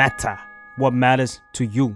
[0.00, 0.36] matter
[0.80, 1.86] what matters to you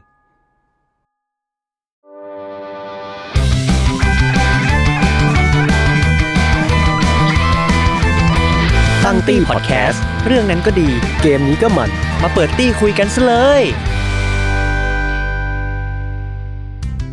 [9.05, 10.89] ตั้งตี้พอดแคสต์เรื่องนั้นก็ดี
[11.23, 11.91] เกมนี้ก็มัน
[12.23, 13.63] มาเปิดตี้คุยกันซะเลย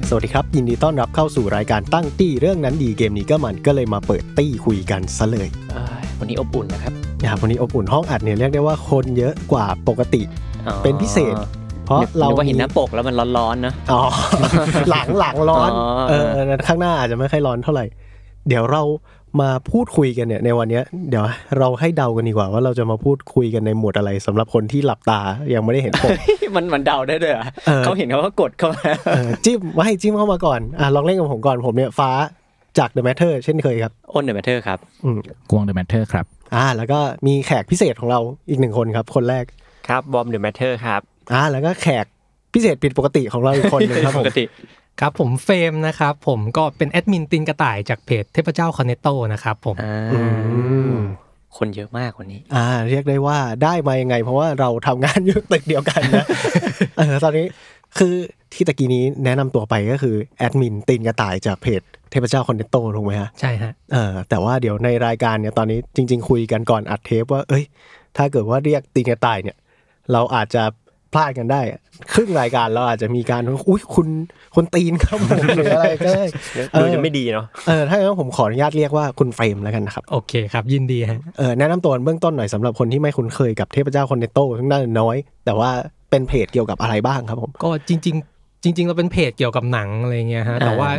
[0.10, 10.22] สวัสดีครับ ยินดีต้อนรับเข้าสู่รายการตั้งตี้เรื่องนั้นดีเกมนี้ก็มันก็เลยมาเปิดตี้คุยกันซะเลยเอ้ยวันนี้อบอุ่นนะครับนะครับวันนี้อบอุ่นห้องอัดเนี่ยเรียกได้ว่าคนเยอะกว่าปกติ
[10.57, 11.36] อ๋อ เป็นพิเศษ
[11.86, 14.02] เพราะนึกเรานึกว่าเห็นหมีน้าปกแล้วมันร้อนๆนะอ๋อ
[14.90, 16.24] หลังหลังร้อนอ๋อเออ
[16.68, 17.86] ข้างหน้าอาจจะไม่ค่อยร้อนเท่าไหร่
[18.48, 18.84] เดี๋ยวเรา
[19.42, 21.24] มาพูดคุยกันเนี่ยในวันเนี้ยเดี๋ยว
[21.60, 25.20] เราให้เดากันดีกว่าว่าเราจะมาพูดคุยกันในหมวดอะไรสำหรับคนที่หลับตา
[25.54, 26.12] ยังไม่ได้เห็นปก
[26.56, 32.12] มันมันเดาได้ด้วยเหรอเออเขาเห็นเขาก็กดเข้ามาเออจิ้มว่าให้จิ้มเข้ามาก่อนอะลองเล่นกับผมก่อนผมเนี่ยฟ้า
[32.78, 39.46] จาก The Matter เช่นเคยครับอ้น The Matter ครับอืมกวง The Matter ครับ อ่า แล้วก็มีแขกพิเศษของเราอีกหนึ่งคนครับ คนแรก
[39.90, 41.02] ครับบอม The Matter ครับ
[41.34, 42.06] อ่าแล้วก็แขก
[42.54, 44.46] พิเศษผิดปกติของเราอีกคนหนึ่งครับผปมกติ
[45.02, 50.22] ครับผมเฟรมนะครับผมก็เป็นแอดมินตีนกระต่ายจากเพจเทพเจ้าคอร์เนตโตนะครับผมอ่าอื
[50.92, 50.96] ม
[51.58, 56.26] คนเยอะมากวันนี้ อ่า เรียกได้ว่าได้มายังไง เพราะว่าเราทำงานอยู่ตึกเดียวกันนะ
[56.98, 57.46] เออตอนนี้
[57.98, 58.14] คือ
[58.54, 67.64] ที่ตะกี้นี้แนะนำตัวไปก็คือแอดมินตีนกระต่ายจากเพจเทพเจ้าคอร์เนตโตถูกไหมฮะ ใช่ฮะเออแต่ว่าเดี๋ยวในรายการเนี่ยตอนนี้จริง ๆ คุยกันก่อนอัดเทปว่า เอ้ย
[68.18, 69.58] ถ้าเกิดว่าเรียกตีนกระต่ายเนี่ย
[70.14, 70.64] เราอาจจะ
[71.14, 71.80] พลาดกันได้อะ
[72.14, 74.08] ครึ่งรายการเราอาจจะมีการอุ้ยคุณ
[74.56, 76.26] คุณตีนครับผมหรืออะไรก็ได้
[76.80, 85.70] ดูจะไม่ดีเนาะเออถ้าอย่างนั้นผมขออนุญาตเรียกว่าคุณเฟรมแล้วกันนะครับ โอเคครับ ยินดีฮะเออแนะนำตัวเบื้องต้นหน่อยสำหรับคนที่ไม่คุ้นเคยกับเทพเจ้าคอร์เนตโต้ทั้งด้านน้อย แต่ว่า
[86.10, 90.90] เป็นเพจเกี่ยวกับอะไรบ้างครับผมก็จริง ๆจริงๆ เราเป็นเพจเกี่ยวกับหนังอะไรเงี้ยฮะ แต่ว่า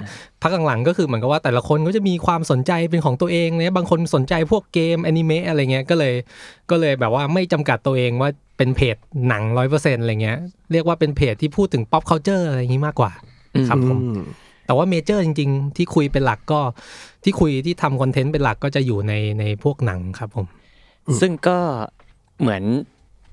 [0.43, 6.15] พักหลังๆก็คือเหมือนกับว่าแต่ละคนก็จะมีความสนใจเป็นของตัวเองเนี่ยบางคนสนใจพวกเกมแอนิเมะอะไรเงี้ยก็เลย
[6.71, 8.97] ก็เลยแบบว่าไม่จำกัดตัวเองว่า เป็นเพจ
[9.29, 10.39] หนังร้อยเปอร์เซ็นต์อะไรเงี้ย
[10.73, 13.13] เรียกว่าเป็นเพจที่พูดถึง pop culture อะไรอย่างนี้มากกว่า
[13.69, 14.23] ครับผมอืม
[14.67, 16.61] แต่ว่า major จริง ๆ ที่คุยเป็นหลักก็
[17.25, 20.47] ที่คุยที่ทำคอนเทนต์เป็นหลักก็จะอยู่ในในพวกหนังครับผม
[21.21, 21.59] ซึ่งก็
[22.41, 22.63] เหมือน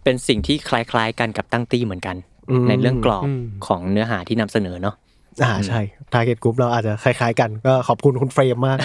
[0.03, 2.15] เป็นสิ่งที่คล้าย ๆ กันกับตั้งตี้เหมือนกัน
[2.49, 3.27] อืมในเรื่องกรอบ
[3.67, 4.95] ของเนื้อหาที่นำเสนอเนาะ
[5.43, 5.79] อ่าใช่
[6.13, 8.77] target กลุ่มเราอาจจะคล้ายๆกันก็ขอบคุณคุณเฟรมมาก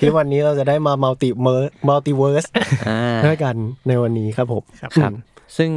[0.00, 2.44] ที่วันนี้เราจะได้มา multiver multiverse
[2.88, 3.54] อ่าด้วยกัน
[3.88, 5.12] ในวันนี้ครับผมครับ
[5.56, 5.70] ซึ่ง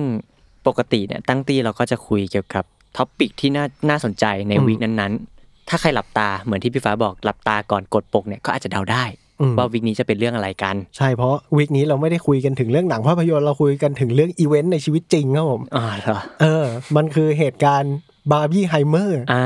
[0.67, 2.63] ปกติเนี่ยตั้งตี้เราก็จะคุยเกี่ยวกับ
[2.97, 9.03] topic ที่น่าน่าสนใจใน week นั้นๆ ถ้าใครหลับตาเหมือนที่พี่ฟ้าบอกหลับตาก่อนกดปกเนี่ยก็อาจจะเดาได้
[9.41, 16.65] อืมว่า week นี้จะเป็นเรื่องอะไรกัน ใช่เพราะ week นี้เราไม่ได้คุยกันถึงเรื่องหนังภาพยนตร์เราคุยกันถึงเรื่องอีเวนต์ในชีวิตจริงครับผมอ่าเหรอเออ
[16.95, 17.93] มันคือเหตุการณ์
[18.31, 19.45] บาร์เบนไฮเมอร์อ่า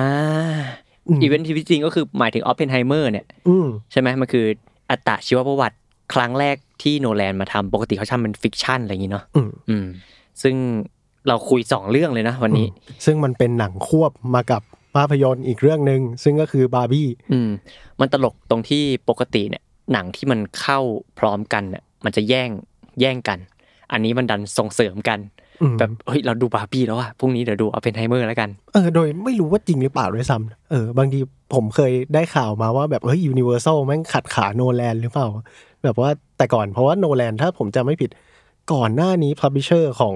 [1.07, 4.45] อืมอีเวนต์ที่จริงก็คือหมายถึงออปเพนไฮเมอร์เนี่ยอืมใช่ไหมมันคือ
[4.89, 5.77] อัตชีวประวัติ
[6.13, 9.85] ครั้งแรกที่โนแลนมาทำปกติเขาทำเป็น fiction อะไรอย่างนี้เนาะอืมอืม
[10.43, 10.55] ซึ่ง
[11.27, 12.67] เราคุยสองเรื่องเลยนะวันนี้
[13.05, 14.61] ซึ่งมันเป็นหนังควบมากับ
[14.95, 17.49] ภาพยนตร์อีกเรื่องหนึ่งซึ่งก็คือบาร์บี้อืม
[17.99, 19.63] มันตลกตรงที่ปกติเนี่ย
[19.93, 20.79] หนังที่มันเข้า
[21.19, 22.49] พร้อมกันเนี่ยมันจะแย่ง
[23.01, 23.39] แย่งกัน
[23.91, 25.19] อันนี้มันดันส่งเสริมกัน
[25.61, 31.19] อืมแบบเฮ้ยเราดูบาร์บี้แล้วอะพรุ่งนี้เดี๋ยวดูออปเพนไฮเมอร์แล้วกันเออโดยไม่รู้ว่าจริงหรือเปล่าด้วยซ้ำเออบางที
[31.53, 35.27] ผมเคยได้ข่าวมาว่าแบบเฮ้ยยูนิเวอร์แซลแม่งขัดขาโนแลนหรือเปล่า
[35.83, 38.09] แบบว่าแต่ก่อนเพราะว่าโนแลนถ้าผมจำไม่ผิด
[38.73, 40.15] ก่อนหน้านี้ publisher ของ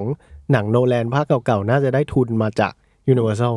[0.52, 2.74] หนังโนแลนภาคเก่าๆ น่าจะได้ทุนมาจาก
[3.10, 3.56] ยูนิเวอร์แซล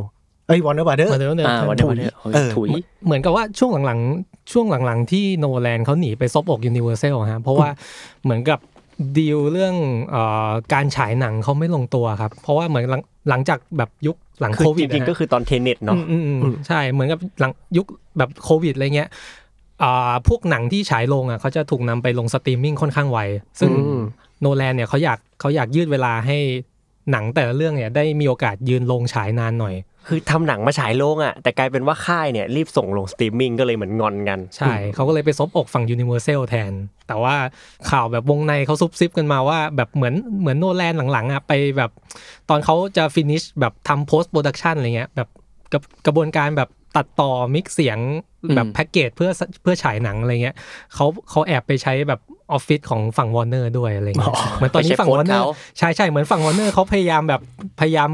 [0.48, 2.68] เอ้ยวอร์เนอร์บราเดอร์ Warner Brother อ่าวันเดอร์วันเดอร์เออถุย
[3.06, 7.68] เหมือนกับว่าช่วงหลังๆ ช่วงหลังๆ ที่โนแลนเขาหนีไปซบอกยูนิเวอร์แซลฮะเพราะว่า
[8.24, 8.58] เหมือนกับ
[9.16, 9.74] ดีลเรื่อง
[10.10, 17.86] เอ่อการฉายหนังเขาไม่ลงตัวครับ เพราะว่าเหมือนหลังหลังจากแบบยุคหลังคือโควิดจริงๆก็คือตอนเทเน็ตเนาะอืมอืมอืมใช่เหมือนกับหลังยุค
[18.18, 19.08] แบบโควิดอะไรเงี้ย
[19.82, 23.18] อ่าพวกหนังที่ฉายลงอะเขาจะถูกนำไปลงสตรีมมิ่งค่อนข้างไว
[23.60, 24.02] ซึ่งอืม
[24.42, 26.38] โนแลนเนี่ยเขาอยากเขาอยากยืดเวลาให้
[27.10, 29.74] หนังแต่ละเรื่องเนี่ยได้มีโอกาสยืนลงฉายนานหน่อย
[30.08, 36.72] คือทำหนังมาฉายโรงอะแต่กลายเป็นว่าค่ายเนี่ยรีบส่งลงสตรีมมิ่งก็เลยเหมือนงอนกัน ใช่ เขาก็เลยไปซบอกฝั่ง Universal แทน
[37.08, 37.34] แต่ว่า
[37.90, 41.90] ข่าวแบบวงในเขาซุบซิบกันมาว่าแบบเหมือนเหมือนโนแลนหลังๆอะไปแบบ
[42.48, 45.28] ตอนเขาจะ finish แบบทำ post production อะไรเงี้ยแบบ
[45.72, 47.98] กระกระบวนการแบบตัดต่อ mix เสียง
[48.54, 49.30] แบบอืมแพ็กเกจเพื่อ
[49.62, 50.56] เพื่อฉายหนังอะไรเงี้ย
[50.94, 52.20] เขาเขาแอบไปใช้แบบ
[52.52, 57.40] ออฟฟิศของฝั่งวอร์เนอร์ด้วยอะไรเงี้ยเหมือนตอนนี้ไปใช้ฝั่งโพ วอร์เนอร์เขาใช่ใช่เหมือนฝั่งวอร์เนอร์เขาพยายามแบบ
[57.80, 58.10] พยายาม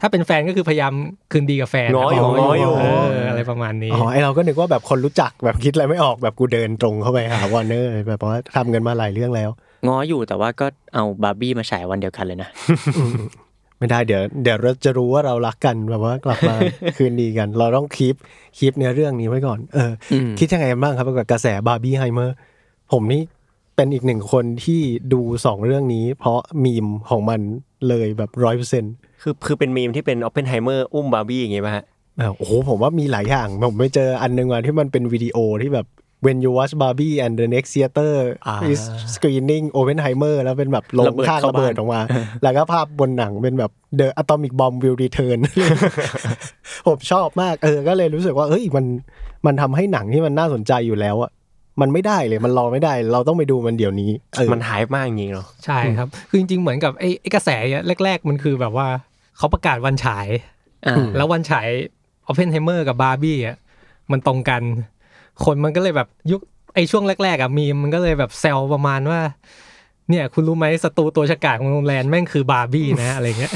[0.00, 0.92] ถ้าเป็นแฟนก็คือพยายาม
[1.32, 9.50] คืนดีกับแฟนง้ออยู่ะง้ออยู่เอออะไรประมาณนี้อ๋อไอเราก็นึกว่าแบบคนรู้จักแบบคิดอะไรไม่ออกแบบกูเดินตรงเข้าไปหาวอร์เนอร์แบบว่าทำกันมาหลายเรื่องแล้ว
[9.86, 12.48] ง้ออยู่แต่ว่าก็เอาบาร์บี้มาฉายวันเดียวกันเลยนะ
[13.78, 16.54] ไม่ได้เดี๋ยวเดี๋ยวเราจะรู้ว่าเรารักกันแบบว่ากลับมา
[16.96, 18.16] คืนดีกัน เราต้อง keep
[18.58, 22.36] keep เนื้อเรื่องนี้ไว้ก่อน เออบอมคิดยังไงบ้างครับกับกระแสบาร์เบนไฮเมอร์
[22.92, 23.22] ผมนี่
[23.76, 24.80] เป็นอีกหนึ่งคนที่
[25.12, 27.40] ดูสองเรื่องนี้ เพราะมีมของมัน
[27.88, 28.92] เลยแบบร้อยเปอร์เซ็นต์
[29.22, 31.84] คือคือเป็นมีมที่เป็นออปเพนไฮเมอร์อุ้มบาร์บี้อย่างงี้ป่ะฮะ
[32.18, 35.86] เออโอ้โหผมว่ามีหลายอย่าง ผมไปเจออันหนึ่งว่าที่มันเป็นวิดีโอที่แบบ
[36.26, 38.14] when you watch Barbie and the next theater
[38.46, 38.82] อ่า is
[39.14, 42.00] screening Oppenheimer แล้วเป็นแบบลงระเบิดข้างเข้าระเบิดบ้านออกมา
[42.42, 45.38] แล้วก็ภาพบนหนังเป็นแบบ the atomic bomb will return
[46.86, 48.86] ผมชอบมากเออ ก็เลยรู้สึกว่า เอ้ยมัน
[49.46, 51.30] มันทำให้หนังที่มันน่าสนใจอยู่แล้วอะ
[51.80, 58.86] มันไม่ได้เลยมันรอไม่ได้ เราต้องไปดูมันเดี๋ยวนี้เออมันหายมากจริงๆเนาะใช่ครับ คือจริงๆเหมือนกับไอ้ไอ้กระแสเนี่ยแรก ๆ มันคือแบบว่า
[59.36, 60.28] เขาประกาศวันฉาย
[60.86, 61.68] อ่าแล้ววันฉาย
[62.26, 63.56] ออ p เพนไฮเมอร์กับบาร์บี้อะ
[64.12, 64.62] มันตรงกัน
[65.44, 66.40] คนมันก็เลยแบบยุค
[66.74, 69.20] ไอ้ช่วงแรก ๆอะมีมมันก็เลยแบบแซวประมาณว่า
[70.10, 73.52] เนี่ยคุณรู้ไหมศัตรูตัวฉกาจของโนแลนแม่งคือบาร์บี้นะอะไรเงี้ย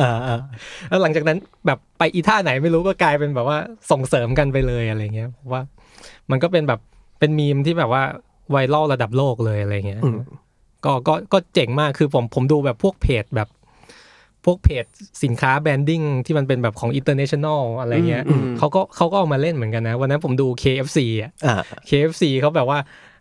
[0.00, 0.40] อ่าอ่า
[0.88, 3.58] แล้วหลังจากนั้นแบบไปอีท่าไหนไม่รู้ก็กลายเป็นแบบว่า
[3.90, 5.62] ส่งเสริมกันไปเลยอะไรเงี้ยเพราะว่า
[6.30, 6.80] มันก็เป็นแบบ
[7.24, 8.02] เป็นมีมที่แบบว่า
[8.50, 10.18] ไวรัลระดับโลกเลยอะไรเงี้ยอืม
[10.84, 13.48] ก็ก็ก็เจ๋งมากคือผมผมดูแบบพวกเพจแบบ
[14.44, 14.84] พวกเพจ
[15.22, 21.54] สินค้า branding ที่มันเป็นแบบของ international อะไรเงี้ยอืมเขาก็เขาก็เอามาเล่นเหมือนกันนะ วันนั้นผมดู KFC อะอ่า
[21.88, 22.78] KFC เขาแบบว่า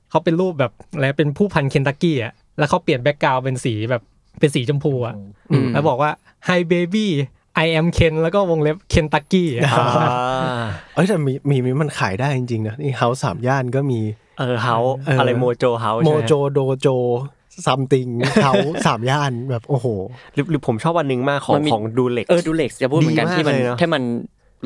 [0.10, 4.02] เขาเป็นรูปแบบอะไรเป็นผู้พันเคนตักกี้อะแล้วเขาเปลี่ยน background เป็นสีแบบ
[4.40, 5.16] เป็นสีชมพูอะ
[5.52, 6.12] อืมแล้วบอกว่า
[6.48, 7.06] Hi Barbie
[7.66, 10.66] I am Ken แล้วก็วงเล็บเคนตักกี้อ่า
[10.96, 14.00] เอ้ยแต่มีมีมีมันขายได้จริงๆนะนี่ House สามย่านก็มี
[14.40, 16.88] เออ House เออออะไร Mojo House Mojo Dojo
[17.66, 18.08] something
[18.44, 18.52] House
[18.86, 19.88] สามย่านแบบโอ้โห
[20.34, 24.04] หรือหรือผมชอบวันหนึงมากของมันมีของ Durex เออ Durex จะพูดเหมือนกันดีมากที่มันเลยเนอะที่มัน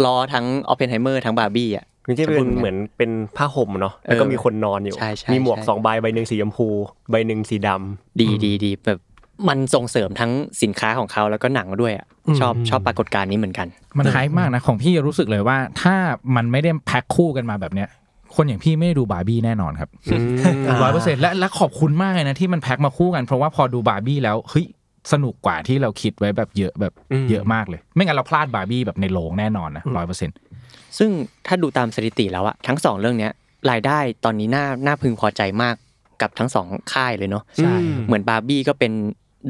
[0.06, 6.68] ล้อทั้งออ p เพนไฮเมอร์ทั้งบาร์บี้อะมันจะเป็นเหมือนเป็นผ้าห่มเนาะแล้วก็เออมีคนนอนอยู่ใช่ใช่มีหมวกใช่สองใบใบหนึ่งสีชมพู
[7.12, 9.00] ใบหนึ่งสีดำดีดีดีแบบ
[9.48, 10.32] มันส่งเสริมทั้ง
[10.62, 12.08] สินค้าของเขาแล้วก็หนังด้วยอะ
[12.40, 13.68] ชอบชอบปรากฏการณ์นี้เหมือนกัน
[13.98, 15.96] มัน hype มากนะของพี่รู้สึกเลยว่า ถ้า
[16.36, 17.90] มันไม่ได้แพ็คคู่กันมาแบบเนี้ย
[18.36, 19.90] คนอย่างพี่ไม่ได้ดูบาร์บี้แน่นอนครับ
[20.68, 24.66] อ่าร้อยเปอร์เซ็นต์และและขอบคุณมากเลยนะที่มันแพ็คมาคู่กันเพราะว่าพอดูบาร์บี้แล้วเฮ้ย
[25.12, 30.38] สนุกกว่าที่เราคิดไว้แบบเยอะแบบอืมเยอะมากเลย ไม่งั้นเราพลาดบาร์บี้แบบในโรงแน่นอนนะร้อยเปอร์เซ็นต์
[30.98, 31.10] ซึ่ง
[31.48, 33.32] ถ้าดูตามสถิติแล้วอะทั้งสองเรื่องเนี้ย
[33.72, 35.76] รายได้ตอนนี้น่าน่าพึงพอใจมาก
[36.22, 37.74] กับทั้งสองค่ายเลยเนาะใช่
[38.06, 38.92] เหมือนบาร์บี้ก็เป็น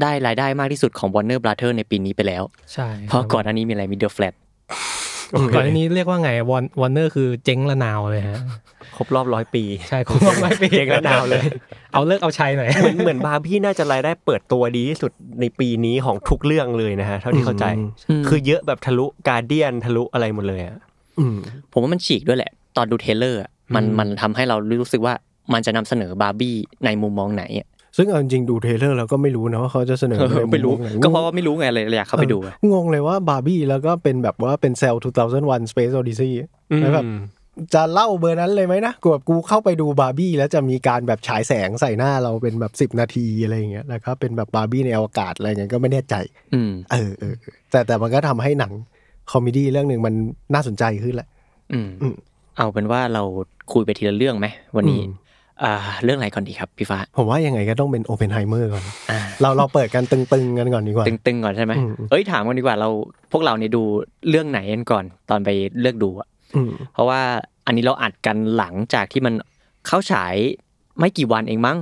[0.01, 4.37] ได้รายได้มากที่สุดของ Warner Brother ในปีนี้ไปแล้ว ใช่เพราะก่อนหน้านี้มีอะไรมี The Flash
[5.53, 8.39] ก่อนอันนี้เรียกว่าไงวอนวอร์เนอร์คือเจ๊งระนาวเลยฮะ
[8.95, 11.43] ครบรอบร้อยปี ใช่คุณไม่ไปเจ๊งระนาวเลย
[11.93, 15.11] เอาฤกษ์เอาชัยหน่อยเหมือนเหมือนบาร์บี้น่าจะรายได้เปิดตัวดีที่สุด
[15.41, 17.65] ในปีนี้ของทุกเรื่องเลยนะฮะเท่าที่เข้าใจ
[18.09, 20.77] อืมคือเยอะแบบทะลุการ์เดียนทะลุอะไรหมดเลยอะ
[21.19, 21.37] อืม
[21.71, 25.13] ผมว่ามันฉีกด้วยแหละ ตอนดู trailer อะมันมันทำให้เรารู้สึกว่า
[25.53, 26.55] มันจะนำเสนอบาร์บี้
[26.85, 27.67] ในมุมมองไหนอะ
[27.97, 34.95] ซึ่งเอาจริงๆดู trailer เราก็ไม่รู้นะว่าเขาจะเสนอในมุมไหนไม่รู้ก็เพราะว่าไม่รู้ไงเลยอยากเข้าไปดูอะเอองงเลยว่าบาร์บี้แล้วก็เป็นแบบว่าเป็นซีน
[35.33, 36.31] 2001 Space Odyssey
[36.81, 37.05] แล้วแบบ
[37.73, 46.15] จะเล่าเบอร์นั้นเลยไหมนะกูแบบกูเข้าไปดูบาร์บี้แล้วจะมีการแบบฉายแสงใส่หน้าเราเป็นแบบสิบ10 นาทีอะไรอย่างเงี้ยแล้วก็เป็นแบบบาร์บี้ในอวกาศอะไรเงี้ยก็ไม่แน่ใจ
[46.53, 48.71] อืมเออเออเออแต่แต่มันก็ทำให้หนัง
[49.31, 50.13] comedy เรื่องหนึ่งมัน
[50.53, 51.27] น่าสนใจขึ้นแหละ
[51.73, 52.15] อืมอืม
[52.57, 53.23] เอาเป็นว่าเรา
[53.73, 55.26] คุยไปทีละเรื่องไหมวันนี้อืมอ่า
[56.03, 62.89] เรื่องอะไรก่อนดีครับพี่ฟ้า ผมว่ายังไงก็ต้องเป็นออปเพนไฮเมอร์ก่อนอ่าเราเราเปิดกันตึงๆกันก่อนดีกว่า ตึงๆก่อนใช่ไหมอืมเอ้ยถามกันดีกว่าเรา
[63.31, 63.83] พวกเราเนี่ยดู
[64.29, 65.49] เรื่องไหนกันก่อนตอนไป
[65.81, 67.21] เลือกดูอะอืมเพราะว่า
[67.65, 69.33] อันนี้เราอัดกันหลังจากที่มัน
[69.87, 70.35] เข้าฉาย
[70.99, 71.77] ไม่กี่วันเองมั้ง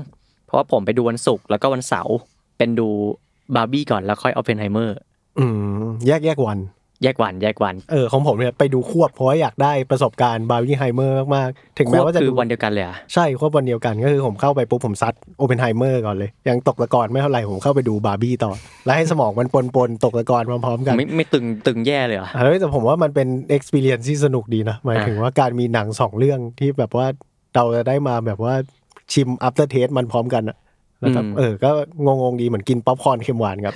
[0.45, 2.15] เพราะว่าผมไปดูวันศุกร์แล้วก็วันเสาร์
[2.57, 2.87] เป็นดู
[3.55, 4.97] บาร์บี้ก่อนแล้วค่อยออปเพนไฮเมอร์
[5.39, 5.45] อื
[5.81, 6.59] มแยกแยกวัน
[7.03, 18.51] แยกวันแยกวันเออของผมเนี่ยไปดูควบเพราะว่าอยากได้ประสบการณ์บาร์เบนไฮเมอร์มากๆถึงแม้ว่าจะคือดูวันเดียวกันเลยอะใช่ควบวันเดียวกันก็คือผมเข้าไปปุ๊บผมซัดออปเพนไฮเมอร์ก่อนเลยยังตกตะกอนไม่เท่าไหร่ผมเข้าไปดูบาร์บี้ต่อ
[18.85, 27.07] แล้วให้สมองมันปนปนๆตกตะกอนพร้อมๆกันไม่ไม่ตึงตึงแย่เลยเหรอเฮ้ยแต่ผมว่ามันเป็น experience ที่สนุกดีนะหมายถึงว่าการมีหนังสองเรื่องที่แบบว่า
[27.55, 28.53] เราจะได้มาแบบว่า
[29.13, 30.57] ชิม after taste มันพร้อมกันอะ
[30.99, 31.71] แล้วแบบอืมเออ ก็
[32.05, 33.73] งงๆดีเหมือนกินป๊อปคอร์นเค็มหวานครับ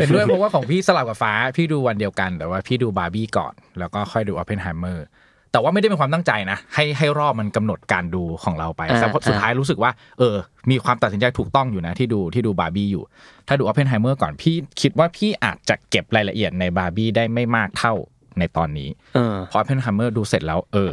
[0.00, 5.06] เห็นด้วยเพราะว่าของพี่สลับกับฟ้า พี่ดูวันเดียวกัน แต่ว่าพี่ดูบาร์บี้ก่อน แล้วก็ค่อยดูออ p เพนไฮเมอร์
[5.52, 10.36] แต่ว่าไม่ได้เป็นความตั้งใจนะ ให้ให้รอบมันกำหนดการดูของเราไปอ่าแต่พอสุดท้ายรู้สึกว่า เออ
[10.70, 13.04] มีความตัดสินใจถูกต้องอยู่นะ ที่ดูที่ดูบาร์บี้อยู่
[13.48, 17.94] ถ้าดูออ p เพนไฮเมอร์ก่อนพี่คิดว่าพี่อาจจะเก็บรายละเอียดในบาร์บี้ได้ไม่มากเท่า
[18.38, 20.92] ในตอนนี้เออพอออ p เพนไฮเมอร์ดูเสร็จแล้ว เออ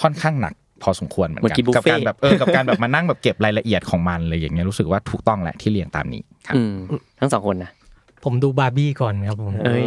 [0.00, 6.74] ค่อนข้างหนัก พอสมควรเหมือนเหมือนกิกันนบุฟกัเฟ่ต์การแบบเออกับการแบบมานั่งแบบเก็บรายละเอียดของมันเลยอย่างเงี้ยรู้สึกว่าถูกต้องแหละที่เรียงตามนี้ครับอืม
[7.20, 7.70] ทั้งสองคนนะ
[8.24, 9.84] ผมดูบาร์บี้ก่อนครับผมเอ้ย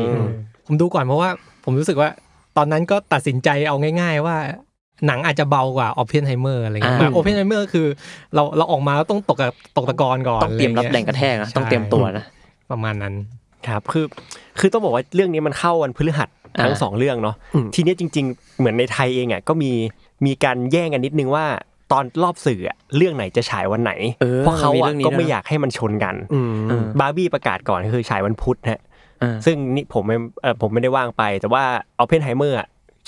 [0.66, 1.30] ผมดูก่อนเพราะว่า
[1.66, 2.10] ผมรู้สึกว่า
[2.58, 4.36] ตอนนั้นก็ตัดสินใจเอาง่าย ๆ ว่า
[5.08, 7.88] หนังอาจจะเบากว่าออ p เพนไฮเมอร์อะไรเงี้ยอ่าออ p เพนไฮเมอร์คือ
[8.36, 12.26] เราเราออกมาแล้วต้องตกกับตกตะกอนก่อนต้องเตรียมรับแรงกระแทกนะต้องเตรียมตัวนะ
[12.72, 13.14] ประมาณนั้น
[13.68, 14.06] ครับคือ
[14.60, 16.30] คือต้องบอกว่าเรื่องนี้มันเข้าวันพฤหัส
[16.62, 19.72] ทั้งอ่าสองเรื่องเนาะอืมทีเนี้ยจริง ๆ เหมือนในไทยเองอะก็มี
[20.25, 21.46] มีการแย่งกันนิดนึงว่า
[21.92, 28.82] ตอนรอบสื่ออะเรื่องไหนจะฉายวันไหนเออเพราะเขามีอะเรื่องนี้ก็ด้วยไม่นะอยากให้มันชนกันอืมเออบาร์บี้ประกาศก่อนคือฉายวันพุธฮะ
[29.22, 32.58] อ่าซึ่งนี่ผมไม่เออผมไม่ได้ว่างไป แต่ว่าออปเพนไฮเมอร์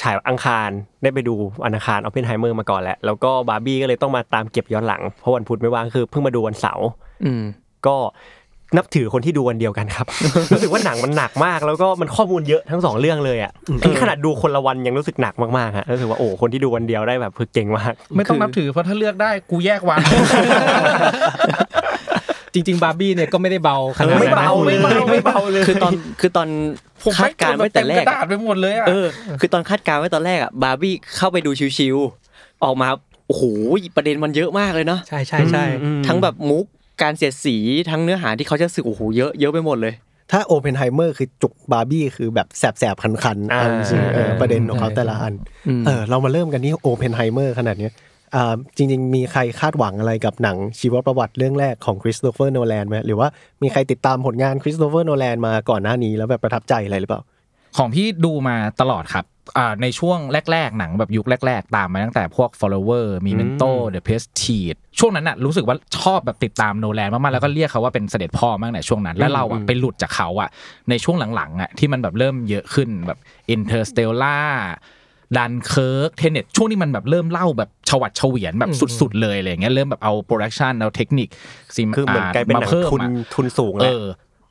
[0.01, 0.69] ฉายอังคาร
[1.03, 6.88] ได้ไปดูวันอังคารออปเพนไฮเมอร์มาก่อนแหละแล้วก็บาร์บี้ก็เลยต้องมาตามเก็บย้อนหลังเพราะวันพุธไม่ว่างคือเพิ่งมาดูวันเสาร์
[7.25, 7.43] อืม
[7.88, 7.95] ก็
[8.77, 10.08] นับถือคนที่ดูวันเดียวกันครับ
[10.53, 13.51] รู้สึกว่าหนังมันหนักมาก แล้วก็มันข้อมูลเยอะทั้งสองเรื่องเลยอะ
[13.84, 20.00] ที่ขนาดดูคนละวันยังรู้สึกหนักมากๆฮะรู้สึกว่าโอ้คนที่ดูวันเดียวได้แบบคือเก่งมาก ไม่ต้องนับถือเพราะถ้าเลือกได้กูแยกวัน
[22.53, 25.91] จริงๆบาร์บี้เนี่ยก็ไม่ได้เบาขนาดไม่นั้นนะเบาไม่เบาไม่เบาเลยคือตอน
[26.22, 26.48] คือตอน
[27.03, 29.08] ผมคาดการณ์ไว้แต่แรกเต็มกระอะดาษไปหมดเลยอะเออ
[29.39, 31.98] คือตอนคาดการณ์ไว้ตอนแรกอะบาร์บี้เข้าไปดู chill
[32.32, 32.88] ๆออกมา
[33.27, 33.44] โอ้โห
[33.96, 35.65] ประเด็นมันเยอะมากเลยเนาะใช่ใช่ใช่
[36.08, 36.65] ทั้งแบบมุก
[37.02, 37.56] การเสียดสี
[37.90, 39.94] ทั้งเนื้อหาที่เขาจะสื่อโอ้โหเยอะเยอะไปหมดเลย
[40.32, 45.34] ถ้าโอเพนไฮเมอร์คือจุกบาร์บี้คือแบบแสบๆ คันๆอ่าเอาจริงๆเออประเด็นของเขาแต่ละอัน
[45.68, 47.94] อืมเออเรามาเริ่มกันที่โอเพนไฮเมอร์ขนาดเนี้ย
[48.36, 53.28] อ่าจริง ๆ มีใครคาดหวังอะไรกับหนังชีวประวัติเรื่องแรกของคริสโตเฟอร์โนแลนไหมหรือว่า
[53.62, 57.22] มีใครติดตามผลงานคริสโตเฟอร์โนแลนมาก่อนหน้านี้แล้วแบบประทับใจอะไรหรือเปล่า
[57.78, 59.35] ของพี่ดูมาตลอดครับอ่า
[59.82, 60.20] ในช่วง
[60.52, 70.50] แรก ๆ หนังแบบยุคแรก ๆ ตามมาตั้งแต่พวก follower มี Memento The Prestige ช่วงนั้นน่ะรู้สึกว่าชอบแบบติดตามโนแลนมากๆแล้วก็เรียกเขาว่าเป็นเสด็จพ่อมากในช่วงนั้น แล้วเราอะไปหลุดจากเขาอะ
[70.90, 73.20] ในช่วงหลังๆอะที่มันแบบเริ่มเยอะขึ้นแบบ
[73.56, 74.50] Interstellar
[75.38, 81.28] Dunkirk Tenet ช่วงนี้มันแบบเริ่มเล่าแบบฉวัดเฉวียนแบบสุดๆเลยอะไรอย่างเงี้ยเริ่มแบบเอา production เอาเทคนิค
[81.75, 84.04] ซิมคือเหมือนกลายเป็นหนังทุ่มทุนอะทุนสูงเอแล้วอ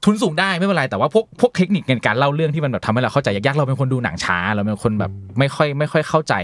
[0.04, 6.34] ทุนสูงได้ไม่เป็นไรแต่ว่าพวกพวกเทคนิคในการเล่าเรื่องที่มันแบบทำให้เราเข้าใจยากๆเราเป็นคนดูหนังช้าเราเป็นคนแบบไม่ค่อยไม่ค่อยเข้าใจ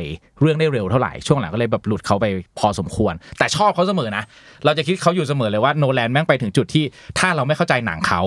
[0.40, 2.26] เรื่องได้เร็วเท่าไหร่ช่วงหลังก็เลยแบบหลุดเขาไป
[2.58, 4.24] พอสมควร แต่ชอบเขาเสมอนะ
[4.64, 6.84] เราจะคิดเขาอยู่เสมอเลยว่าโนแลนแม่งไปถึงจุดที่
[7.18, 8.20] ถ้าเราไม่เข้าใจหนังเขา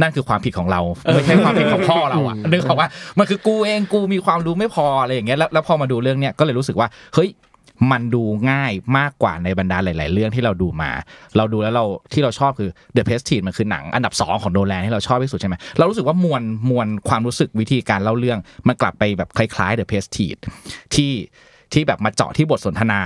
[0.00, 0.80] นั่นคือความผิดของเรา
[1.14, 7.28] ไม่ใช่ความผิดของพ่อเราอะนึกออกว่ามันคือกูเองกูมีความรู้ไม่พออะไรอย่างเงี้ยแล้วแล้วพอมาดูเรื่องเนี้ยก็เลยรู้สึกว่าเฮ้ย
[7.92, 10.90] มันดูง่ายมากกว่าในบรรดาหลาย ๆ เรื่องที่เราดูมา
[11.36, 20.40] เราดูแล้วเราที่เราชอบคือ The Prestige มันคือหนังอันดับ 2 ของโนแลนที่เราชอบที่สุดใช่ไหมเรารู้สึกว่ามวลมวลความรู้สึกวิธีการเล่าเรื่องมันกลับไปแบบคล้ายๆ The Prestige
[20.94, 21.12] ที่
[21.72, 23.02] ที่แบบมาเจาะที่บทสนทนา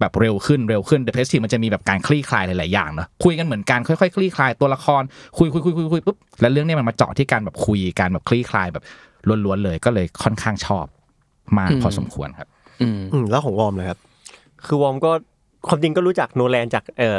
[0.00, 5.02] แบบเร็วขึ้นเร็วขึ้น The Prestige มันจะมีแบบการคลี่คลายหลาย ๆ อย่างเนอะคุยกันเหมือนกันค่อย ๆ คลี่คลายตัวละคร
[5.38, 8.84] คุยคุยคุยคุยคุยปุ๊บแล้วเรื่องเนี้ยมันมาเจาะที่การแบบคุยการแบบคลี่คลายแบบ
[9.44, 10.86] ล้วน ๆ เลยก็เลยค่อนข้างชอบ
[11.58, 12.48] มากพอสมควรครับ
[12.82, 13.98] อืมอืมแล้วของวอร์มเลยครับ
[14.66, 15.10] คือวอมก็
[15.68, 17.18] ความจริงก็รู้จักโนแลนจากเออ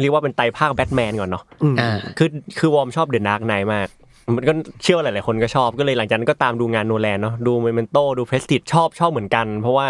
[0.00, 2.28] เรียกว่าเป็นไตรภาคแบทแมนก่อนเนาะอืมอ่าคือ
[2.58, 3.88] คือวอมชอบเดอะ a าร์กไนมาก
[4.36, 4.52] มันก็
[4.82, 9.86] เชื่อว่าหลาย ๆ คนก็ชอบก็เลยหลังจากนั้นก็ตามดูงานโนแลนเนาะดู Memento ดู Prestige ชอบชอบเหมือนกัน เพราะว่า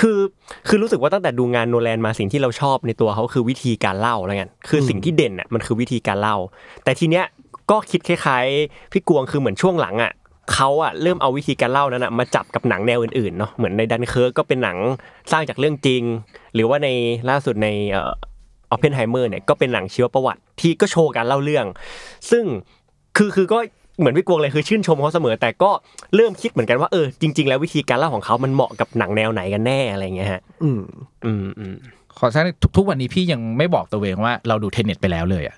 [0.00, 0.18] คือ
[0.68, 6.36] คือรู้สึกว่าตั้งแต่ดูงานโนแลนมาสิ่งที่เราชอบในตัวเขาคือวิธีการเล่าแล้วกันคือสิ่งที่เด่นอะมันคือวิธีการเล่า
[6.84, 7.24] แต่ทีเนี้ย
[7.70, 10.12] ก็คิดคล้ายๆพี่กวงคือเหมือนช่วงหลังอะ
[10.52, 14.78] เขาอะเริ่มเอาวิธีการเล่านั้นอะมาจับกับหนังแนวอื่นๆเนาะเหมือนในดันเคิร์กก็เป็นหนัง
[15.32, 16.02] สร้างจากเรื่องจริง
[16.54, 16.88] หรือว่าใน
[17.30, 18.12] ล่าสุดในเอ่อ
[18.70, 21.66] ออเพนไฮเมอร์เนี่ยก็เป็นหนังชีวประวัติที่ก็โชว์การเล่าเรื่อง
[22.30, 22.44] ซึ่ง
[23.16, 23.58] คือคือก็
[23.98, 25.70] เหมือนพี่กวงเลยคือชื่นชมเขาเสมอ แต่ก็
[26.16, 30.80] เริ่มคิดเหมือนกันว่าเออจริง ๆ แล้ววิธีการเล่าของเขามันเหมาะกับหนังแนวไหนกันแน่อะไรเงี้ยฮะ อืม
[31.26, 31.74] อืมอืม
[32.18, 35.56] ขอแทรกทุกทุกวันนี้พี่ยังไม่บอกตัวเองว่าเราดู Tenet ไปแล้วเลยอะ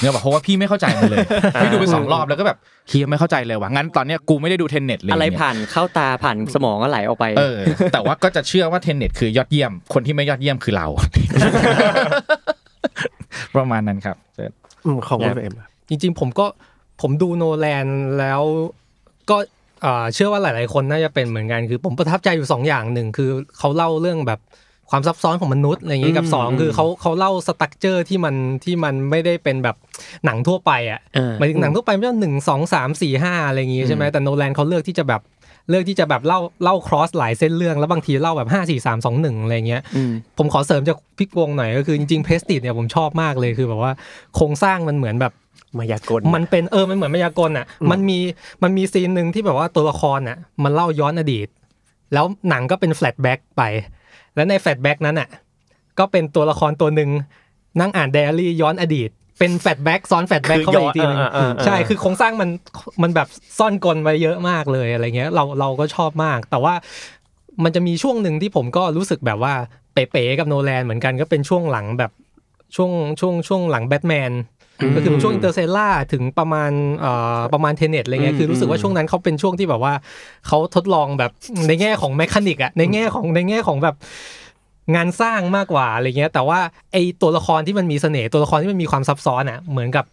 [0.00, 1.26] เนี่ยบอกเพราะว่าพี่ไม่เข้าใจมันเลย
[1.62, 2.58] พี่ดูไปสองรอบแล้วก็แบบ
[2.88, 7.58] เฮียไม่เข้าใจเลยว่ะงั้นตอนเนี้ยกูไม่ได้ดู Tenet เลยอะไรเนี่ยผ่านเข้าตาผ่านสมองก็ไหลออกไปเออ
[7.92, 10.86] แต่ว่าก็จะเชื่อว่า Tenet คือยอดเยี่ยม คนที่ไม่ยอดเยี่ยมคือเรา
[13.56, 14.16] ประมาณนั้นครับ
[14.84, 15.54] อืมของคุณเอ็ม
[15.88, 16.46] จริง ๆ ผมก็
[17.00, 17.86] ผมดูโนแลน
[18.18, 18.42] แล้ว
[19.30, 19.36] ก็
[19.82, 24.40] เอ่อเชื่อว่าหลาย ๆ คนน่าจะเป็นเหมือนกันคือ ผมประทับใจอยู่สองอย่างหนึ่งคือเขาเล่าเรื่องแบบ
[24.92, 28.34] ความซับซ้อนของมนุษย์อะไรอย่างนี้กับสองคือเขาเขาเล่า structure ที่มัน
[28.64, 29.76] ที่มันไม่ได้เป็นแบบ
[30.24, 35.20] หนังทั่วไปอะเออหมายถึงหนังทั่วไปไม่ใช่หนึ่งสองสามสี่ห้าอะไรอย่างงี้ใช่ไหมแต่โนแลนเขาเลือกที่จะแบบ
[35.70, 43.92] เลือกที่จะแบบเล่าเล่า cross หลายเส้นเรื่องแล้วบางทีเล่าแบบห้าสี่สามสองหนึ่งอะไรเงี้ยอืมผมขอเสริมจากพี่กวงหน่อยก็คือจริงๆ Prestige เนี่ยผมชอบมากเลยคือแบบว่า
[44.36, 45.32] โครงสร้างมันเหมือนแบบ
[45.78, 48.18] มายากลมันเป็นเออมันเหมือนมายากลอะมันมี
[48.62, 51.48] มันมี scene หนึ่งที่แบบว่าตัวละครอะมันเล่าย้อนอดีต
[52.12, 53.62] แล้วหนังก็เป็น flashback ไป
[54.34, 55.28] แล้วใน flashback นั้นอะ
[55.98, 57.10] ก็เป็นตัวละครตัวหนึ่ง
[57.80, 62.50] นั่งอ่านไดอารี่ย้อนอดีต เป็น flashback ซ้อน flashback เข้าไปอีกทีหนึงคือย้อนเออเออเออใช่คือโครงสร้างมัน
[63.02, 66.74] มันแบบซ่อนกลไว้เยอะมากเลยอะไรเงี้ยเราเราก็ชอบมาก แต่ว่า
[67.64, 69.54] มันจะมีช่วงหนึ่งที่ผมก็รู้สึกแบบว่า
[69.92, 72.12] เป๋ๆกับโนแลนเหมือนกันก็เป็นช่วงหลังแบบ
[72.76, 74.32] ช่วงช่วงช่วงหลังแบทแมน
[74.94, 76.70] ก็คือช่วง Interstellar ถึงประมาณ
[77.00, 79.94] เอ่อประมาณ Tenet อะไรเงี้ยคือรู้สึกว่าช่วงนั้นเขาเป็นช่วงที่แบบว่า
[80.46, 81.30] เขาทดลองแบบ
[81.68, 83.96] ในแง่ของ mechanic อะในแง่ของในแง่ของแบบ
[84.94, 86.58] งานสร้างมากกว่าอะไรเงี้ย แต่ว่า
[86.92, 90.04] ไอตัวละครที่มันมีเสน่ห์ตัวละครที่มันมีความซับซ้อนอะเหมือนกับ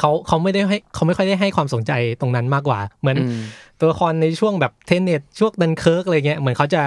[0.00, 3.42] เขาเขาไม่ได้ให้เขาไม่ค่อยได้ให้ความสนใจตรงนั้นมากกว่า เหมือนอืม
[3.80, 6.82] ตัวละครในช่วงแบบ Tenet ช่วงดันเคิร์กอะไรเงี้ยเหมือนเขาจะ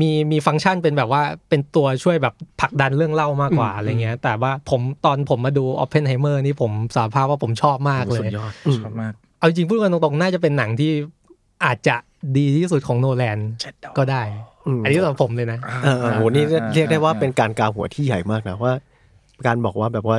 [0.00, 10.92] มีมีฟังก์ชันเป็นแบบว่าเป็นตัวช่วยแบบผลักดันเรื่องเล่ามากกว่าอะไรเงี้ย แต่ว่าผมตอนผมมาดูออ p เพนไฮเมอร์นี่ผมสารภาพว่าผมชอบมากเลยสุดยอดชอบมากเอาเอาจริงพูดกันตรงๆ น่าจะเป็นหนังที่
[11.64, 11.96] อาจจะ
[12.36, 13.38] ดีที่สุดของโนแลน
[13.98, 14.22] ก็ได้
[14.78, 18.72] มอันนี้สำหรับผมเลยนะเออเออโหนี่เรียกได้ว่าเป็นการกาหัวที่ใหญ่มากนะว่า
[19.46, 20.18] การบอกว่าแบบว่า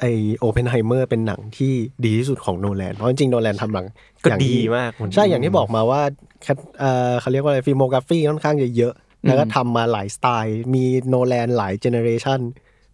[0.00, 0.04] ไอ
[0.38, 1.72] โอเพนไฮเมอร์เป็นหนังที่
[2.04, 3.86] ดีที่สุดของโนแลนเพราะจริงๆโนแลนทำหนัง
[4.24, 6.02] ก็อย่างดีที่มาก ใช่อย่างที่บอกมาว่า
[6.42, 8.94] แคทเอ่อเขาเรียกว่าอะไร filmography ค่อนข้างจะเยอะ
[9.26, 12.40] แล้วก็ทำมาหลายสไตล์ มีโนแลนหลาย generation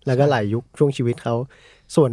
[0.06, 1.34] แล้วก็หลายยุคช่วงชีวิตเขา
[1.96, 2.10] ส่วน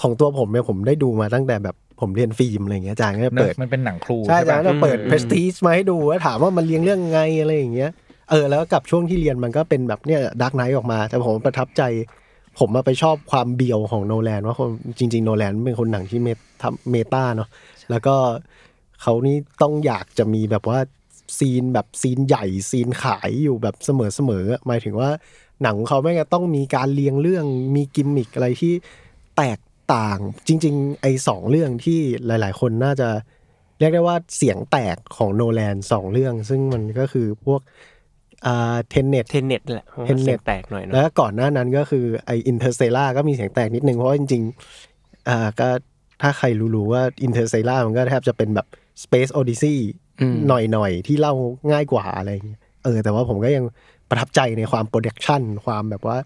[0.00, 7.90] ของตัวผมเนี่ยผมได้ดูมาตั้งแต่แบบผมเรียนฟิล์มอะไรอย่างเงี้ยอาจารย์ก็เนเปิอะดมันเป็นหนังครูใช่ใช่อาจารย์ก็ปะเปิด Prestigeมาให้ดูว่าถามว่ามันเรียงเรื่องไงอะไรอย่างเงี้ย
[8.30, 11.82] เออแล้วกับช่วงที่เรียนมันก็เป็นแบบเนี่ย Dark Knight ออกมา แต่ผมประทับใจ
[12.58, 17.48] ผมมาไปชอบความเบียวของโนแลนว่าคนจริง ๆ โนแลนเป็นคนหนังที่ทำ meta เนาะ
[17.90, 18.16] แล้วก็
[19.02, 20.78] เขานี่ต้องอยากจะมีแบบว่า
[21.38, 25.10] scene แบบ scene ใหญ่ scene ขายอยู่แบบเสมอๆอะหมายถึงว่า
[25.62, 27.44] หนังของเขายังไงจะต้องมีการเรียงเรื่อง
[27.76, 28.72] มีกิมมิคอะไรที่
[29.36, 29.60] แตก
[29.94, 33.08] ต่างจริง ๆ ไอ้สองเรื่องที่หลาย ๆ คนน่าจะ
[33.78, 37.60] เรียกได้ว่าเสียงแตกของโนแลนสองเรื่อง ซึ่งมันก็คือพวก
[38.46, 45.68] อ่า Tenet Tenet แหละ Tenet เสียงแตกหน่อยแล้วเนาะก็ก่อนหน้านั้นก็คือไอ Interstellar ก็มีเสียงแตกนิดนึง เพราะว่าจริงๆอ่าก็
[46.22, 48.66] ถ้าใครรู้ๆว่า Interstellar มันก็แทบจะเป็นแบบ
[49.02, 49.76] Space Odyssey
[50.20, 51.34] อืม หน่อยๆ ที่เล่า
[51.70, 53.64] ง่ายกว่าอะไรอย่างเงี้ยเออแต่ว่าผมก็ยัง
[54.08, 56.16] ประทับใจในความ production ความแบบว่า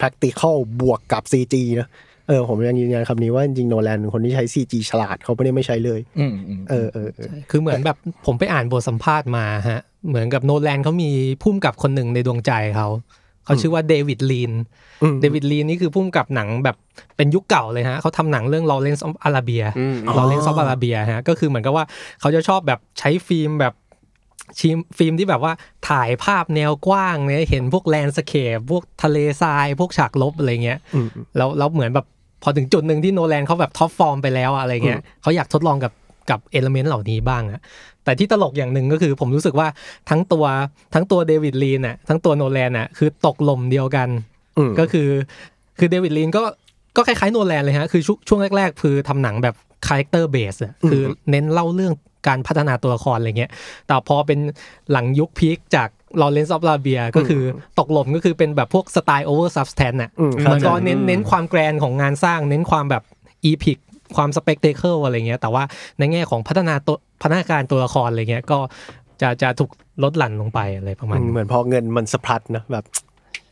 [0.00, 1.88] practical บวกกับ CG นะ
[2.28, 7.96] เออผมยังยืนยันคำนี้ว่าจริงๆโนแลนเป็นคนที่ใช้ CG ฉลาดเขาไม่ได้ไม่ใช้เลย อืมอืมเออเออเออ คือเหมือนแบบ
[8.26, 11.10] ผมไปอ่านบทสัมภาษณ์มาฮะ เหมือนกับโนแลนเขามี
[11.42, 12.88] ผู้กำกับคนหนึ่งในดวงใจเขา
[13.44, 14.52] เขาชื่อว่าเดวิดลีน
[15.02, 16.76] อืมเดวิดลีนนี่คือผู้กำกับหนังแบบ
[17.16, 21.84] เป็นยุคเก่าเลยฮะเขาทำหนังเรื่อง Lawrence of Arabia อืม Lawrence of Arabia ฮะก็คือเหมือนกับว่า
[22.20, 23.74] เขาจะชอบแบบใช้ฟิล์มแบบ
[24.58, 25.52] ชิมฟิล์มที่แบบว่า
[25.88, 32.06] ถ่ายภาพแนวกว้างเนี่ยเห็นพวก landscape พวกทะเลทราย พวกฉากรบอะไรเงี้ยอืมแล้วแล้วเหมือนแบบ
[32.42, 35.92] พอถึงจุดหนึ่งที่โนแลนเขาแบบ top form ไปแล้วอะอะไรเงี้ยเขาอยากทดลองกับ
[36.30, 37.60] กับ element เหล่านี้บ้างอะ
[38.04, 39.68] แต่ที่ตลกอย่างหนึ่งก็คือผมรู้สึกว่า
[40.10, 40.44] ทั้งตัว
[40.94, 44.08] ทั้งตัวเดวิดลีนอะทั้งตัวโนแลนอะคือตกหล่มเดียวกัน
[44.58, 45.08] อืมก็คือ
[45.78, 46.42] คือเดวิดลีนก็
[46.96, 49.54] ก็คล้ายๆโนแลนเลยฮะคือช่วงช่วงแรก ๆ คือทำหนังแบบ
[49.86, 51.92] character base อะคือเน้นเล่าเรื่อง
[52.28, 53.50] การพัฒนาตัวละครอะไรเงี้ย
[53.86, 54.38] แต่พอเป็น
[54.92, 55.88] หลังยุค peak จาก
[56.20, 57.42] Lawrence of Arabia ก็คือ
[57.78, 63.02] ตกหล่มก็คือเป็นแบบพวก style over substance อะอืมมันก็เข้าใจเน้นเน้นความ grand ของงานสร้าง เน้นความแบบ
[63.44, 63.78] epic
[64.16, 65.62] ความ spectacle อะไรเงี้ย แต่ว่า
[65.98, 68.58] ในแง่ของพัฒนาตัว พัฒนาการตัวละครอะไรเงี้ยก็
[69.22, 69.70] จะจะถูก
[70.04, 72.84] ลดหลั่นลงไปอะไรประมาณมันนี้เหมือนพอเงินมันสะพัดนะแบบ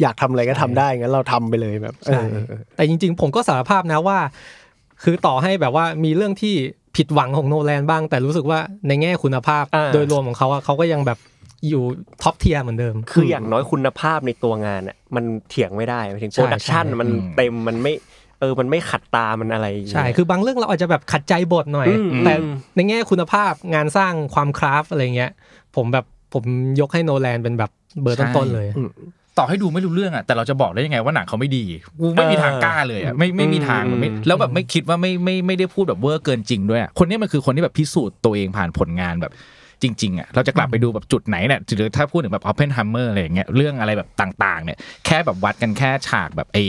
[0.03, 4.19] อยากทำอะไรก็ทำได้งั้นเราทำไปเลยแบบเอใช่อเออเออแต่จริง ๆ ผมก็สารภาพนะว่า
[5.03, 6.55] คือต่อให้แบบว่ามีเรื่องที่
[6.97, 11.19] ผิดหวังของโนแลนบ้าง แต่รู้สึกว่าในแง่คุณภาพอ่าโดยรวมของเขาอะเขาก็ยังแบบ
[11.69, 11.83] อยู่
[12.23, 17.93] top tier เหมือนเดิม คืออย่างน้อยคุณภาพในตัวงานอะมันเถียงไม่ได้หมายถึงใช่ production ใช่มันเต็มมันไม่
[18.41, 25.31] เออมันไม่ขัดตามันอะไรอย่างเงี้ยใช่คือบางเรื่องเราอาจจะแบบขัดใจบทหน่อยอืมแต่อืมในแง่คุณภาพงานสร้างความคราฟต์อะไรเงี้ย
[25.77, 26.45] ผมแบบผม
[26.81, 27.71] ยกให้โนแลนเป็นแบบ
[28.03, 28.67] เบอร์ต้นๆเลย
[29.39, 31.65] ต่อให้ดูไม่รู้เรื่องอะแต่เราจะบอกได้ยังไงว่าหนังเขาไม่ดี
[32.01, 39.33] กูไม่มีทางกล้าเลยอะไม่ไม่มีทางมันไม่แล้วแบบไม่คิดว่าไม่ไม่ไม่ได้พูดแบบเวอร์เกินจริงด้วยอะคนนี้มันคือคนที่แบบพิสูจน์ตัวเองผ่านผลงานแบบ
[39.83, 46.65] จริงๆอะเราจะกลับไปดูแบบจุดไหนเนี่ยหรือถ้าพูดถึงแบบ Open Hammer อะไรอย่างเงี้ยเรื่องอะไรแบบต่าง ๆ เนี่ยแค่แบบวัดกันแค่ฉากแบบไอ้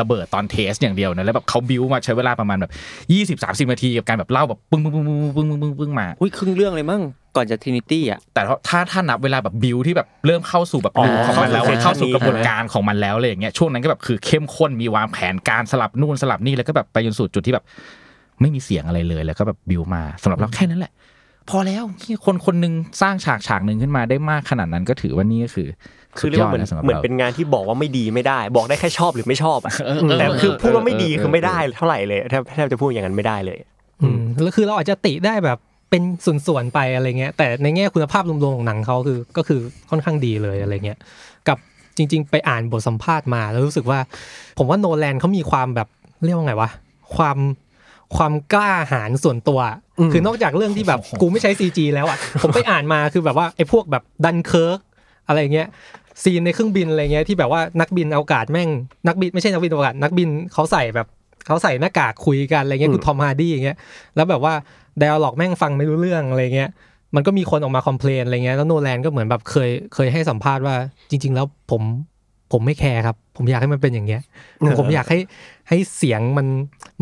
[0.00, 2.70] ระเบิดตอน test อย่างเดียวนะแล้วแบบเขาบิวมาใช้เวลาประมาณแบบ
[3.12, 7.02] ยี่สิบสามสิบนาทีกับการแบบเล่าแบบปึ้งปึ้งปึ้งปึ้งปึ้งปึ้งปึ้งปึ้งมาอุ้ยครึ่งเรื่องเลยมั้ง
[7.36, 17.64] ก่อนจะ Trinity อะแต่ถ้าถ้าถ้านับเวลาแบบบิวที่แบบเริ่มเข้าสู่แบบอ๋อ loop ของมันแล้วเข้าสู่เข้าสู่เซสชันนี้กระบวนการของมันแล้วอะไรอย่างเงี้ยช่วงนั้นก็แบบคือเข้มข้นมีวางแผนการสลับนู่นสลับนี่แล้วก็แบบไปจนสู่จุดที่แบบ
[18.40, 20.92] ไม่มีเสียงอะไรเลยแล้วก็แบบบิวมาสำหรับเราแค่นั้นแหละ
[21.48, 21.84] พอแล้ว
[22.24, 25.68] คนคนหนึ่งสร้างฉากฉากหนึ่งขึ้นมาได้มากขนาดนั้นก็ถือว่านี่ก็คือ
[26.18, 29.72] คือเรียกว่าเหมือนสุดยดะสำบเหมือนราเป็นงานที่บอกว่าไม่ดีไม่ได้ บอกได้แค่ชอบหรือไม่ชอบอะ
[30.18, 33.58] แต่คือพูดว่าไม่ดีคือไม่ได้เท่าไหร่เลยแทบแทบจะพูดอย่างนั้นไม่ได้เลย
[34.02, 35.58] อืมแล้วคือเราอาจจะติได้แบบ
[35.90, 36.02] เป็น
[36.46, 40.98] ส่วนๆไปอะไรเงี้ยแต่ในแง่คุณภาพรวมๆของหนังเขาคือก็คือค่อนข้างดีเลยอะไรเงี้ย
[41.48, 41.58] กับ
[41.96, 43.98] จริง ๆ ไปอ่านบทสัมภาษณ์มาแล้วรู้สึกว่า
[44.58, 45.88] ผมว่าโนแลนเขามีความแบบ
[46.24, 46.70] เรียกว่าไงวะ
[47.16, 47.36] ความ
[48.16, 49.60] ความกล้าหาญส่วนตัว
[50.12, 54.78] คือนอกจากเรื่องที่แบบกูไม่ใช้ CG แล้วอะผมไปอ่านมาคือแบบว่าไอ้พวกแบบดันเคิร์ก
[55.28, 55.68] อะไรเงี้ย
[56.22, 58.68] scene ในเครื่องบินอะไรเงี้ยที่แบบว่านักบินอวกาศแม่ง
[59.06, 61.06] นักบินไม่ใช่นักบินอวกาศนักบินเขาใส่แบบ
[61.46, 63.76] เขาใส่หน้ากากคุยกันอะไรเงี้ยคุณทอมฮาร์ดี้อย่างเงี้ย
[64.16, 64.54] แล้วแบบว่า
[64.98, 66.70] dialogue แม่งฟังไม่รู้เรื่องอะไรเงี้ย
[67.14, 70.74] มันก็มีคนออกมา complain อะไรเงี้ยแล้วโนแลนก็เหมือนแบบเคยเคยให้สัมภาษณ์ว่า
[71.10, 71.82] จริง ๆ แล้วผม
[72.52, 74.22] ผมไม่แคร์ครับ ผมอยากให้มันเป็นอย่างเงี้ย
[74.78, 75.18] ผมอยากให้
[75.68, 76.46] ให้เสียงมัน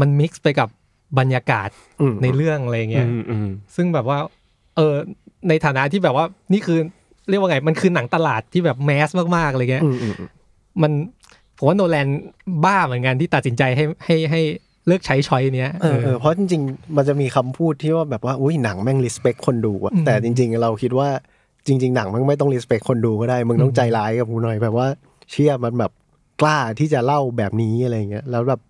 [0.00, 0.68] มันมิกซ์ไปกับ
[1.18, 1.68] บรรยากาศ
[2.00, 4.18] อืมในเรื่องอะไรเงี้ยอืมอืมซึ่งแบบว่า
[4.76, 4.94] เออ
[5.48, 6.78] ในฐานะที่แบบว่า นี่คือ
[7.28, 10.28] เรียกว่าไง มันคือหนังตลาดที่แบบแมสมากๆอะไรเงี้ยอืมอืมอืม
[10.82, 10.92] มัน
[11.58, 12.06] ผมว่าโนแลน
[12.64, 14.40] บ้าเหมือนกันที่ตัดสินใจให้ให้ให้
[14.86, 21.08] เลิกใช้ช้อยเนี้ยเออเออเพราะจริง ๆ มันจะมีคำพูดที่ว่าแบบว่าอุ้ยหนังแม่ง respect คนดูอะอืมแต่จริง ๆ เราคิดว่า
[21.66, 24.88] จริง ๆ หนังมันไม่ต้อง respect คนดูก็ได้ มึงต้องใจร้ายกับกูหน่อยแบบว่า
[25.30, 25.92] เชื่อมันแบบ
[26.40, 28.60] กล้าที่จะเล่าแบบนี้อะไรเงี้ยแล้วแบบ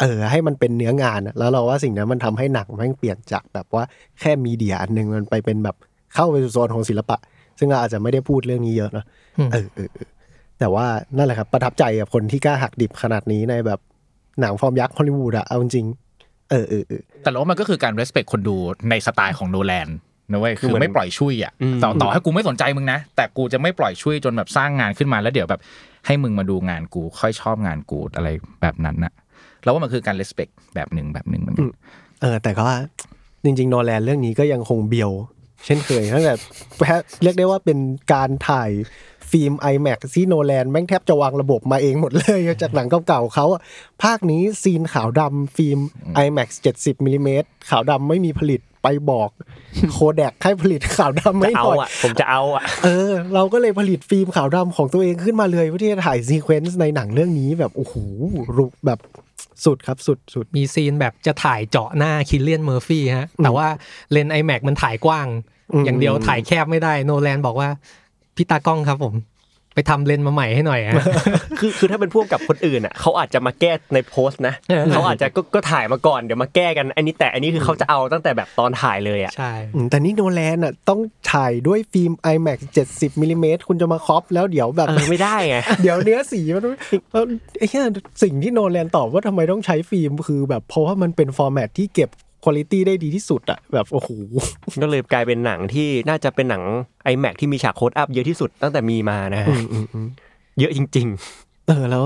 [0.00, 3.82] เออให้มันเป็นเนื้องานอะแล้วเราว่าสิ่งนั้นมันทำให้หนังแม่งเปลี่ยนจากแบบว่า
[4.20, 5.76] แค่มีเดียอันหนึ่งมันไปเป็นแบบ
[6.14, 7.18] เข้าไปสู่โซนของศิลปะ
[7.58, 9.04] ซึ่งเราอาจจะไม่ได้พูดเรื่องนี้เยอะเนอะ
[9.38, 10.08] อืมเออเออเออ
[10.58, 10.86] แต่ว่า
[11.16, 13.80] นั่นแหละครับประทับใจกับคนที่กล้าหักดิบขนาดนี้ในแบบ
[14.40, 18.56] หนังฟอร์มยักษ์ฮอลลีวูดอะเอาจริงๆเออเออเออแต่เราว่ามันก็คือการ respect คนดู
[18.90, 19.88] ในสไตล์ของโนแลน
[20.32, 25.60] นะเว้ยคืคืออเหมือนไม่ปล่อยชุยอะอืมต่อต่อให้กูไม่สนใจมึงนะ แต่กูจะไม่ปล่อยชุยจนแบบสร้างงานขึ้นมาแล้วเดี๋ยวแบบ
[26.06, 28.28] ให้มึงมาดูงานกูค่อยชอบงานกูอะไร
[28.62, 29.12] แบบนั้นนะ
[29.62, 31.68] เราว่ามันคือการ respect แบบหนึ่งแบบหนึ่งเหมือนกัน
[32.20, 32.78] เออ แต่ก็ว่า
[33.44, 35.10] จริงๆโนแลนเรื่องนี้ก็ยังคงเบียว
[35.66, 36.34] เช่นเคยตั้งแต่
[36.86, 37.78] แค่เรียกได้ว่าเป็น
[38.12, 38.70] การถ่าย
[39.30, 43.60] ฟิล์ม IMAX ที่โนแลนแม่งแทบจะวางระบบมาเองหมดเลยจากหนังเก่าๆเขาอะ
[44.02, 45.78] ภาคนี้ scene ขาวดำฟิล์ม
[46.24, 49.30] IMAX 70มิลิเมตรขาวดำไม่มีผลิตไปบอก
[49.92, 57.94] โคแดกให้ผลิตขาวดำจะไม่เอาหน่อยอะผมจะเอาอะเออ เราก็เลยผลิตฟิล์มขาวดำของตัวเองขึ้นมาเลยเพื่อที่จะถ่าย sequence ในหนังเรื่องนี้แบบโอ้โห
[58.56, 59.00] รูปแบบ
[59.64, 63.66] สุดครับสุดสุดมี scene แบบจะถ่ายเจาะหน้าคิลเลียนเมอร์ฟี่ฮะ แต่ว่า
[64.10, 65.26] เลนส์ IMAX มันถ่ายกว้าง
[65.72, 67.68] อืมอย่างเดียวถ่ายแคบไม่ได้โนแลนบอกว่า
[68.40, 69.14] พี่ตากล้องครับผม
[69.74, 71.04] ไปทำเลนส์มาใหม่ให้หน่อยฮะ
[71.58, 81.00] คือคือถ้าเป็นผู้กำกับคนอื่นอะเขาอาจจะมาแก้ในโพสต์นะเออเขาอาจจะก็ก็ถ่ายมาก่อนเดี๋ยวมาแก้กันอันนี้แต่อันนี้คือเขาจะเอาตั้งแต่แบบตอนถ่ายเลยอะใช่อืมแต่นี่โนแลนอะต้อง
[81.32, 82.58] ถ่ายด้วยฟิล์ม IMAX
[82.90, 86.64] 70มิลิเมตรคุณจะมา crop แล้วเดี๋ยวแบบเออไม่ได้ไงเดี๋ยวเนื้อสีมัน
[87.12, 87.26] เออ
[87.58, 87.84] ไอ้เหี้ย
[88.22, 92.10] สิ่งที่โนแลนตอบว่าทำไมต้องใช้ฟิล์มคือแบบเพราะว่ามันเป็นฟอร์แมตที่เก็บ
[92.44, 94.10] คุณภาพได้ดีที่สุดอะแบบโอ้โห
[94.82, 96.62] ก็เลยกลายเป็นหนังที่น่าจะเป็นหนัง
[97.12, 100.08] iMac ที่มีฉากโค้ดอัพเยอะที่สุดตั้งแต่มีมานะฮะอืมอืมอืม
[100.58, 101.08] เยอะจริง
[101.66, 102.04] เออแล้ว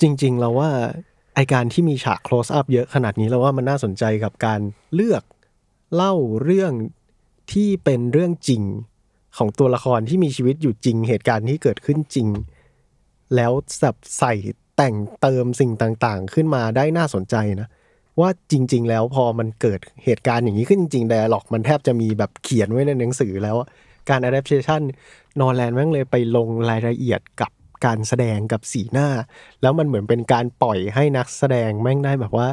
[0.00, 0.70] จริง ๆ เราว่า
[1.34, 4.60] ไอการที่มีฉาก close up เยอะขนาดนี้เราว่ามันน่าสนใจกับการ
[4.94, 5.22] เลือก
[5.94, 6.72] เล่าเรื่อง
[7.52, 8.62] ที่เป็นเรื่องจริง
[9.36, 12.28] ของตัวละครที่มีชีวิตอยู่จริง เหตุการณ์ที่เกิดขึ้นจริง
[13.36, 14.32] แล้วสับใส่
[14.76, 17.68] แต่งเติมสิ่งต่างๆ ขึ้นมาได้น่าสนใจนะ
[18.20, 23.56] ว่าจริง ๆ แล้วพอมันเกิดเหตุการณ์อย่างนี้ขึ้นจริงๆ dialog มันแทบจะมีแบบเขียนไว้ในหนังสือแล้ว
[24.10, 24.82] การ adaptation
[25.40, 27.50] นอร์แลนด์แม่งเลยไปลงรายละเอียดกับ
[27.84, 29.08] การแสดงกับสีหน้า
[29.62, 32.48] แล้วมันเหมือนเป็นการปล่อยให้นักแสดงแม่งได้แบบว่า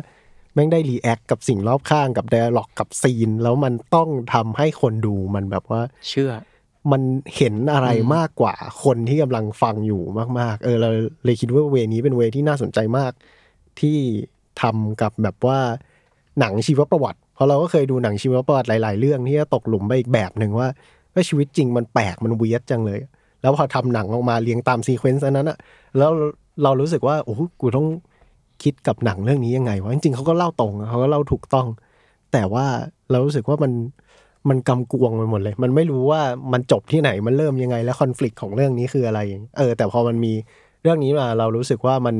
[0.53, 6.31] แม่งได้ react กับสิ่งรอบข้างกับ dialog กับ scene แล้วมันต้องทำให้คนดูมันแบบว่าเชื่อ
[6.91, 7.01] มัน
[7.35, 10.01] เห็นอะไรมากกว่าคนที่กำลังฟังอยู่
[10.39, 10.89] มาก ๆ เออเรา
[11.25, 13.11] เลยคิดว่า way นี้เป็น way ที่น่าสนใจมาก
[13.79, 13.97] ที่
[14.61, 15.59] ทำกับแบบว่า
[16.39, 20.67] หนังชีวประวัติ เพราะเราก็เคยดูหนังชีวประวัติหลาย ๆ เรื่องที่จะตกหลุมไปอีกแบบหนึ่งว่า
[21.13, 22.99] ว่าชีวิตจริงมันแปลกมัน weird จังเลย
[23.41, 25.57] แล้วพอทำหนังออกมาเรียงตาม sequence อันนั้นอะ
[25.97, 26.11] แล้ว
[26.63, 27.87] เรารู้สึกว่าโอ้โหกูต้อง
[28.63, 31.67] คิดกับหนังเรื่องนี้ยังไงวะจริงๆเขาก็เล่าตรงเขาก็เล่าถูกต้อง
[32.33, 32.65] แต่ว่า
[33.11, 33.71] เรารู้สึกว่ามัน
[34.49, 36.21] มันกำกวมไปหมดเลย มันไม่รู้ว่า
[36.53, 39.19] มันจบที่ไหนมันเริ่มยังไง และคอน FLICT ของเรื่องนี้คืออะไร
[39.57, 40.33] เออ แต่พอมันมี
[40.81, 42.15] เรื่องนี้มาเรารู้สึกว่ามัน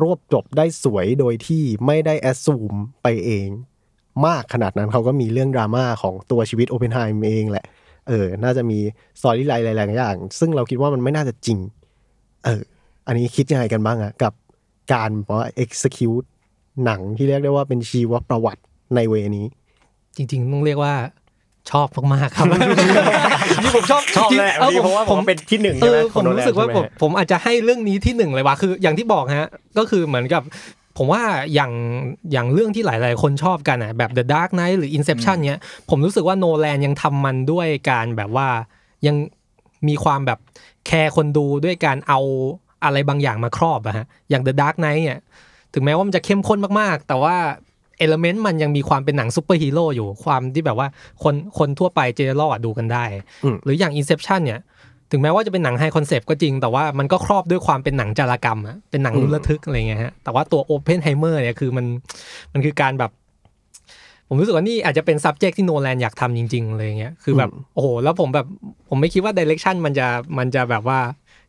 [0.00, 3.48] รวบจบได้สวยโดยที่ไม่ได้แอ s ซูมไปเอง
[4.26, 7.66] มากขนาดนั้นเขาก็มีเรื่องดราม่าของตัวชีวิตโอเพนไฮม์เองแหละ
[8.08, 8.78] เออ น่าจะมี
[9.20, 11.58] storyline หลายๆอย่าง ซึ่งเราคิดว่ามันไม่น่าจะจริง
[12.44, 12.62] เออ
[13.06, 14.32] อันนี้คิดยังไงกันบ้างอะกับ
[14.92, 16.26] การบอกว่า execute
[16.84, 18.62] หนังที่เรียกได้ว่าเป็นชีวประวัติ
[18.94, 19.46] ในเวนี้
[20.16, 20.94] จริง ๆ ต้องเรียกว่า
[21.70, 22.46] ชอบมากๆครับ
[23.64, 29.48] นี่ผมชอบชอบเลยออเพราะว่าผมเป็นที่หนึ่งเอใช่ไหมอขผองมโนแลนรู้สึกว่าใช่ไหมผมผมอาจจะให้เรื่องนี้ที่หนึ่งเลยว่ะคืออย่างที่บอกฮะ
[29.78, 30.42] ก็คือเหมือนกับ
[30.98, 31.22] ผมว่า
[31.54, 31.72] อย่าง
[32.32, 38.48] อย่างเรื่องที่หลาย ๆ คนชอบกันอะแบบ The Dark Knight หรือ Inception เนี้ยผมรู้สึกว่าโนแลนยังทำมันด้วยการแบบว่า
[39.06, 39.16] ยัง
[39.88, 40.38] มีความแบบ
[40.86, 42.20] แคร์คนดูด้วยการเอา
[42.84, 45.20] อะไรบางอย่างมาครอบอะฮะอย่าง The Dark Knight เนี่ย
[45.74, 47.36] ถึงแม้ว่ามันจะเข้มข้นมาก ๆ แต่ว่า
[48.04, 50.88] element มันยังมีความเป็นหนังซูเปอร์ฮีโร่อยู่ความที่แบบว่า
[51.22, 53.04] คนคนทั่วไป general ดูกันได้
[53.44, 54.60] อืมหรืออย่าง Inception เนี่ย
[55.10, 61.86] ถึงแม้ว่าจะเป็นหนัง high concept ก็จริง แต่ว่ามันก็ครอบด้วยความเป็นหนังจารกรรมอะเป็นหนังลุ้นระทึกอะไรเงี้ยฮะแต่ว่าตัว Open h e i m e r เนี่ยคือมัน
[62.52, 63.10] มันคือการแบบ
[64.28, 68.46] ผมรู้สึกว่านี่อาจจะเป็น subject ที่โนแลนอยากทำจริงๆเลยเงี้ยคือแบบโอ้โหแล้วผมแบบ
[68.88, 70.06] ผมไม่คิดว่า direction มันจะ
[70.38, 70.98] มันจะแบบว่า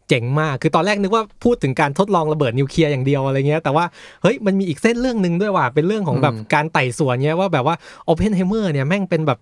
[0.10, 3.86] เจ๋งมาก คือตอนแรกนึกว่าพูดถึงการทดลองระเบิดนิวเคลียร์อย่างเดียวอะไรเงี้ย แต่ว่า
[4.24, 7.76] เฮ้ยมันมีอีกเส้นเรื่องหนึ่งด้วยว่ะ เป็นเรื่องของแบบการไต่สวนเงี้ยว่าแบบว่า
[8.10, 9.39] Open h e i m e r เนี่ยแม่งเป็นแบบ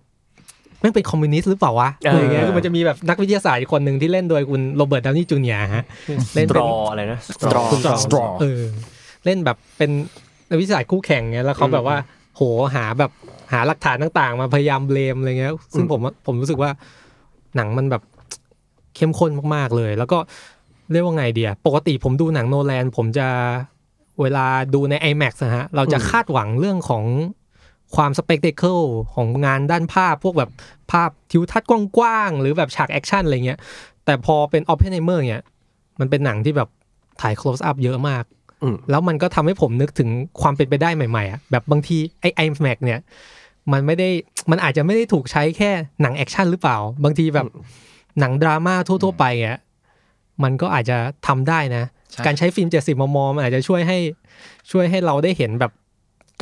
[0.80, 5.84] แม่งเป็นคอมมิวนิสต์หรือเปล่าวะอะไรเงี้ย คือมันจะมีแบบนักวิทยาศาสตร์อีกคนหนึ่งที่เล่นโดยคุณโรเบิร์ตดาวนี่จูเนียร์ฮะ
[6.34, 8.62] เล่นเป็นอะไรนะ Strauss คุณ Strauss เออ
[9.24, 9.90] เล่นแบบเป็น
[10.48, 11.96] นักวิทยาศาสตร์คู่แข่งเงี้ย แล้วเขาแบบว่า
[12.36, 12.42] โห
[12.74, 13.10] หาแบบ
[13.52, 16.70] หาหลักฐานต่างๆ มาพยายาม blame อะไรเงี้ย ซึ่งผมว่าผมรู้สึกว่า
[17.56, 18.02] หนังมันแบบ
[18.96, 20.18] เข้มข้นมากๆเลย แล้วก็
[20.92, 23.28] เรียกว่าไงเดียปกติผมดูหนังโนแลนผมจะ
[24.20, 27.04] เวลาดูใน IMAX นะฮะ เราจะคาดหวังเรื่องของ
[27.96, 28.80] ความสเปกเ c เคิล
[29.14, 30.50] ของงานด้านภาพ พวกแบบ
[30.92, 33.58] ภาพทิวทัศน์กว้างๆ หรือแบบฉากแอคชั่นอะไรเงี้ย
[34.04, 35.44] แต่พอเป็น Oppenheimer เนี่ย
[36.00, 36.68] มันเป็นหนังที่แบบ
[37.20, 38.24] ถ่าย close up เยอะมาก
[38.62, 40.08] อืมแล้วมันก็ทำให้ผมนึกถึง
[40.40, 43.00] ความเป็นไปได้ใหม่ๆอะแบบบางทีไอ้ IMAX เนี่ย
[43.72, 44.08] มันไม่ได้
[44.50, 45.70] มันอาจจะไม่ได้ถูกใช้แค่
[46.02, 47.46] หนังแอคชั่นหรือเปล่า บางทีแบบ
[48.20, 49.58] หนังดราม่าทั่วๆไปอะ
[50.42, 53.98] มันก็อาจจะทำได้นะใช่การใช้ฟิล์ม 70 มม มันอาจจะช่วยให้
[54.72, 55.72] ช่วยให้เราได้เห็นแบบ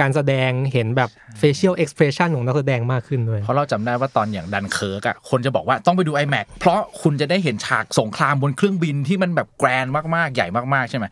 [0.00, 11.04] การแสดงเห็นแบบ facial expression ของนักแสดงมากขึ้นด้วย เพราะเราจำได้ว่าตอนอย่างดันเคิร์กอะคนจะบอกว่าต้องไปดู IMAX เพราะคุณจะได้เห็นฉากสงครามบนเครื่องบินที่มันแบบ grandมากๆ ใหญ่มากๆ ใช่ไหม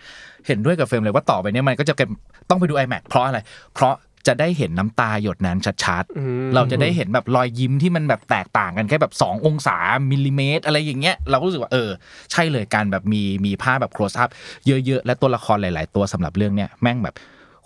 [0.47, 2.09] เห็นด้วยกับเฟรมเลยว่าต่อไปเนี้มันก็จะเป็น
[2.51, 3.39] ต้องไปดู iMac เพราะอะไร
[3.75, 3.95] เพราะ
[4.27, 9.77] จะได้เห็นน้ำตาหยดนั้นชัดๆ เราจะได้เห็นแบบรอยยิ้มที่มันแบบแตกต่างกันแค่แบบ 2 องศา
[10.11, 11.91] มิลลิเมตร อะไรอย่างเงี้ยเราก็รู้สึกว่าเออ
[12.33, 14.31] ใช่เลยการแบบมีมีภาพแบบ close up
[14.67, 17.17] เยอะๆ และตัวละครหลาย ๆ ตัวสำหรับเรื่องเนี้ยแม่งแบบ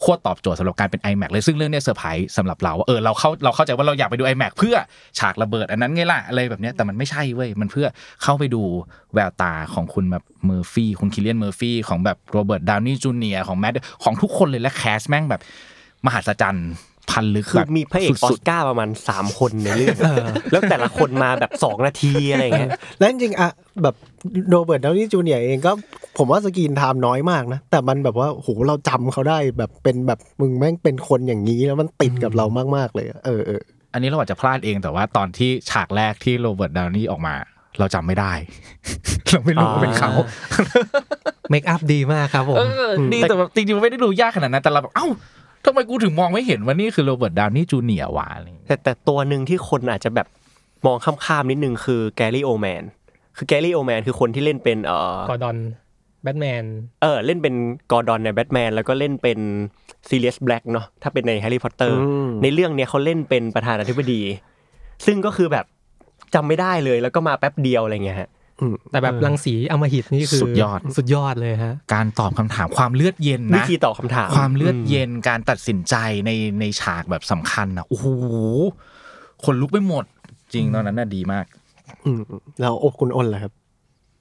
[0.01, 4.77] โคตรตอบโจทย์สำหรับการเป็น IMAX เลยซึ่งเรื่องเนี้ยเซอร์ไพรส์สำหรับเราว่าเออเราเข้าเราเข้าใจว่าเราอยากไปดู iMac เพื่อ
[5.19, 7.87] ฉากระเบิดอันนั้นไงล่ะอะไรแบบเนี้ยแต่มันไม่ใช่เว้ยมันเพื่อ
[8.23, 8.63] เข้าไปดู
[9.15, 13.73] แววตาของคุณแบบเมอร์ฟี่คุณคิเลียนเมอร์ฟี่ของแบบโรเบิร์ตดาวนี่จูเนียของแมตต์
[14.05, 15.43] ของทุกคนเลยและ cast แม่งแบบ
[16.07, 16.71] มหัศจรรย์
[17.11, 19.97] พันลึกคือแบบมีพระเอกออสุสดการ์ประมาณสามคนในเรื่อง
[20.53, 23.51] แล้วแต่ละคนมาแบบสองนาทีอะไรอย่างเงี้ยแล้วจริงๆอะ
[23.83, 23.95] แบบ
[24.51, 25.73] โรเบิร์ตดาวนี่จูเนียร์เองก็
[26.19, 33.61] ผมว่า screen time น้อยมากนะ แต่มันแบบว่าโหเราจำเขาได้แบบเป็นแบบมึงแม่งเป็นคนอย่างนี้แล้วมันติดกับเรามากๆเลยอะเออเออ
[33.93, 37.35] อันนี้เราอาจจะพลาดเองแต่ว่าตอนที่ฉากแรกที่โรเบิร์ตดาวนี่ออกมา
[37.79, 38.33] เราจำไม่ได้
[39.31, 40.11] เราไม่รู้ว่าเป็นเขา
[41.51, 45.07] เมคอัพดีมากครับผมเออดีแต่แบบจริงๆมันไม่ได้ดูยากขนาดนั้นแต่เราแบบเอ้า
[45.65, 50.27] ทำไมกูถึงมองไม่เห็นว่านี่คือโรเบิร์ตดาวนี่จูเนียร์วะอะไรอย่างเงี้ยแต่แต่ตัวหนึ่งที่คนอาจจะแบบ
[50.87, 52.83] มองข้ามๆนิดนึงคือแกรี่โอลด์แมน
[53.37, 55.57] คือแกรี่โอลด์แมนคือคนที่เล่นเป็นเออกอร์ดอน
[56.23, 56.65] แบทแมน
[57.03, 57.55] เออเล่นเป็น
[57.93, 59.39] กอร์ดอนในแบทแมนแล้วก็เล่นเป็น
[60.09, 64.23] ซีเรียสแบล็กเนาะถ้าเป็นในแฮร์รี่พอตเตอร์อืมในเรื่องเนี้ยเขาเล่นเป็นประธานาธิบดี
[65.07, 65.65] ซึ่งก็คือแบบ
[66.35, 68.29] จำไม่ได้เลยแล้วก็มาแป๊บเดียวอะไรเงี้ยฮะ
[68.91, 75.95] แต่แบบรังสีอำมหิตนี่คือสุดยอดสุดยอดเลยฮะ การตอบคำถามความเลือดเย็นวินะธีตอบคำถาม ความเลือดเย็นการตัดสินใจ
[76.27, 78.07] ในในฉากแบบสำคัญนะโอ้โห
[79.45, 80.05] ขนลุกไปหมด
[80.53, 81.45] จริงตอนนั้นน่ะดีมาก
[82.05, 82.21] อืม
[82.61, 83.53] แล้วโอ้คุณอ้นล่ะครับ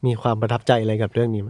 [0.05, 1.49] มีความประทับใจอะไรกับเรื่องนี้ไหม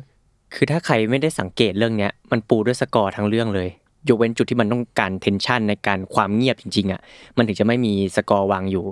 [0.53, 3.69] คือถ้าใครไม่ได้สังเกตเรื่องเนี้ยมันปูด้วยสกอร์ทั้งเรื่องเลย
[4.07, 7.01] ยกเว้นจุดที่มันต้องการ tension ในการความเงียบจริงๆอะ
[7.37, 8.85] มันถึงจะไม่มีสกอร์วางอยู่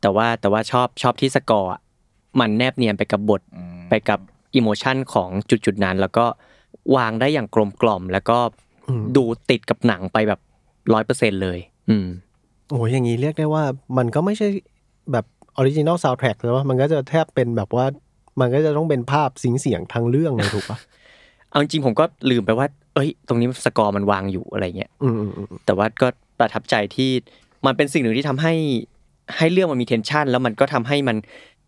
[0.00, 1.80] แต่ว่าแต่ว่าชอบชอบที่สกอร์อะ
[2.40, 3.42] มันแนบเนียนไปกับบท
[3.90, 4.18] ไปกับ
[4.54, 6.24] emotion ของจุดจุดๆนั้น แล้วก็
[6.96, 8.38] วางได้อย่างกลมกล่อม แล้วก็
[9.16, 10.40] ดูติดกับหนังไปแบบ
[10.92, 12.06] ร้อยเปอร์เซ็นเลย อืม
[12.70, 13.64] โอ้ยอย่างนี้เรียกได้ว่า
[13.98, 14.48] มันก็ไม่ใช่
[15.12, 15.24] แบบ
[15.56, 17.86] original soundtrack แล้วว่ามันก็จะแทบเป็นแบบว่า
[18.40, 20.78] มันก็จะต้องเป็นภาพสิงเสียงทางเรื่องเลยถูกปะ
[21.50, 27.10] เอาจริงๆผมก็ลืมไปว่า เอ้ย ตรงนี้สกอร์มันวางอยู่อะไรเงี้ยอืมอืมอืมแต่ว่าก็ประทับใจที่
[27.66, 28.54] มันเป็นสิ่งหนึ่งที่ทำให้
[29.36, 31.16] ให้เรื่องมันมีเทนชันแล้วมันก็ทำให้มัน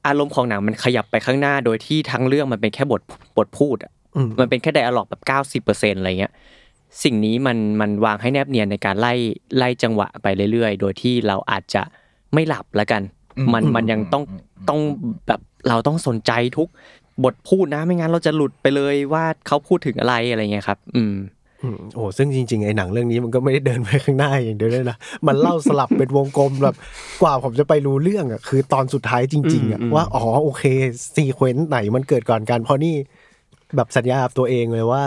[0.07, 3.01] อารมณ์ของหนังมันขยับไปข้างหน้า โดยที่ทั้งเรื่องมันเป็นแค่บท
[3.37, 6.33] บทพูดอะอืมมันเป็นแค่ไดอะล็อกแบบเก้าสิบเปอร์เซ็นอะไรเงี้ย
[7.03, 9.13] สิ่งนี้มันมันวางให้แนบเนียนในการไล่
[9.59, 11.83] ไล่จังหวะไปเรื่อยๆ โดยที่เราอาจจะ
[12.35, 13.03] ไม่หลับแล้วกัน
[13.39, 14.81] อืมมันอืมมันยังต้องอืมอืมต้อง
[15.27, 16.69] แบบเราต้องสนใจทุก
[17.25, 21.15] บทพูดนะไม่งั้นเราจะหลุดไปเลยว่าเขาพูดถึงอะไรอะไรเงี้ยครับ อืมอืม
[21.95, 24.97] โอ้ซึ่งจริงๆ ไอ้หนังเรื่องนี้มันก็ไม่ได้เดินไปข้างหน้าอย่างเดียวเลยนะ
[25.27, 26.75] มันเล่าสลับเป็นวงกลมแบบ
[27.23, 30.65] กว่าผมจะไปรู้เรื่องอะคือตอนสุดท้ายจริง ๆอะอืมว่าอ๋อโอเค
[31.15, 32.95] ซีเควนต์ไหนมันเกิดก่อนกัน เพราะนี่
[33.77, 35.03] แบบสัญญากับตัวเองเลยว่า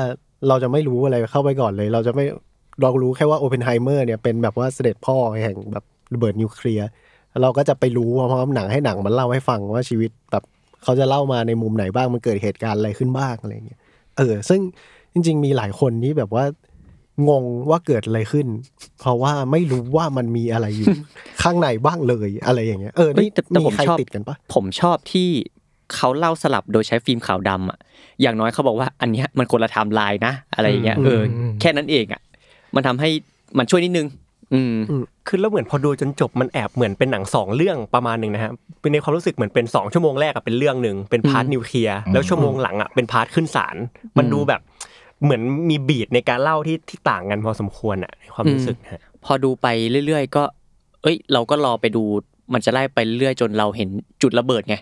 [0.48, 2.26] เราจะไม่รู้อะไรเข้าไปก่อนเลย เราจะไม่
[2.82, 6.88] เรารู้แค่ว่าโอเพนไฮเมอร์เนี่ยเป็นแบบว่าเสด็จพ่อแห่งแบบระเบิดนิวเคลียร์
[7.30, 10.44] แล้วเราก็จะไปรู้พร้อมๆหนังให้หนังมันเล่าให้ฟังว่าชีวิตแบบ
[10.84, 13.80] เขาจะเล่ามาในมุมไหนบ้างมันเกิดเหตุการณ์อะไรขึ้นบ้างอะไรอย่างเงี้ย
[14.18, 14.62] เออ ซึ่ง
[15.18, 16.46] จริง ๆ มีหลายคนที่แบบว่า
[17.30, 18.48] งงว่าเกิดอะไรขึ้น
[19.00, 20.88] เพราะว่าไม่รู้ว่ามันมีอะไรอยู่
[21.44, 25.30] ข้างในบ้างเลยอะไรอย่างเงี้ยเออเฮ้นี่ยแต่แต่มีผมใครชอบติดกันปะผมชอบที่
[25.96, 27.80] เขาเล่าสลับโดยใช้ฟิล์มขาวดำอะ
[28.22, 32.22] อย่างน้อยเขาบอกว่าอันเนี้ยมันคนละไทม์ไลน์นะ อะไรอย่างเงี้ยเอออืมแค่นั้นเองอะ
[32.76, 33.10] มันทำให้
[33.58, 34.08] มันช่วยนิดนึง
[34.54, 34.76] อืม
[35.28, 38.52] คือแล้วเหมือนพอดูจนจบมันแอบเหมือนเป็นหนังสองเรื่องประมาณหนึ่งนะฮะ
[38.82, 43.76] เป็นในความรู้สึกเหมือนเป็นสองชั่วโมงแรกอะเป็นเรื่องหนึ่งเป็น part อืมนิวเคลียร์แล้วชั่วโมงหลังอะเป็น part ขึ้นศาล
[44.18, 44.62] มันดูแบบ
[45.24, 49.68] เหมือนมี beat ในการเล่าที่ที่ต่างกันพอสมควรอะในความรู้สึกฮะพอดูไป
[50.08, 50.44] เรื่อยๆ ก็
[51.04, 52.04] เอ้ย เราก็รอไปดู
[52.54, 53.90] มันจะไล่ไปเรื่อยๆจนเราเห็น
[54.22, 54.76] จุดระเบิดไง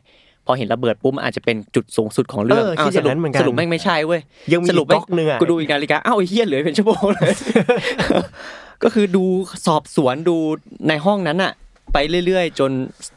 [0.46, 4.22] พอเห็นระเบิดปุ๊บมันอาจจะเป็นจุดสูงสุดของเรื่องเออคิดอย่างนั้นสรุปเหมือนกันสรุปแม่งไม่ใช่เว้ย
[4.54, 7.34] ยังมีสรุปอีกก๊อกหนึ่งอะกูดูอีกนาฬิกาอ้าวไอ้เหี้ยเหลือเป็นชั่วโมงเลย
[8.84, 9.26] ก็คือดู
[9.68, 10.38] สอบสวนดู
[10.90, 11.52] ในห้องนั้นอะ
[11.94, 12.72] ไปเรื่อยๆ จน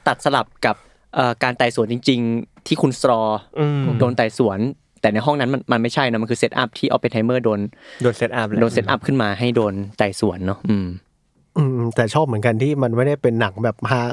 [0.07, 0.77] ตัดสลับกับ
[1.15, 3.21] เอ่อการไต่สวนจริง ๆ ที่คุณ Strauss
[3.59, 4.59] อืมโดนไต่สวน
[5.01, 7.61] แต่ในห้องนั้นมันมันไม่ใช่นะมันคือ set up ที่ออปเพนไฮเมอร์โดน
[8.03, 10.87] โดน set up เลยโดน set up ขึ้นมาให้โดนไต่สวนเนาะอืม
[11.59, 14.11] อืมแต่ชอบเหมือนกันที่มันไม่ได้เป็นหนังแบบ how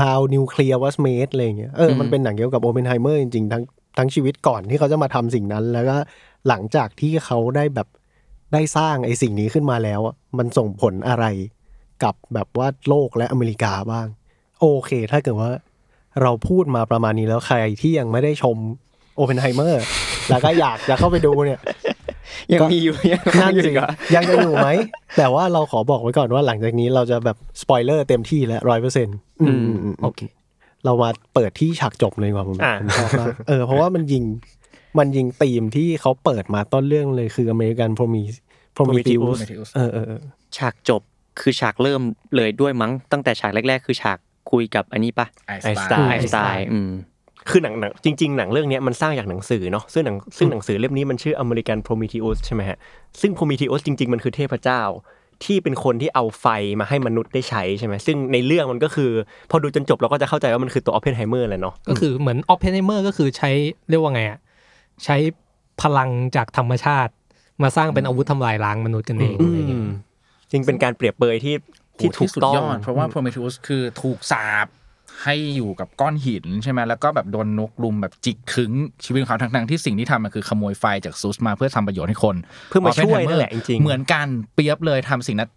[0.00, 3.62] how nuclear was made อะไรอย่างเงี้ยเอออืมมันเป็นหนังเกี่ยวกับโอเปนไฮเมอร์จริงๆทั้ง
[3.98, 5.96] ทั้งชีวิตก่อนที่เขาจะมาทำสิ่งนั้น แล้วก็
[6.48, 7.88] หลังจากที่เขาได้แบบ
[8.52, 11.24] ได้สร้างไอ้สิ่งนี้ขึ้นมาแล้วอะมันส่งผลอะไร
[12.04, 14.06] กับแบบว่าโลกและอเมริกาบ้าง
[14.60, 15.50] โอเค ถ้าเกิดว่า
[16.22, 18.56] เราพูดมาประมาณนี้แล้วใครที่ยังไม่ได้ชม
[19.16, 19.82] โอเปนไฮเมอร์
[20.30, 21.60] แล้วก็อยากจะเข้าไปดูเนี่ย
[22.52, 24.68] ยังก็มีอยู่ยังนั่นมีอยู่สิอีกเหรอยังจะอยู่ไหม
[25.16, 29.64] แต่ว่าเราขอบอกไว้ก่อนว่าหลังจากนี้เราจะแบบสปอยเลอร์เต็มที่แล้วร้อยเปอร์เซ็นต์อืม
[30.02, 30.20] โอเค
[30.84, 34.24] เรามาเปิดที่ฉากจบเลยดีกว่าผมอ่าผมชอบมากเออเพราะว่ามันยิง
[34.98, 38.22] มันยิงธีมที่เขาเปิดมาต้นเรื่องเลยคืออเมริกันพรมี
[38.76, 40.22] พรมีติว Prometheus เออเออเออ
[40.56, 41.02] ฉากจบ
[41.40, 42.02] คือฉากเริ่ม
[42.36, 44.18] เลยด้วยมั้งตั้งแต่ฉากแรก ๆ คือฉาก
[44.50, 46.90] คุยกับอันนี้ปะไอน์สไตน์ไอน์สไตน์อืม
[47.50, 52.78] คือหนังหนังจริง ๆ หนังเรื่องเนี้ยมันสร้างจากหนังสือเนาะซึ่งหนังซึ่งหนังสือเล่มนี้มันชื่อ American Prometheus ใช่ไหมฮะ
[53.20, 54.82] ซึ่ง Prometheus จริง ๆ มันคือเทพเจ้า
[55.44, 56.46] ที่เป็นคนที่เอาไฟ
[56.80, 59.10] มาให้มนุษย์ได้ใช้ใช่ไหมซึ่งในเรื่องมันก็คือ
[59.50, 63.50] พอดูจนจบเราก็จะเข้าใจว่ามันคือตัวออปเพนไฮเมอร์แหละเนาะก็คือเหมือนออ p เพนเมอร์ก็คือใช้
[63.90, 64.38] เรียกว่าไงอะ
[65.04, 65.16] ใช้
[65.82, 67.12] พลังจากธรรมชาติ
[67.62, 69.82] มาสร้างเป็นอาวุธทำลายล้างมนุษย์กันเองอะไรอย่างเงี้ย
[70.50, 71.54] จริงเป็นการเปรียบเปรยที่
[71.98, 74.66] ที่โหถูกสุดต้องยอดเพราะว่า Prometheus คือถูกสาป
[75.22, 78.72] ให้อยู่กับก้อนหินใช่ไหมแล้วก็แบบโดนนกรุมแบบจิกทึ้ง
[79.04, 82.36] ชีวิตของเขาทั้งๆที่สิ่งที่ทำมันคือขโมยไฟจากซูสมาเพื่อทำประโยชน์ให้คน
[82.70, 85.48] เพื่อมาช่วย Oppenheimer นั่นแหละจริงๆเหมือนกันเปรียบเลยทำสิ่งนั้น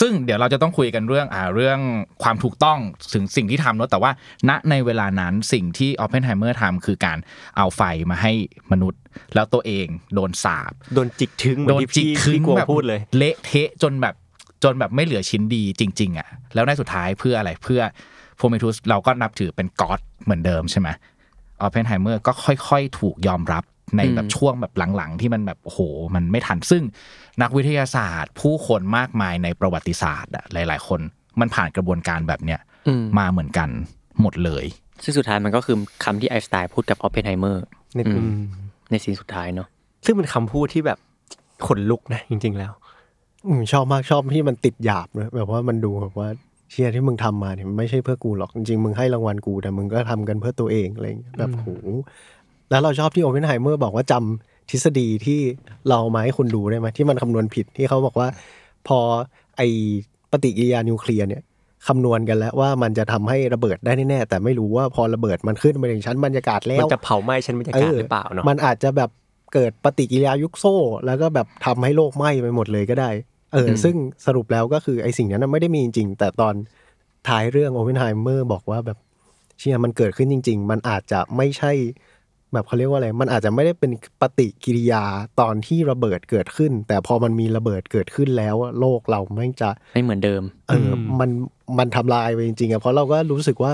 [0.00, 1.78] ซึ่งเดี๋ยวเราจะต้องคุยกันเรื่องอ่าเรื่อง
[2.22, 2.78] ความถูกต้อง
[3.14, 4.10] ถึงสิ่งที่ทำเนอะแต่ว่า
[4.48, 7.18] ณในเวลานั้นสิ่งที่ออ p เพนไฮเมอร์ทำคือการ
[7.56, 8.32] เอาไฟมาให้
[8.72, 9.00] มนุษย์
[9.34, 14.14] แล้วตัวเองโดนสาบโดนจิกถึงเหมืโดอนนที่จิกพี่คึงพี่กลัวแบบพูดเลยเละเทะจนแบบ
[14.64, 20.88] จนแบบไม่เหลือชิ้นดีจริง ๆอะแล้วในสุดท้ายเพื่ออะไรเพื่อโพเมทุสเราก็นับถือเป็น God เหมือนเดิมใช่ไหม
[21.60, 23.64] ออเพนไฮเมอร์ก็ค่อยๆ ถูกยอมรับ
[23.96, 25.80] ในแบบช่วงแบบหลังๆ ที่มันแบบโอ้โห
[26.14, 26.82] มันไม่ทันซึ่ง
[27.42, 31.00] นักวิทยาศาสตร์ ผู้คนมากมายในประวัติศาสตร์อะหลาย ๆ คน
[31.40, 33.68] มันผ่านกระบวนการแบบเนี้ยอืมมาเหมือนกัน
[34.20, 34.64] หมดเลย
[35.04, 37.64] ซึ่งสุดท้ายมันก็คือคำที่ไอน์สไตน์พูดกับออปเพนไฮเมอร์
[37.96, 38.34] นี่อืมอืม
[38.90, 39.68] ในซีนสุดท้ายเนาะ
[40.04, 40.98] ซึ่งเป็นคำพูดที่แบบ
[41.66, 42.72] ขนลุกนะจริง ๆ แล้ว
[43.46, 46.28] อืมชอบมากชอบที่มันติดหยาบเลยแบบว่ามันดูแบบว่า
[46.72, 51.68] เชียที่มึงทำมาเนี่ยมันไม่ใช่เพื่อกูหรอกจริงๆมึงให้รางวัลกูแต่มึงก็ทำกันเพื่อตัวเองอะไรอย่างเงี้ยแบบโห
[52.70, 55.40] แล้วเราชอบที่โอเ n นไฮเมอร์บอกว่าจำทฤษฎีที่
[55.88, 58.28] เราเอามาให้คุณดูได้ไหมที่มันคำนวณผิดที่เขาบอกว่า
[58.88, 58.98] พอ
[59.56, 59.62] ไอ
[60.32, 61.42] ปฏิกิริยานิวเคลียร์เนี่ย
[61.88, 69.10] คำนวณกันแล้วว่ามันจะทำให้ระเบิดได้แน่ๆแต่ไม่รู้ว่าพอระเบิดมันขึ้นไปถึงชั้นบรรยากาศแล้มันวจะเผาไหม้ชั้นบรรยากาศหรือเปล่าเนาะมันอาจจะแบบ
[69.54, 73.10] เกิดปฏิกิริยายุคโซ่ แล้วก็แบบทำให้โลกไหม้ไปหมดเลยก็ได้
[73.52, 76.54] เอออมซึ่งสรุปแล้วก็คือไอ้สิ่งนั้นนะไม่ได้มีจริงๆแต่ตอน
[77.28, 78.98] ท้ายเรื่องโอเ n นไฮเมอร์บอกว่าแบบ
[79.58, 81.72] เชียมันเกิดขึ้นจริง ๆ มันอาจจะไม่ใช่
[82.52, 85.04] แบบเขาเรียกว่าอะไร มันอาจจะไม่ได้เป็นปฏิกิริยา
[85.40, 91.30] ตอนที่ระเบิดเกิดขึ้น แต่พอมันมีระเบิดเกิดขึ้นแล้วอะโลกเราไม่งจะไม่เหมือนเดิมเอออ มัน
[91.78, 93.72] มันทำลายไปจริงๆอะเพราะเราก็รู้สึกว่า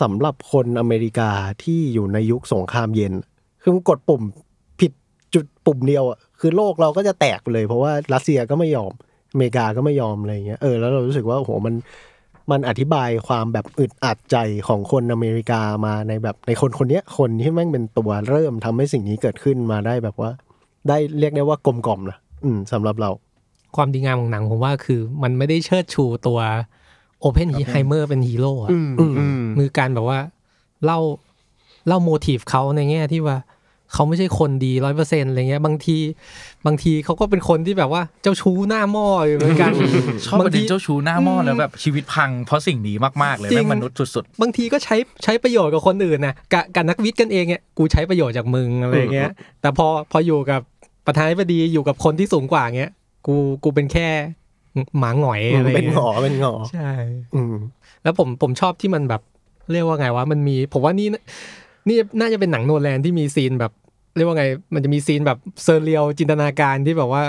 [0.00, 1.30] สำหรับคนอเมริกา
[1.62, 3.12] ที่อยู่ในยุคสงครามเย็น
[3.62, 4.22] คือมันกดปุ่ม
[4.80, 4.92] ผิด
[5.34, 8.92] จุดปุ่มเดียวอะคือโลกเราก็จะแตกไปเลย เพราะว่ารัสเซียก็ไม่ยอม
[9.32, 11.74] อเมริกาก็ไม่ยอมอะไรอย่างเงี้ยเออแล้วเรารู้สึกว่าโอ้โหมัน
[12.50, 14.36] มันอธิบายความแบบอึดอัดใจ
[14.68, 20.30] ของคนอเมริกามาในแบบในคนคนเนี้ยคนที่แม่งเป็นตัวเริ่มทำให้สิ่งนี้เกิดขึ้นมาได้แบบว่า
[20.88, 23.10] ได้เรียกได้ว่ากลมกล่อมนะอืมสำหรับเรา
[23.76, 26.38] ความดีงามของหนังผมว่าคือมันไม่ได้เชิดชูตัว
[27.20, 30.18] โอเพนไฮเมอร์เป็นฮีโร่อะอืมอืมมีการแบบว่า
[30.84, 30.98] เล่า
[31.86, 33.36] เล่า motive เขาในแง่ที่ว่า
[33.92, 35.96] เขาไม่ใช่คนดีร้อยเปอร์เซ็นต์อะไรเงี้ย บางที
[36.66, 39.72] บางทีเขาก็เป็นคนที่แบบว่าเจ้าชู้หน้าหม้ออยู่เหมือนกัน
[40.26, 50.60] ชอบประเด็นบางทีเจ้าชู้หน้าหม้อแล้วแบบชีวิตพังเพราะสิ่งนี้มากๆเลยจริงแม่งมนุษย์สุดบางทีก็ใช้ใช้ประโยชน์กับคนอื่นนะกับกับนักวิทย์กันเองเนี่ยกูใช้ประโยชน์จากมึงอะไรเงี้ย แต่พอพออยู่กับ
[51.06, 52.92] ประธานาธิบดีอยู่กับคนที่สูงกว่าเงี้ย
[53.26, 54.08] กูกูเป็นแค่
[54.98, 56.90] หมาหงอยอะไรเป็นหงอเงี้ยเป็นหงอใช่
[57.34, 57.54] อืม
[58.02, 59.22] แล้วผมผมชอบที่มันแบบ
[59.72, 61.08] เรียกว่าไงวะมันมี ผมว่านี่
[61.88, 63.72] นี่น่าจะเป็นหนังโนแลนที่มีซีนแบบ
[64.16, 67.22] เรียกว่าไง มันจะมีซีนแบบ surreal จินตนาการที่แบบว่า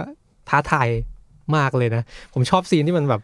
[0.49, 0.87] ท้าทาย
[1.55, 2.03] มากเลยนะ
[2.33, 3.21] ผมชอบซีนที่มันแบบ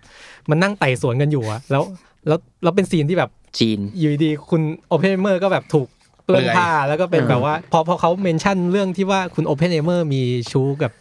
[0.50, 1.84] มันนั่งไต่สวนกันอยู่อะแล้ว
[2.28, 3.30] แล้วแล้วเป็นซีนที่แบบ
[3.60, 5.88] จีนอยู่ดีๆคุณโอเพนไฮเมอร์ก็แบบถูก
[6.26, 10.22] เปลื้องผ้าแล้วก็เป็นแบบว่า พอพอเขา mention เรื่องที่ว่าคุณโอเพนไฮเมอร์มี
[10.52, 10.92] ชู้กับ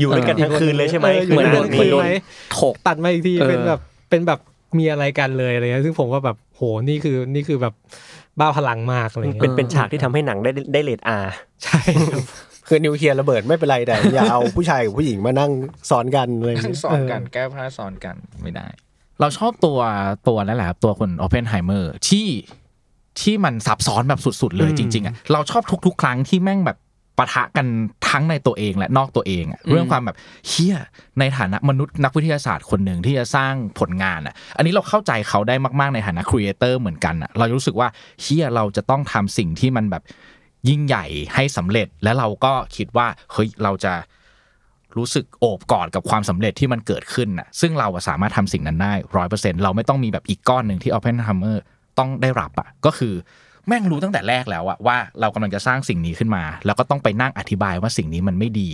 [0.00, 2.08] อยู่ด้วยกันทั้งคืนเลยใช่ไหมอออยู่ด้วยกันทั้งคืนโดไหม
[2.58, 3.80] ถกตัดมาอีกทีเออเป็นแบบ
[4.10, 4.40] เป็นแบบ
[4.78, 7.74] มีอะไรกันเลยอะไรเงี้ยซึ่งผมว่าแบบโหนี่คือนี่คือแบบ
[8.40, 11.18] บ้าพลังมากอะไรเงี้ยเป็นเป็นฉากที่ทำให้หนังได้ได้เรต R
[11.64, 12.20] ใช่ครับ
[12.68, 15.52] คือนิวเคลียร์ระเบิดไม่เป็นไรแต่อย่าเอาผู้ชายกับผู้หญิงมานั่ง
[15.90, 18.66] ซ้อนกันอะไรอย่างๆเงี้ยซ้อนกันแก้ผ้าซ้อนกันไม่ได้
[19.20, 19.78] เราชอบตัว
[20.28, 22.28] ตัวนั่นแหละครับตัวคนโอเพนไฮเมอร์ที่
[23.20, 26.78] ที่มันซับซ้อนแบบสุด ๆ เลยจริง ๆอะเราชอบทุก ๆ ครั้งที่แม่งแบบ
[27.20, 27.66] ปะทะกัน
[28.08, 30.16] ทั้งในตัวเองและนอกตัวเองอะเรื่องความแบบ
[30.48, 30.76] เฮีย
[31.18, 37.88] ในฐานะมนุษย์นักวิทยาศาสตร์คนหนึ่งที่จะสร้างผลงานอะ อันนี้เราเข้าใจเขาได้มากๆในฐานะครีเอเตอร์เหมือนกันอะเรารู้สึกว่า
[38.22, 40.02] เฮียเราจะต้องทำสิ่งที่มันแบบ
[40.68, 41.04] ยิ่งใหญ่
[41.34, 43.94] ให้สำเร็จและเราก็คิดว่าเฮ้ยเราจะ
[44.96, 51.56] รู้สึกโอบกอดกับความสำเร็จที่มันเกิดขึ้นน่ะซึ่งเราอะสามารถทำสิ่งนั้นได้ร้อยเปอร์เซ็นเราไม่ต้องมีแบบอีกก้อนหนึ่งที่ Oppenheimer
[51.98, 53.14] ต้องได้รับอะก็คือ
[53.68, 58.68] แม่งรู้ตั้งแต่แรกแล้วอะว่าเรากำลังจะสร้างสิ่งนี้ขึ้นมา แล้วก็ต้องไปนั่งอธิบายว่าสิ่งนี้มันไม่ดี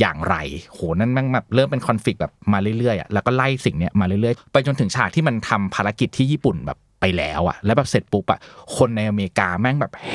[0.00, 0.34] อย่างไร
[0.72, 8.38] โหนั่นแม่งแบบเริ่มเป็นคอนฟ lict แบบมาเรื่อยๆอะแล้วก็ไล่สิ่งเนี้ยมาเรื่อยๆ ไปจนถึงฉากที่มันทำภารกิจที่ญี่ปุ่นแบบไปแล้วอะแล้วแบบเสร็จปุ๊บอะ
[8.76, 10.14] คนในอเมริกาแม่งแบบเฮ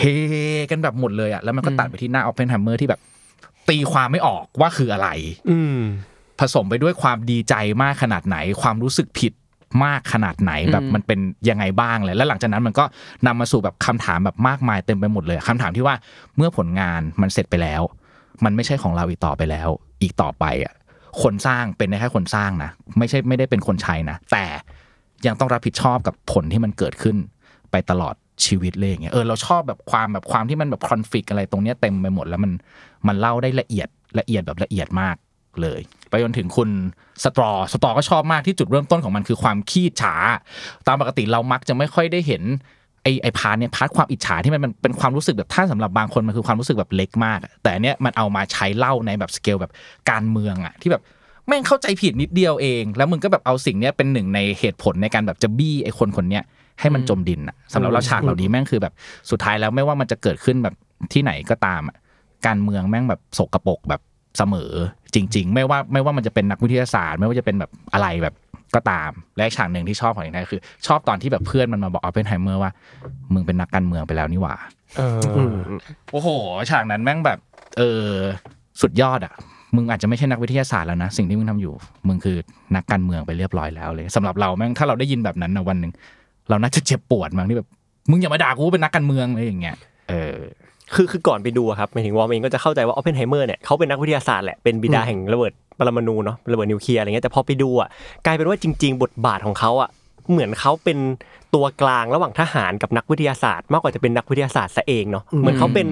[0.70, 3.00] กันแบบหมดเลยอะแล้วมันก็ตัดไปที่หน้า Oppenheimer ที่แบบ
[3.70, 5.10] ตีความไม่ออกว่าคืออะไร
[5.50, 5.80] อืม
[6.40, 9.34] ผสมไปด้วยความดีใจมากขนาดไหน ความรู้สึกผิด
[9.84, 12.86] มากขนาดไหนแบบมันเป็นยังไงบ้างเลยแล้วหลังจากนั้นมันก็
[13.28, 15.96] นำมาสู่แบบคำถามแบบมากมายเต็มไปหมดเลยคำถามที่ว่า
[16.38, 17.82] เมื่อผลงานมันเสร็จไปแล้ว
[18.44, 19.70] มันไม่ใช่ของเราอีกต่อไปแล้ว
[20.02, 20.74] อีกต่อไปอะ
[21.22, 24.46] คนสร้างเป็นได้แค่คนสร้างนะไม่ใช่ไม่ได้เป็นคนใช้นะ แต่
[25.26, 27.18] ยังต้องรับผิดชอบกับผลที่มันเกิดขึ้น
[27.72, 28.16] ไปตลอด
[28.46, 32.52] ชีวิตเลยอย่างเงี้ยเออเราชอบแบบความแบบความที่มันแบบคอนฟ lict อะไรตรงเนี้ยเต็มไปหมดแล้วมัน
[33.08, 33.88] มันเล่าได้ละเอียด
[34.20, 35.16] ละเอียดแบบละเอียดมาก
[35.64, 35.80] เลย
[36.10, 36.70] ไปจนถึงคุณ
[37.24, 40.14] สตรอสตรอก็ชอบมากที่จุดเริ่มต้นของมันคือความขี้อิจฉา
[40.88, 42.44] ตามปกติเรามักจะไม่ค่อยได้เห็น
[43.04, 49.72] ไอ้ไอ้ part เนี่ย part ความอิจฉาที่มันเป็นความรู้สึกแบบถ้าสำหรับบางคนมันคือความรู้สึกแบบเล็กมาก แต่เนี้ยมันเอามาใช้เล่าในแบบสเกลแบบ
[50.12, 51.02] การเมืองอะที่แบบ
[51.48, 56.44] แม่งเข้าใจผิดนิดเดียวเอง แล้วมึงก็แบบเอาสิ่งเนี้ยเป็นหนึ่งในเหตุผลในการแบบจะบี้ไอ้คนคนเนี้ย
[56.80, 58.94] ให้มันจมดินอะสำหรับเราฉากเหล่านี้แม่งคือแบบ
[59.32, 60.76] สุดท้ายแล้วไม่ว่ามันจะเกิดขึ้นแบบ
[61.14, 61.98] ที่ไหนก็ตามอะ
[62.48, 64.02] การเมืองแม่งแบบสกปรกแบบ
[64.38, 64.72] เสมอ
[65.16, 68.36] จริง ๆ ไม่ว่าไม่ว่ามันจะเป็นนักวิทยาศาสตร์ ไม่ว่าจะเป็นแบบอะไรแบบ
[68.76, 72.72] ก็ตาม และอีกฉากหนึ่งที่ชอบของอย่างนั้นคือ ชอบตอนที่แบบเพื่อนมันมาบอกออปเพนไฮเมอร์ว่า
[73.34, 74.56] มึงเป็นนักการเมืองไปแล้วนี่หว่า
[74.98, 75.40] เอออ
[76.12, 76.30] โอ้โห
[76.72, 77.40] ฉากนั้นแม่งแบบ
[77.78, 78.10] เออ
[78.82, 79.34] สุดยอดอะ
[79.76, 81.74] มึงอาจจะไม่ใช่นักวิทยาศาสตร์แล้วนะ สิ่งที่มึงทำอยู่
[82.08, 82.38] มึงคือ
[82.76, 85.92] นักการเมืองไปเรียบร้อยแล้วเลยสำหรับเราแม่งถ้าเราได้ยินแบบนั้นนะวันหนึ่ง
[86.50, 87.68] เราน่าจะเจ็บปวดมั้งที่แบบ
[88.10, 89.76] มึงอย่ามาด่ากูว่าเป็นนักการเมืองเลยอย่างเงี้ย
[90.10, 90.38] เออ
[90.96, 97.90] คือคือก่อนไปดูอะครับหมายถึงวอร์มเองก็จะเข้าใจว่าออปเพนไฮเมอร์เนี่ยเขาเป็นนักวิทยาศาสตร์แหละเป็นบิดาแห่งระเบิดปรมาณูเนาะระเบิดนิวเคลียร์อะไรเงี้ยแต่พอไปดูอะ
[98.26, 99.90] กลายเป็นว่าจริง ๆ บทบาทของเขาอะ
[100.32, 100.98] เหมือนเขาเป็น
[101.56, 105.88] ตัวกลางระหว่างทหารกับนักวิทยาศาสตร์ มากกว่าจะเป็นนักวิทยาศาสตร์ซะเองเนาะเหมือนเขาเป็น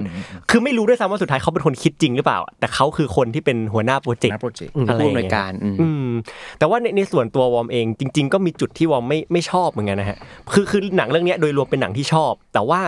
[0.50, 6.08] คือไม่รู้ด้วยซ้ำว่าสุดท้ายเขาเป็นคนคิดจริงหรือเปล่า แต่เขาคือคนที่เป็นหัวหน้าโปรเจกต์นักโปรเจกต์อะไรอย่างเงี้ยผู้อย่งอำนวยการอืมอืม
[6.58, 10.18] แต่ว่าในในส่วนตัววอร์มเองจริง ๆ ก็มีจุดที่วอร์มไม่ไม่ชอบเหมือนกันนะฮะ
[10.52, 12.80] คือคือหนังเรื่องเนี้ยโดยรวมเป็นหนังที่ชอบ แต่ว่า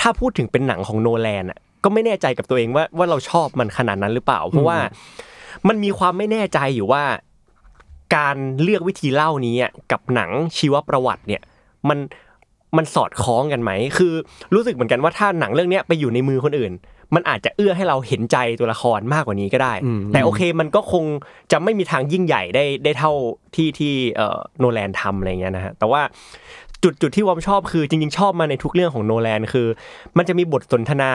[0.00, 4.78] ถ้าพูดถึงเป็นหนังของโนแลนอะก็ไม่แน่ใจกับตัวเองว่าว่าเราชอบมันขนาดนั้นหรือเปล่า เพราะว่า
[5.68, 7.02] มันมีความไม่แน่ใจอยู่ว่า
[8.16, 11.42] การเลือกวิธีเล่านี้อะกับหนังชีวประวัติเนี่ย
[11.88, 11.98] มัน
[12.76, 14.12] มันสอดคล้องกันไหม คือ
[14.54, 16.72] รู้สึกเหมือนกันว่าถ้าหนังเรื่องเนี้ยไปอยู่ในมือคนอื่น
[17.14, 19.74] มันอาจจะเอื้อให้เราเห็นใจตัวละครมากกว่านี้ก็ได้
[20.12, 21.04] แต่โอเคมันก็คง
[21.52, 23.12] จะไม่มีทางยิ่งใหญ่ได้ได้เท่า
[23.54, 26.02] ที่ที่เอ่อโนแลนทำอะไรเงี้ยนะฮะ แต่ว่า
[26.82, 29.66] จุดจุดที่วอมชอบคือจริงๆ ชอบมาในทุกเรื่องของโนแลนคือ
[30.16, 31.12] มันจะมีบทสนทนา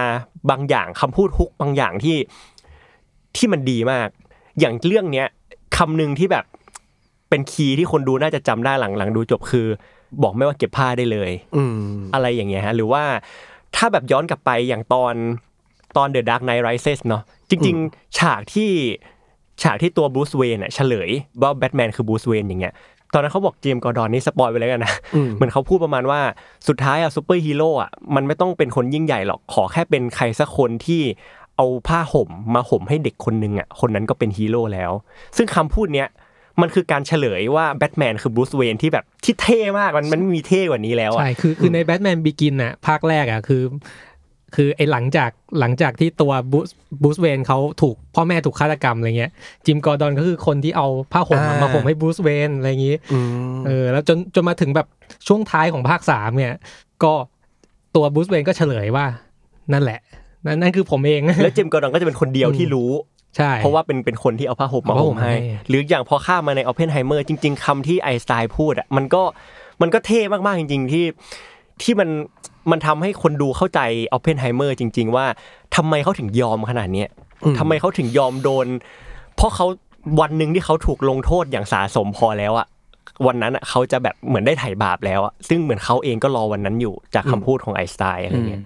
[0.50, 2.18] บางอย่างคำพูดฮุกบางอย่างที่
[3.36, 4.08] ที่มันดีมาก
[4.60, 5.28] อย่างเรื่องเนี้ย
[5.78, 6.46] คำหนึ่งที่แบบ
[7.30, 9.68] เป็นคีย์ที่คนดูน่าจะจำได้หลังหลังดูจบคือ
[10.24, 11.78] บอกไม่ว่าเก็บผ้าได้เลย อืม
[12.14, 13.04] อะไรอย่างเงี้ยฮะหรือว่า
[13.76, 15.14] ถ้าแบบย้อนกลับไปอย่างตอน
[15.98, 18.72] ตอน The Dark Knight Rises เนาะจริง ๆ ฉากที่
[19.64, 21.10] ฉากที่ตัวบรูซเวย์นอะเฉลย
[21.42, 22.74] ว่าแบทแมนคือบรูซเวย์นอย่างเงี้ย
[23.14, 26.20] ตอนนั้นเขาบอกเจมส์กอร์ดอนนี่ spoil ไปแล้วกันนะอืมเหมือนเขาพูดประมาณว่า
[26.68, 31.02] สุดท้ายอะซูเปอร์ฮีโร่อะมันไม่ต้องเป็นคนยิ่งใหญ่หรอกขอแค่เป็นใครสักคนที่
[31.58, 34.92] เอาผ้าห่มมาห่มให้เด็กคนนึงอะคนนั้นก็เป็นฮีโร่แล้ว
[35.38, 36.08] ซึ่งคำพูดเนี้ย
[36.62, 43.64] มันคือการเฉลยว่าแบทแมนคือบรูซเวย์นที่แบบที่เท่มากมันมันไม่มีเท่กว่านี้แล้วอะใช่คือคือใน Batman Begins น่ะภาคแรกอะคือ
[44.56, 46.70] คือไอ้หลังจากหลังจากที่ตัวบรูซ
[47.04, 49.32] บรูซ เวย์นเขาถูกพ่อแม่ถูกฆาตกรรมอะไรเงี้ย
[49.66, 53.20] จิมกอร์ดอนก็คือคนที่เอาผ้าห่มอ่ามาห่มให้บรูซ เวย์นอะไรอย่างงี้อื
[53.56, 54.88] มเออแล้วจนจนมาถึงแบบ
[55.28, 56.54] ช่วงท้ายของภาคสามเนี่ย
[57.04, 57.14] ก็
[57.96, 59.06] ตัวบรูซ เวย์นก็เฉลยว่า
[59.74, 60.00] นั่นแหละ
[60.46, 62.92] นั่นนั่นคือผมเอง แล้วเจมส์กอร์ดอนก็จะเป็นคนเดียวที่รู้
[63.38, 69.24] ใช่เพราะว่าเป็นเป็นคนที่เอาผ้าห่มมาเอาผ้าห่ห่มให้ให้ หรืออย่างพอข้ามมาในออเพนไฮเมอร์จริง ๆคำที่ไอน์สไตน์พูดอะมันก็
[69.82, 71.06] มันก็เท่มากๆจริง ๆ ที่
[71.82, 72.10] ที่มัน
[72.72, 73.80] มันทำให้คนดูเข้าใจ
[74.14, 75.26] ออเพนไฮเมอร์จริง ๆ ว่า
[75.76, 77.10] ทำไมเขาถึงยอมขนาดเนี้ย
[77.60, 78.68] ทำไมเขาถึงยอมโดน
[79.36, 79.66] เพราะเขา
[80.22, 82.68] วันหนึ่งที่เขาถูกลงโทษอย่างสาสมพอแล้วอะ
[83.28, 88.64] วันนั้นอะเขาจะแบบเหมือนได้ไถ่บาปแล้วอะซึ่งเหมือนเขาเองก็รอวันนั้นอยู่จากคำพูดของไอน์สไตน์อะไรเงี้ย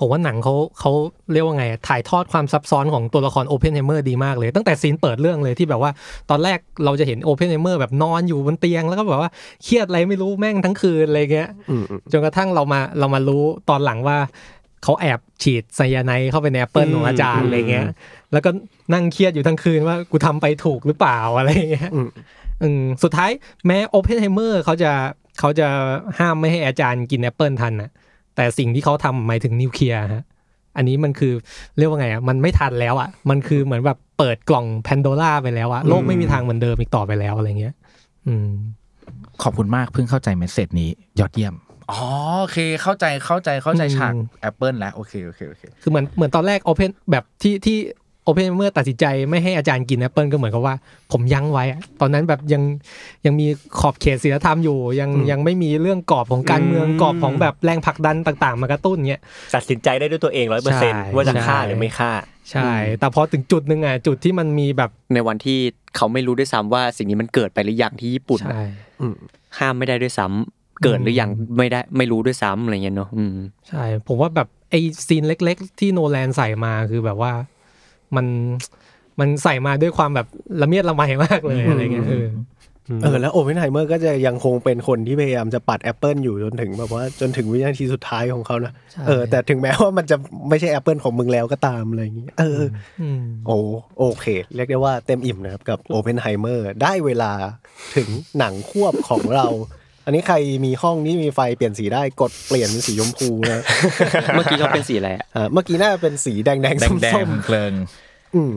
[0.00, 0.90] ผมว่าหนังเขาเขา
[1.32, 5.90] เรียกว่าไงอะถ่ายทอดความซับซ้อนของตัวละครโอเพนไฮเมอร์ดีมากเลย ตั้งแต่ scene เปิดเรื่องเลยที่แบบว่า
[6.30, 9.30] ตอนแรกเราจะเห็นโอเพนไฮเมอร์แบบนอนอยู่บนเตียง แล้วก็แบบว่า
[9.64, 14.18] เครียดอะไรไม่รู้แม่งทั้งคืนอะไรเงี้ยอืมอืมจนกระทั่งเรามาเรามารู้ตอนหลังว่า
[14.82, 17.86] เขาแอบฉีดไซยาไนด์เข้าไปในแอปเปิลของอาจารย์อะไรเงี้ย
[18.32, 18.50] แล้วก็
[18.92, 22.08] นั่งเครียดอยู่ทั้งคืนว่ากูทำไปถูกหรือเปล่าอะไรเงี้ยอืม
[22.62, 23.30] อืมสุดท้าย
[23.66, 24.92] แม้โอเพนไฮเมอร์เขาจะ
[25.38, 25.68] เขาจะ
[26.18, 27.90] ห้ามไม่ให้อาจารย์กินแอปเปิลทันนะ
[28.36, 30.24] แต่สิ่งที่เขาทำหมายถึงนิวเคลียร์ฮะ
[30.76, 31.32] อันนี้มันคือ
[31.78, 37.74] เรียกว่าไงอะมันไม่ทันแล้วอะ มันคือเหมือนแบบเปิดกล่องแพนโดร่าไปแล้วอะโลกไม่มีทางเหมือนเดิมอีกต่อไปแล้วอะไรเงี้ย
[38.26, 38.48] อืม
[39.42, 41.54] ขอบคุณมากเพิ่งเข้าใจ mes sage นี้ ยอดเยี่ยม
[41.90, 42.02] อ๋อ
[42.40, 47.78] โอเคเข้าใจเข้าใจเข้าใจฉากอืม Apple แล้วโอเคโอเคโอเคคือเหมือนเหมือนตอนแรกโอเพนแบบที่ที่
[48.26, 50.74] โอเพนเมื่อตัดสินใจไม่ให้อาจารย์กินแอปเปิลก็เหมือนกับว่า
[51.12, 52.62] ผมยั้งไว้อะตอนนั้นแบบยัง
[53.26, 53.46] ยังมี
[53.80, 59.20] ขอบเขตศีลธรรมอยู่ ยังยังไม่มีเรื่องกรอบของการเมืองกรอบของแบบแรงผลักดันต่าง ๆ มากระตุ้นเงี้ย
[59.54, 62.12] ตัดสินใจได้ด้วยตัวเองร้อยเปอร์เซ็นต์ใช่ว่าจะฆ่าใช่หรือไม่ฆ่า
[62.50, 65.58] ใช่ แต่พอถึงจุดหนึ่งอะจุดที่มันมีแบบในวันที่
[65.96, 68.62] เขาไม่รู้ด้วยซ้ำว่าสิ่งนี้มันเกิดไปหรือยังที่ญี่ปุ่นใช่
[69.58, 73.36] ห้ามไม่ได้ด้วยซ้ำเกิดหรือยังไม่ได้ไม่รู้ด้วยซ้ำอะไรเงี้ยเนาะอืม
[73.68, 74.74] ใช่ ผมว่าแบบไอ
[75.06, 77.32] scene เล็ก ๆ ที่โนแลนใส่มาคือแบบว่า
[78.16, 78.26] มัน
[79.20, 80.26] มันใส่มาด้วยความแบบ
[80.62, 82.28] ละเมียดละไมมากเลยอะไรเงี้ยเออ
[83.02, 90.16] เออแล้วโอเ n นไฮเมอร์ก็จะยังคงเป็นคนที่พยายามจะปัดแอปเปิลอยู่จนถึงแบบว่าจนถึงวินาทีสุดท้ายของเขานะใช่เออแต่ถึงแม้ว่ามันจะ
[90.48, 92.64] ไม่ใช่แอปเปิลของมึงแล้วก็ตามอะไรอย่างงี้เอออ
[93.00, 93.56] อืมโอ้
[93.98, 97.32] โอเค เรียกได้ว่าเต็มอิ่มนะครับกับโอเ n นไฮเมอร์ได้เวลา
[97.96, 99.46] ถึงหนังควบของเรา
[100.06, 103.62] อันนี้ใครมีห้องนี้มีไฟเปลี่ยนสีได้กดเปลี่ยนเป็นสีชมพูนะ
[104.34, 107.72] เมื่อกี้เขาเป็นสีอะไรอะอ่าเมื่อกี้น่าจะเป็นสีแดงแดงแดส้มแดงส้มเพลิง
[108.34, 108.54] อืม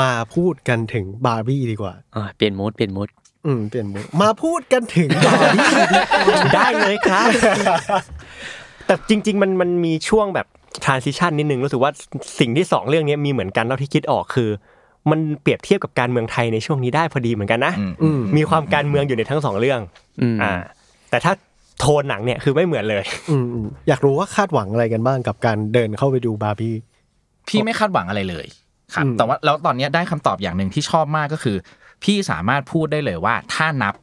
[0.00, 3.08] มาพูดกันถึงบาร์บี้ดีกว่าอ่าเปลี่ยนโหมดเปลี่ยนโหมด
[3.46, 7.28] อืมเปลี่ยนมุกมาพูดกันถึงบาร์บี้ดีกว่าได้เลยครับ
[8.86, 10.46] แต่จริง ๆ มันมันมีช่วงแบบ
[10.84, 11.90] transition นิดนึงรู้สึกว่า
[12.38, 14.50] สิ่งที่สองเรื่องนี้มีเหมือนกันเท่าที่คิดออกคือ
[15.10, 19.80] มันเปรียบเทียบกับการเมืองไทยในช่วงนี้ได้พอดีเหมือนกันนะอืมอืมมีความการเมืองอยู่ในทั้งสองเรื่อง
[20.20, 20.52] อืมอ่า
[21.14, 21.34] แต่ถ้า
[21.80, 26.74] โทนหนังเนี่ยคือไม่เหมือนเลยอืมอืมอยากรู้ว่าคาดหวังอะไรกันบ้างกับการเดินเข้าไปดูบาร์บี้
[27.48, 28.46] พี่ไม่คาดหวังอะไรเลย
[28.94, 31.56] ครับอืมแต่ว่าแล้วตอนเนี้ยได้คำตอบอย่างหนึ่งที่ชอบมากก็คือ
[32.04, 33.94] พี่สามารถพูดได้เลยว่าถ้านับ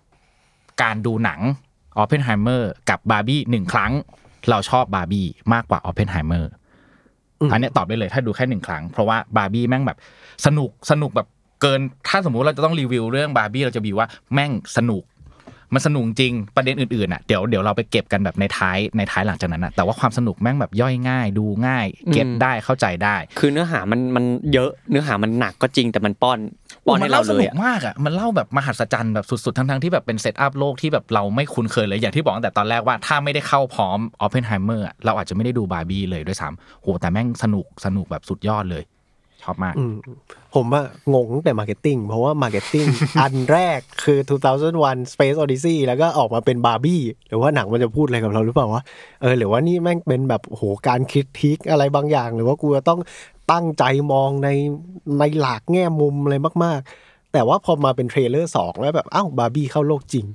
[0.84, 1.40] การดูหนัง
[2.02, 3.92] Oppenheimer กับบาร์บี้หนึ่งครั้ง
[4.50, 6.46] เราชอบบาร์บี้มากกว่า Oppenheimer
[7.52, 9.98] อันเนี้ยตอบได้เลยถ้าดูแค่หนึ่งครั้ง เพราะว่าบาร์บี้แม่งแบบ
[10.46, 11.28] สนุกสนุกแบบ
[11.62, 15.04] เกินถ้าสมมุติเราจะต้องรีวิวเรื่องบาร์บี้เราจะรีวิวว่าแม่งสนุก
[15.74, 26.40] มันสนุกจริงประเด็นอื่นๆอะเดี๋ยวเดี๋ยวเราไปเก็บกันแบบในท้ายในท้ายหลังจากนั้นนะแต่ว่าความสนุกแม่งแบบย่อยง่าย ดูง่าย get อืมได้เข้าใจได้ คือเนื้อหามันมันเยอะเนื้อหามันหนักก็จริงแต่มันป้อน
[26.88, 38.84] ป้อนให้เราเลยมันเล่าเราสเลยนุกอะมากอะมันเล่าแบบมหัศจรรย์แบบสุดๆทั้งๆที่แบบเป็น setup โลกที่แบบเราไม่คุ้นเคยเลยอย่างที่บอกตั้งแต่ตอนแรกว่าถ้าไม่ได้เข้าพร้อม Oppenheimer อะเราอาจจะไม่ได้ดูบาร์บี้เลยด้วยซ้ำโหแต่แม่งสนุกสนุกแบบสุดยอดเลย
[39.44, 39.96] ชอบมากอืม
[40.56, 42.86] ผมอะงงตั้งแต่ marketing เพราะว่า marketing
[43.22, 44.20] อันแรกคือ
[44.66, 48.84] 2001 Space Odyssey แล้วก็ออกมาเป็นบาร์บี้หรือว่าหนังมันจะพูดอะไรกับเราหรือเปล่าวะ
[49.22, 53.00] เออหรือว่านี่แม่งเป็นแบบโหการ critique อะไรบางอย่าง หรือว่ากูจะต้อง
[53.52, 54.50] ตั้งใจมองใน
[55.20, 60.26] ในหลากแง่มุมอะไรมาก ๆ แต่ว่าพอมาเป็น trailer สองแล้วแบบอ้าวบาร์บี้เข้าโลกจริง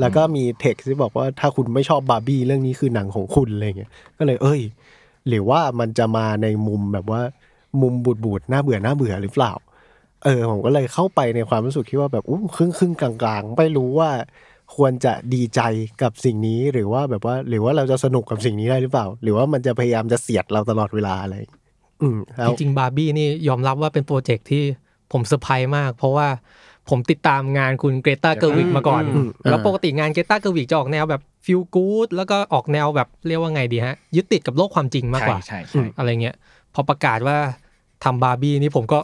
[0.00, 4.60] แล้วก็มีเท็กซ์ที่บอกว่าถ้าคุณไม่ชอบบาร์บี้เรื่องนี้คือหนังของคุณอะไรเงี้ยก็เลยเอ้ย
[5.28, 7.20] หรือว่ามันจะมาในมุมแบบว่า
[7.82, 9.52] มุมบูดบูดๆน่าเบื่อน่าเบื่อหรือเปล่า
[10.24, 14.10] เออ ผมก็เลยเข้าไปในความรู้สึกที่ว่าแบบอู้ครึ่งครึ่งๆกลางๆ ไม่รู้ว่า
[14.76, 15.60] ควรจะดีใจ
[16.02, 21.36] กับสิ่งนี้หรือว่าแบบว่า หรือว่าเราจะสนุกกับสิ่งนี้ได้หรือเปล่า หรือว่ามันจะพยายามจะเสียดเราตลอดเวลาอะไร
[22.02, 24.62] อืมแล้วจริงๆบาร์บี้นี่ยอมรับว่าเป็น project ที่
[25.12, 26.28] ผมเซอร์ไพรส์มาก เพราะว่า
[26.90, 36.36] ผมติดตามงานคุณเกรตาเกอร์วิกมาก่อนอืมแล้วปกติงานเกรตาเกอร์วิกจะออกแนวแบบ feel good แล้วก็ออกแนวแบบเรียกว่าไงดีฮะ ยึดติดกับโลกความจริงมากใช่กว่าใช่ใช่อะไรเงี้ย
[36.74, 37.38] พอประกาศว่า
[38.04, 38.98] ทำบาร์บี้นี่ผมก็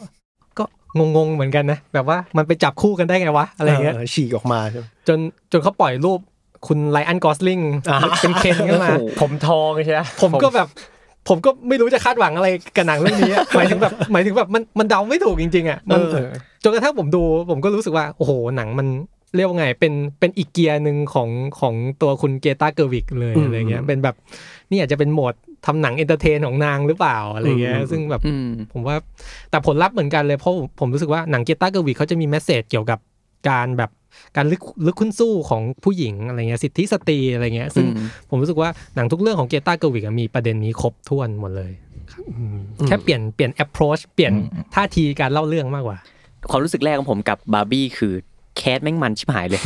[0.57, 0.63] ก็
[0.97, 5.19] งงๆเหมือนกันนะ แบบว่ามันไปจับคู่กันได้ไงวะ อะไรเงี้ยฉีกออกมาใช่ไหมจน
[5.51, 6.19] จนเขาปล่อยรูป
[6.67, 8.89] คุณไรอันกอสลิงอ่าเป็นเคนขึ้นมา
[9.21, 10.67] ผมทองใช่ไหมผมก็แบบ
[11.29, 16.27] ผมก็ไม่รู้จะคาดหวังอะไรกับหนังเรื่องนี้อะหมายถึงแบบหมายถึงแบบมันมันเดาไม่ถูกจริงๆอะมันเออ
[16.63, 18.87] จนกระทั่งผมดู ผมก็รู้สึกว่า โอ้โหหนังมัน
[19.35, 21.29] เรียกว่าไงเป็นเป็นอีกเกียร์หนึ่งของ
[21.59, 24.15] ของตัวคุณเกรตาเกอร์วิกเลยอะไรเงี้ยเป็นแบบ
[24.71, 25.33] นี่อาจจะเป็นโหมด
[25.65, 28.95] ทำหนัง entertain ของนางหรือเปล่าอะไรเงี้ยซึ่งแบบอืมผมว่า
[29.49, 32.99] แต่ผลลัพธ์เหมือนกันเลยเพราะผมผมรู้สึกว่าหนังเกรตาเกอร์วิกเขาจะมี message เกี่ยวกับ
[33.49, 33.91] การแบบ
[34.35, 41.71] การลุกลุกขึ้นสู้ของผู้หญิงอะไรเงี้ยสิทธิสตรีอะไรเงี้ยซึ่งอืมผมรู้สึกว่าหนังทุกเรื่องของเกรตาเกอร์วิกมีประเด็นนี้ครบถ้วนหมดเลย
[42.87, 44.33] แค่เปลี่ยนเปลี่ยน approach เปลี่ยน
[44.75, 45.97] ท่าทีการเล่าเรื่องมากกว่า
[46.49, 48.13] ความรู้สึกแรกของผมกับบาร์บี้คือ
[48.57, 49.61] cast แม่งมันชิบหายเลย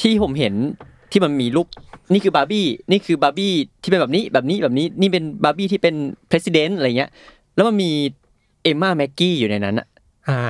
[0.00, 0.54] ที่ผมเห็น
[1.14, 1.68] ที่มันมีรูป
[2.12, 3.52] นี่คือบาร์บี้นี่คือบาร์บี้
[3.82, 5.94] ที่เป็นแบบนี้แบบนี้แบบนี้นี่เป็นบาร์บี้ที่เป็น
[6.30, 7.10] ประธานอะไรเงี้ย
[7.54, 7.90] แล้วมันมี
[8.62, 9.86] เอมมาแม็กกี้อยู่ในนั้นอะ
[10.28, 10.40] อ่า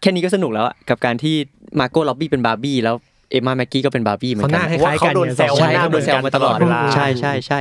[0.00, 1.34] แค่นี้ก็สนุกแล้วอะกับการที่
[1.80, 2.94] มาโก้ล็อบบี้เป็นบาร์บี้แล้ว
[3.30, 7.60] เอมมาแม็กกี้ก็เป็นบาร์บี้เหมือนกันเขาหกัน้าคล้ายๆกันเขาโดนแซวใช่หน้าเขาโดนแซวมาตลอดเวลาใช่ใช่ใช่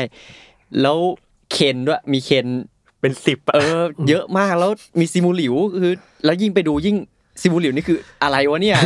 [0.82, 0.98] แล้ว
[1.52, 2.46] เคนด้วยมีเคน
[3.02, 5.94] เป็นสิบเออ เยอะมากแล้วมีซิมูหลิวคือ
[6.26, 6.96] แล้วยิ่งไปดูยิ่ง
[7.42, 8.78] ซิมูหลิวนี่คืออะไรวะเนี่ย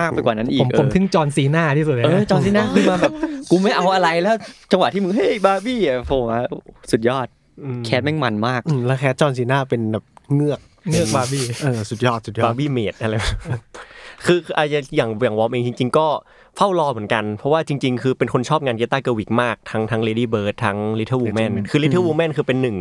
[0.00, 3.12] มากไปกว่านั้นอีกผมผมเออทึ่งจอห์นซีน่าที่สุดเลยเออนะจอห์นซีน่าขึ้นมาแบบ
[3.50, 4.34] กูไม่เอาอะไรแล้ว
[4.72, 6.38] จังหวะที่มึงเฮ้ยบาร์บี้อะโผล่มา
[6.92, 7.26] สุดยอด
[7.84, 10.60] แคทแม่งมันมากอืมแล้ว cast จอห์นซีน่าเป็นแบบเงือก
[10.90, 13.14] เงือกบาร์บี้เออสุดยอดสุดยอดบาร์บี้ mermaid อะไร
[14.26, 16.06] คือคืออาจจะอย่างอย่างวอมเองจริง ๆ ก็
[16.56, 22.76] เฝ้ารอเหมือนกัน เพราะว่าจริง ๆ คือเป็นคนชอบงานเกรตาเกอร์วิกมาก ทั้งทั้ง Lady Bird ทั้ง Little Women คือ Little Women คือเป็นหนึ่ง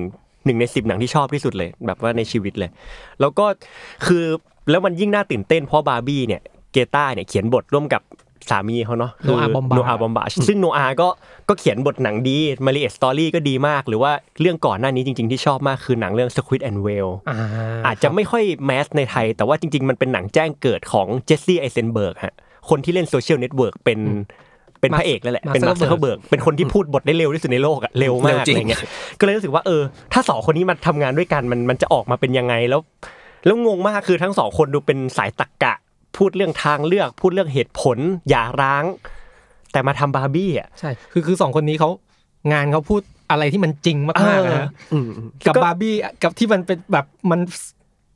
[0.46, 2.70] หนึ่งในสิบหนังที่ชอบที่สุดเลย แบบว่าในชีวิตเลย
[3.22, 3.46] แล้วก็
[4.08, 4.24] คือ
[4.70, 6.42] แล้วมันยิ่งน่าตื่นเต้นเพราะบาร์บี้เนี่ย
[6.72, 8.02] เกรตาเนี่ยเขียนบทร่วมกับ
[8.50, 11.08] สามีเขาเนาะโนอาห์บอมบาคโนอาห์บอมบาคซึ่งโนอาห์ก็
[11.50, 14.12] ก็เขียนบทหนังดี Marriage Story ก็ดีมาก หรือว่า
[14.42, 17.38] เรื่องก่อนหน้านี้จริง ๆ ที่ชอบมากคือหนังเรื่อง Squid and Whale อ่า
[17.86, 22.36] อาจจะไม่ค่อย mass ในไทย แต่ว่าจริง ๆ มันเป็นหนังแจ้งเกิดของเจสซี่ไอเซนเบิร์กฮะ
[22.70, 24.00] คนที่เล่น Social Network เป็น
[24.80, 28.82] เป็นพระเอกแล้วแหละ เป็นมาร์คซักเคอร์เบิร์กเป็นคนที่พูดบทได้เร็วที่สุดในโลกอะเร็วมากเร็วจริงอะไรเงี้ย
[29.20, 29.82] ก็เลยรู้สึกว่าเออ
[30.14, 32.82] ถ้าสองคนนี้มาทำงานด้วยกันมันมันจะออกมาเป็นยังไงแล้ว
[33.46, 35.74] แล้วงงมากคือทั้งสองคนดูเป็นสายตรรกะ
[36.18, 37.98] พูดเรื่องทางเลือก พูดเรื่องเหตุผล
[38.30, 38.84] หย่าร้าง
[39.72, 41.90] แต่มาทำบาร์บี้อะใช่คือคือสองคนนี้เขา
[42.54, 47.40] งานเขาพูดอะไรที่มันจริงมากๆนะฮะอืมอืมกับก็บาร์บี้กับที่มันเป็นแบบมัน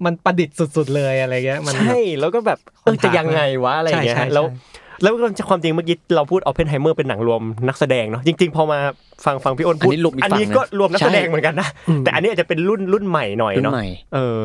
[0.06, 4.56] มันประดิษฐ์สุด ๆ เลยอะไรเงี้ยมันใช่แล้วก็แบบเออจะยังไงวะอะไรอย่างเงี้ยใช่ฮะใช่แล้วใช่
[5.02, 5.14] แล้ว
[5.50, 8.80] ความจริงเมื่อกี้เราพูดออเพนไฮเมอร์เป็นหนังรวมนักแสดงเนาะจริง ๆ พอมา
[9.26, 11.68] ฟังฟังพี่อ้นพูดอันนี้รวมอีกอันนี้ฝั่งนะก็รวมนักแสดงใช่เหมือนกันนะ
[12.06, 14.40] แต่อันนี้อาจจะเป็นรุ่นรุ่นใหม่หน่อยรุ่นเนาะใหม่เออ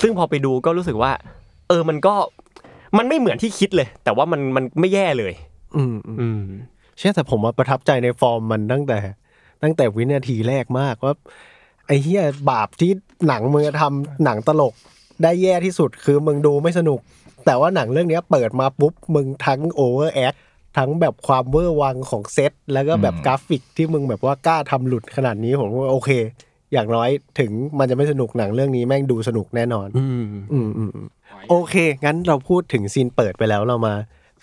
[0.00, 1.12] ซึ่งพอไปดูก็รู้สึกว่า
[1.68, 2.14] เออมันก็
[2.98, 5.32] มันไม่เหมือนที่คิดเลย แต่ว่ามันมันไม่แย่เลย
[5.76, 6.42] อืมอืมอืม
[6.98, 8.98] เชื่อแต่ผมว่าประทับใจในฟอร์มมันตั้งแต่
[9.62, 11.14] ตั้งแต่วินาทีแรกมากว่า
[11.86, 12.90] ไอ้เหี้ยบาปที่
[13.28, 14.74] หนังมึงจะทำหนังตลก
[15.22, 17.00] ได้แย่ที่สุดคือมึงดูไม่สนุก
[17.46, 20.34] แต่ว่าหนังเรื่องเนี้ยเปิดมาปุ๊บมึงทั้ง overact
[20.78, 26.10] ทั้งแบบความเวอร์วังของเซตแล้วก็แบบกราฟิกที่มึงแบบว่ากล้าทำหลุดขนาดนี้ผมว่าโอเค
[26.72, 31.08] อย่างน้อยถึงมันจะไม่สนุกหนังเรื่องนี้แม่งดูสนุกแน่นอนอืมอืมอืมอืม
[31.50, 31.74] โอเค
[32.04, 33.94] งั้นเราพูดถึง scene เปิดไปแล้วเรามา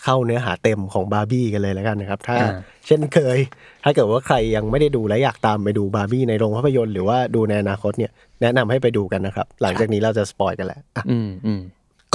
[0.03, 3.37] เข้าเนื้อหาเต็มของบาร์บี้กันเลยแล้วกันนะครับ ถ้าอ่าเช่นเคย
[3.83, 11.61] ถ้าเกิดว่าใครยังไม่ได้ดูและอยากตามไปดูบาร์บี้ในโรงภาพยนตร์หรือว่าดูในอนาคตเนี่ยแนะนำให้ไปดูกันนะครับ หลังจากนี้เราจะ spoil กันแล้วอะอืมอืม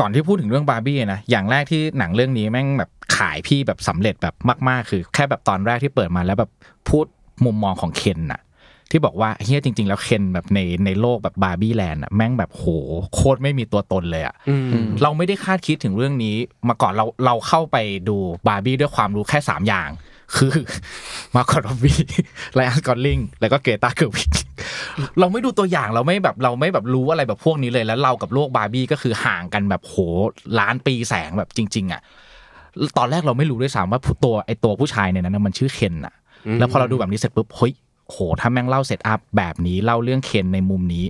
[0.00, 4.34] ก่อนที่พูดถึงเรื่องบาร์บี้นะอย่างแรกที่หนังเรื่องนี้แม่งแบบขายพี่แบบสำเร็จแบบ
[4.68, 6.50] มาก ๆ คือ แค่แบบตอนแรกที่เปิดมาแล้วแบบ
[6.88, 7.06] พูด
[7.44, 8.40] มุมมองของเคนน่ะ
[8.90, 12.64] ที่บอกว่าเฮ้ยจริง ๆ แล้วเคนแบบในในโลกแบบบาร์บี้แลนด์อะแม่งแบบโห
[13.14, 16.34] โคตรไม่มีตัวตนเลยอะอืมเราไม่ได้คาดคิดถึงเรื่องนี้
[16.68, 17.76] มาก่อนเราเราเข้าไป
[18.08, 18.16] ดู
[18.48, 19.90] บาร์บี้ด้วยความรู้แค่ 3 อย่าง
[20.36, 20.54] คือ
[21.34, 21.98] มาร์โก้ร็อบบี้
[22.54, 24.28] ไรอันกอสลิงแล้วก็เกรตาเกอร์วิก
[25.20, 29.94] เราไม่ดูตัวอย่างเราไม่แบบเราไม่แบบรู้อะไรแบบพวกนี้เลยแล้วเรากับโลกบาร์บี้ก็คือห่างกันแบบโห
[30.58, 32.00] ล้านปีแสงแบบจริง ๆ อะ
[32.98, 36.14] ตอนแรกเราไม่รู้ด้วยซ้ำว่าตัวไอตัวผู้ชายในนั้นนะมันชื่อเคนอะ
[36.58, 37.72] แล้วพอเราดูแบบนี้เสร็จปุ๊บเฮ้ย
[38.08, 41.04] โหถ้าแม่งเล่า set up แบบนี้เล่าเรื่องเคนในมุมนี้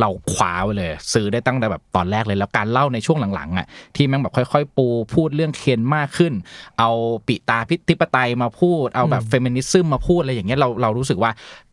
[0.00, 3.66] เราคว้าไว้เลย ซื้อได้ตั้งแต่แบบตอนแรกเลยแล้วการเล่าในช่วงหลังๆอะ
[3.96, 6.32] ที่แม่งแบบค่อย ๆ ปูพูดเรื่องเคนมากขึ้น
[6.78, 6.90] เอา
[7.26, 11.30] ปิตาพิธิปไตยมาพูด เอาแบบ feminism มาพูดอะไรอย่างเงี้ยเราเรารู้สึกว่า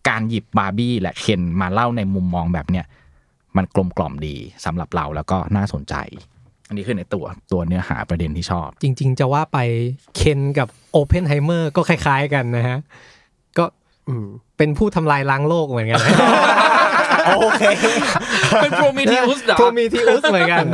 [0.09, 2.85] การหยิบบาร์บี้และเคนมาเล่าในมุมมองแบบเนี้ย
[3.57, 5.95] มันกลมกล่อมดีสำหรับเราแล้วก็น่าสนใจ
[6.67, 9.57] อันนี้คือในตัวตัวเนื้อหาประเด็นที่ชอบ จริง ๆ จะว่าไป
[10.15, 12.77] เคนกับโอเพนไฮเมอร์ก็คล้าย ๆ กันนะฮะ
[13.57, 13.65] ก็
[14.07, 15.99] อืมเป็นผู้ทำลายล้างโลกเหมือนกัน
[17.39, 17.63] โอเค
[18.63, 20.65] เป็นโพรมีทิอุสเหรอ โพรมีทิอุสเหมือนกัน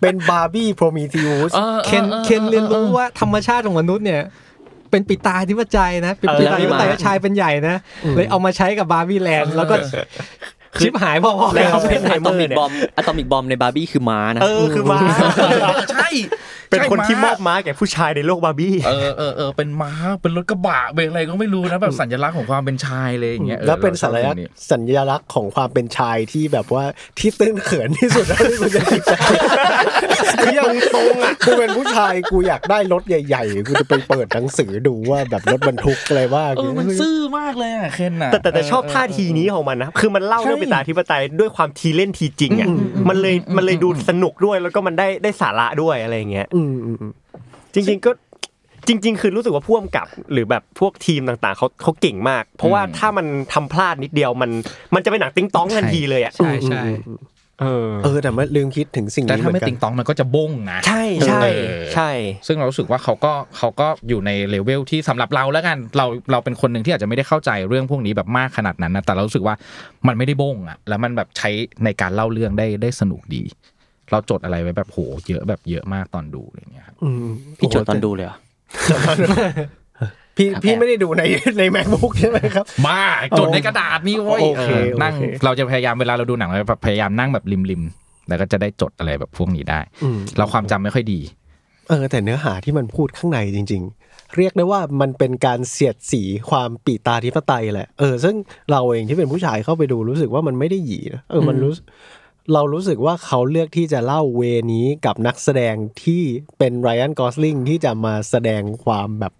[0.00, 1.52] เป็นบาร์บี้โพรมีทิอุส
[1.86, 4.22] เคนเคนเรียนรู้ว่าธรรมชาติของมนุษย์เนี่ย
[4.90, 7.76] เป็นปิตาธิปไตยนะ เป็นปิตาธิปไตยเออชายเป็นใหญ่นะ
[8.14, 9.74] เลยเอามาใช้กับบาร์บี้แลนด์แล้วก็
[10.80, 14.98] ชิบหายพอๆแล้กันวเอาเป็นไฮอะเมตออร์มิกเนี่ยบอมอะตอมิกบอมในบาร์บี้คือม้านะ เออคือมา
[15.92, 16.08] ใช่
[16.70, 19.92] เป็นคนที่มอบใช่ม้าแก่ผู้ชายในโลกบาร์บี้เออเออเออเป็นม้า
[20.22, 26.84] เป็นรถกระบะเป็นอะไรก็ไม่รู้นะแบบสัญลักษณ์ของความเป็นชายเลยอย่างเงี้ยออแล้วเป็นสัญราชลัอกบษเรื่ณ์องนี้สัญลักษณ์ของความเป็นชายที่แบบว่า
[27.18, 29.18] ที่ตื้นเขินที่สุดแล้วที่คุณจะคิดได้
[30.40, 42.68] คือยังตรงอะกูเป็นผู้ชายกูอยากได้รถใหญ่ๆกูจะไปเปิดหนังสือดูว่าแบบรถบรรทุกอะไรว่าเออมันซื่อมากเลยอะเคนอะแต่แต่แต่ชอบท่าทีนี้ของมันนะคือมันเล่าเรื่องเป็นตาธิปไตยด้วยความทีเล่นทีจริงอะ
[43.08, 47.12] มันเลยมันเลยดูสนุกด้วยแล้วก็มันได้ได้สาระด้วยอะไรอย่างเงี้ยอืมอืมอืม
[47.74, 48.10] จริง ๆก็
[48.88, 54.50] จริง ๆ คือรู้สึกว่าพ่วงกับหรือแบบพวกทีมต่างๆเขาเขาเก่งมาก เพราะว่าถ้ามันทำพลาดนิดเดียวมัน
[54.94, 56.82] มันจะเป็นหนังติ้งต้องทันทีเลยอะใช่ใช่
[57.62, 62.10] เออเออแต่ไม่ลืมคิดถึงสิ่งแต่นี้เหถ้ามืไม่อนกัตินงตองมันก็จะบ้งนะใช่ใช่เออใช่
[62.46, 69.54] ซึ่งเรารู้สึกว่าเขาก็เขาก็อยู่ในเลเวลที่สำหรับเราแล้วกันเราเราเป็นคนหนึ่งที่อาจจะไม่ได้เข้าใจเรื่องพวกนี้แบบมากขนาดนั้นนะแต่เรารู้สึกว่า
[70.06, 71.50] มันไม่ได้บ้งอะแล้วมันแบบใช้
[71.84, 73.42] ในการเล่าเรื่องได้ได้สนุกดี
[74.10, 74.98] เราจดอะไรไว้แบบโห
[75.28, 77.26] เยอะแบบเยอะมากตอนดูอะไรอย่างเงี้ยครับอืม
[77.58, 78.36] พี่จดตอนดูเลยเหรอ
[80.36, 81.22] พี่ครับพี่แอบไม่ได้ดูใน
[81.58, 83.00] ใน macbook ใช่ไหมครับบ้า
[83.38, 91.20] จดในกระดาษนี่เว้ยโอเคเออนั่งโอเคเราจะพยายามเวลาเราดูหนังเราแบบพยายามนั่งแบบริมๆแล้วก็จะได้จดอะไรแบบพวกนี้ได้อืมเราความจำไม่ค่อยดี
[91.88, 98.34] เออ แต่เนื้อหาที่มันพูดข้างในจริง ๆ เรียกได้ว่ามันเป็นการเสียดสีความปีตาธิปไตยแหละ เออ ซึ่ง
[98.70, 101.84] เราเองที่เป็นผู้ชายเข้าไปดูรู้สึกว่ามันไม่ได้หยีนะ เออ มันรู้สึก
[102.52, 104.42] เรารู้สึกว่าเขาเลือกที่จะเล่าเว
[104.72, 105.74] นี้กับนักแสดง
[106.04, 106.22] ที่
[106.58, 109.32] เป็นไรอันกอสลิงที่จะมาแสดงความแบบ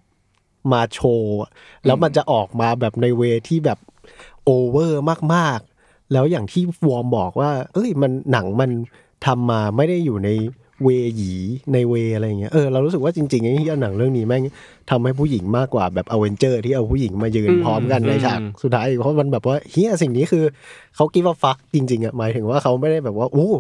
[0.73, 1.39] มาโชว์
[1.87, 3.79] แล้วมันจะออกมาแบบในเวที่แบบ
[4.45, 5.03] โอเวอร์
[5.35, 8.71] มากๆ แล้วอย่างที่วอร์มบอกว่า เอ้ยมันหนังมัน
[9.27, 10.29] ทำมาไม่ได้อยู่ใน
[10.85, 11.33] เวหยี
[11.73, 14.43] ในเวอะไรอย่างเงี้ยเออเรารู้สึกว่าจริงๆไอ้ที่หนังเรื่องนี้แม่ง
[14.91, 20.45] ทำให้ผู้หญิงมากกว่าแบบอเวนเจอร์ที่เอาผู้หญิงมายืนอืมพร้อมกันในฉากอืมสุดท้ายเพราะมันแบบว่าเฮียสิ่งนี้คือ
[20.97, 23.51] เขากิฟต์ฟักจริงๆอะหมายถึงว่าเขาไม่ได้แบบว่าอู้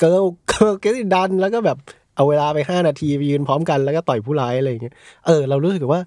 [0.00, 1.78] เกิร์ลเกิร์ลเกติดันแล้วก็แบบ
[2.16, 4.94] เอาเวลาไปห้านาทีไปยืนพร้อมกันแล้วก็ต่อยผู้ร้ายอะไรอย่างเงี้ย
[5.26, 6.00] เออเรารู้สึกว่า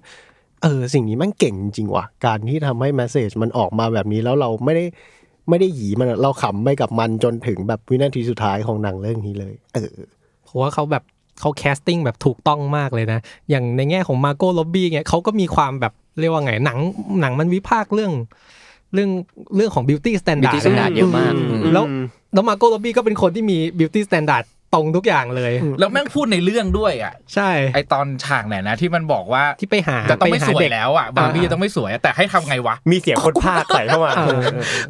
[0.62, 4.84] เออสิ่งนี้แม่งเก่งจริงว่ะ การที่ทำให้ message มันออกมาแบบนี้แล้วเราไม่ได้
[5.48, 9.94] ไม่ได้หยีมันอะเราขำไปกับมันจนถึงแบบวินาทีสุดท้ายของหนังเรื่องนี้เลย เออ
[10.48, 11.04] เพราะว่าเขาแบบ
[11.40, 13.20] เขา casting แบบถูกต้องมากเลยนะ
[13.50, 16.78] อย่างในแง่ของมาร์โก้ร็อบบี้เงี้ยเขาก็มีความแบบเรียกว่าไงหนัง
[17.20, 18.12] หนังมันวิพากษ์เรื่อง
[18.94, 19.10] เรื่อง
[19.56, 21.84] เรื่องของ beauty standard beauty standard เยอะมากอืมอืมแล้ว
[22.32, 24.48] แล้วมาร์โก้ร็อบบี้ก็เป็นคนที่มี beauty standard ตร
[24.82, 34.40] งทุกอย่างเลย แล้วแม่งพูดในเรื่องด้วยอะ ใช่ ไอตอนฉากไหนนะที่มันบอกว่าที่ไปหาจะต้องไม่ปหาสวยเด็กแล้วอะบาร์บี้จะต้องไม่สวยอะแต่ให้ทำไงวะ มีเสียงคนพากย์ใส่เข้ามาเออ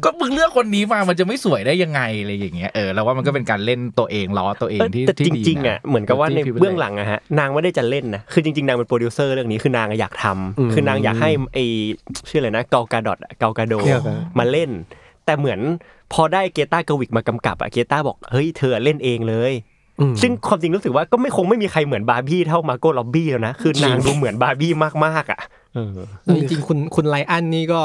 [0.03, 11.57] ก็มึงเลือกคนนี้มามันจะไม่สวยได้ยังไงอะไรอย่างเงี้ยเออเราว่ามันก็เป็นการเล่นตัวเองล้อตัวเองเออที่แต่ที่จดีริงๆนะอะเหมือนกับว่าในที่เบื้องหลังอะฮะนางไม่ได้จะเล่นนะคือจริงๆนางเป็นโปรดิวเซอร์เรื่องนี้คือนางอะอยากทำอืมคือนางอยากให้ไอ
[12.29, 14.69] ชื่ออะไรนะเกากาดอดเกากาโดเนี่ยครับมาเล่น
[15.25, 15.59] แต่เหมือน
[16.13, 19.53] พอได้เกรต้าเกอร์วิกมากำกับอะเกรต้าบอกเฮ้ยเธอเล่นเองเลย
[19.99, 24.71] อืมซึ่งความจริงรู้สึกว่าก็ไม่คงไม่มีใครเหมือนบาร์บี้เท่ามาร์โก้ร็อบบี้แล้วนะ คือนางดูเหมือนบาร์บี้
[25.05, 25.39] มากๆอะ
[25.73, 27.81] เออจริงๆคุณคุณไรอันนี่ก็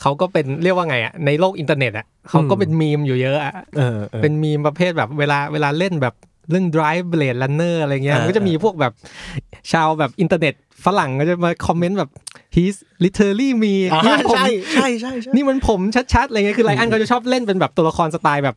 [0.00, 6.14] เขาก็เป็นเรียกว่าไงอะในโลกอินเทอร์เน็ตอะเขาก็เป็นมีมอยู่เยอะอะเออออเป็นมีมประเภทแบบเวลาเวลาเล่นแบบ
[6.50, 8.92] เรื่อง drive blade runner อะไรเงี้ยอ่ามัมันก็จะมีพวกแบบ
[9.72, 12.10] ชาวแบบอินเทอร์เน็ตฝรั่งก็จะมาคอมเมนต์แบบ
[12.56, 15.80] he's literally me อ่านี่มันผมใช่ใช่ใช่ใช่นี่มันผม
[16.14, 18.56] ชัดๆอะไรเงี้ยคือไลอันเขาจะชอบเล่นเป็นแบบตัวละครสไตล์แบบ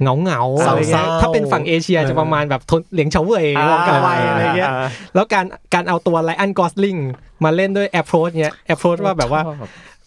[0.00, 4.70] เหงาเงาๆอะไรเงี้ยเศร้าๆถ้าเป็นฝั่งเอเชียจะประมาณแบบทนเหลียงเฉาเว่ยวงกาไวอะไรเงี้ย
[5.14, 6.96] แล้วการการเอาตัวไลอันกอสลิง
[7.44, 9.42] มาเล่นด้วย approach เนี้ย approach ว่าแบบว่า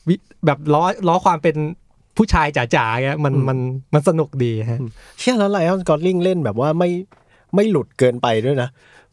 [0.08, 0.16] วิ
[0.46, 1.56] แบบล้อล้อความเป็น
[2.18, 3.58] ผู้ชายจ๋าๆเงี้ยมันมัน
[3.94, 4.80] มันสนุกดีฮะ
[5.20, 6.90] เชื่อแล้วไลออนสกอตลิงเล่นแบบว่าไม่
[7.56, 8.70] ไม่หลุดเกินไปด้วยนะ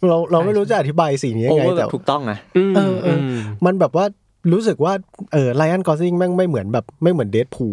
[0.09, 2.39] เราเราไม่รู้จะอธิบายสิ่งนี้ยัโองไงเวอร์แบแต่บถูกต้องอะ
[2.77, 3.35] เออเอออ
[3.65, 4.05] มันแบบว่า
[4.53, 4.93] รู้สึกว่า
[5.33, 7.67] เออไลออนกอสลิงแม่งไม่เหมือนแบบไม่เหมือนเดดพู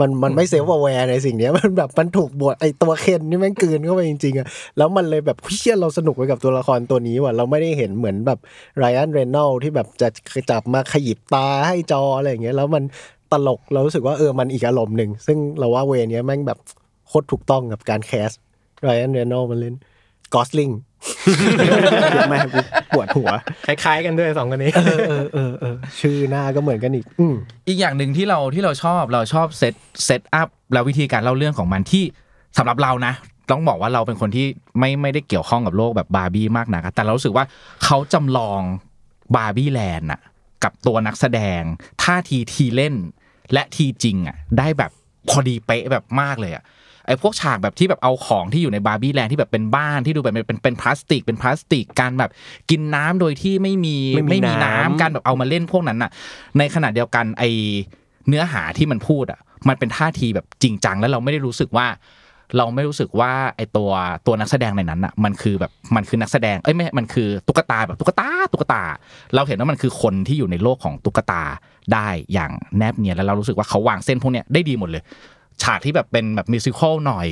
[0.00, 4.46] มันมันไม่เซฟแวร์ในสิ่งเนี้ยมันแบบมันถูกบทไอตัวเคนนี่แม่งกลืนเข้าไปจริงๆอะ
[4.78, 8.38] แล้วมันเลยแบบเชี่ยเราสนุกไปกับตัวละครตัวนี้ว่ะเราไม่ได้เห็นเหมือนแบบ
[8.78, 10.08] ไรอันเรนนอลที่แบบจะ
[10.50, 12.82] จับมาขยิบตาให้จออะไรอย่างเงี้ยแล้วมัน
[13.32, 16.58] ตลกเรารู้สึกว่าเออมันอีกอารมณ์หนึ่งซึ่งเราว่าเวเนี้ยแม่งแบบ
[17.08, 18.30] โคตรถูกต้องกับการ cast
[18.84, 19.74] ไรอันเรย์โนลส์มันเล่น
[20.34, 20.70] กอสลิง
[22.28, 22.58] แม่งกู
[22.94, 23.28] ปวดหัว
[23.66, 27.34] คล้ายๆกันด้วยสองคนนี้ เออเออเออเออชื่อหน้าก็เหมือนกันอีก อืม
[27.68, 29.74] อีกอย่างหนึ่งที่เราที่เราชอบเราชอบ set
[30.04, 32.04] setup แล้ววิธีการเล่าเรื่องของมันที่
[32.58, 33.12] สำหรับเรานะ
[33.50, 34.46] ต้องบอกว่าเราเป็นคนที่
[34.78, 37.44] ไม่ไม่ได้เกี่ยวข้องกับโลกแบบบาร์บี้มากนักอะแต่เรารู้สึกว่า
[37.84, 38.60] เขาจำลอง
[39.36, 40.20] บาร์บี้แลนด์อะ
[40.64, 41.62] กับตัวนักแสดง
[42.02, 42.94] ท่าทีทีเล่น
[43.52, 44.90] และทีจริงอะได้แบบ
[45.28, 46.64] พอดีเป๊ะแบบมากเลยอะ
[47.06, 52.30] ไอ้พวกฉากแบบที่แบบเอาของที่อยู่ในบาร์บี้แลนด์ที่แบบเป็นบ้านที่ดูแบบเป็นเป็นพลาสติก เป็นพลาสติกการแบบ
[52.70, 56.10] กินน้ำโดยที่ไม่มีไม่มีไม่มีน้ำน้ำการแบบเอามาเล่นพวกนั้นน่ะ
[56.58, 57.44] ในขณะเดียวกันไอ
[58.28, 61.86] เนื้อหาที่มันพูดอะ มันเป็นท่าทีแบบจริงจังแล้วเราไม่ได้รู้สึกว่า
[62.56, 63.90] เราไม่รู้สึกว่าไอตัว
[64.26, 68.82] ตัวนักแสดงในนั้นอะมันคือแบบมันคือนักแสดงเอ้ยไม่มันคือตุ๊กตาแบบตุ๊กตาตุ๊กตา
[69.34, 71.42] เราเห็นว่ามันคือคนที่อยู่ในโลกของตุ๊กตา
[71.92, 75.02] ได้อย่างแนบเนียนแล้วเรารู้สึกว่าเขาวางเส้นพวกเนี้ยได้ดีหมดเลย
[75.64, 77.28] ฉากที่แบบเป็นแบบ musical หน่อย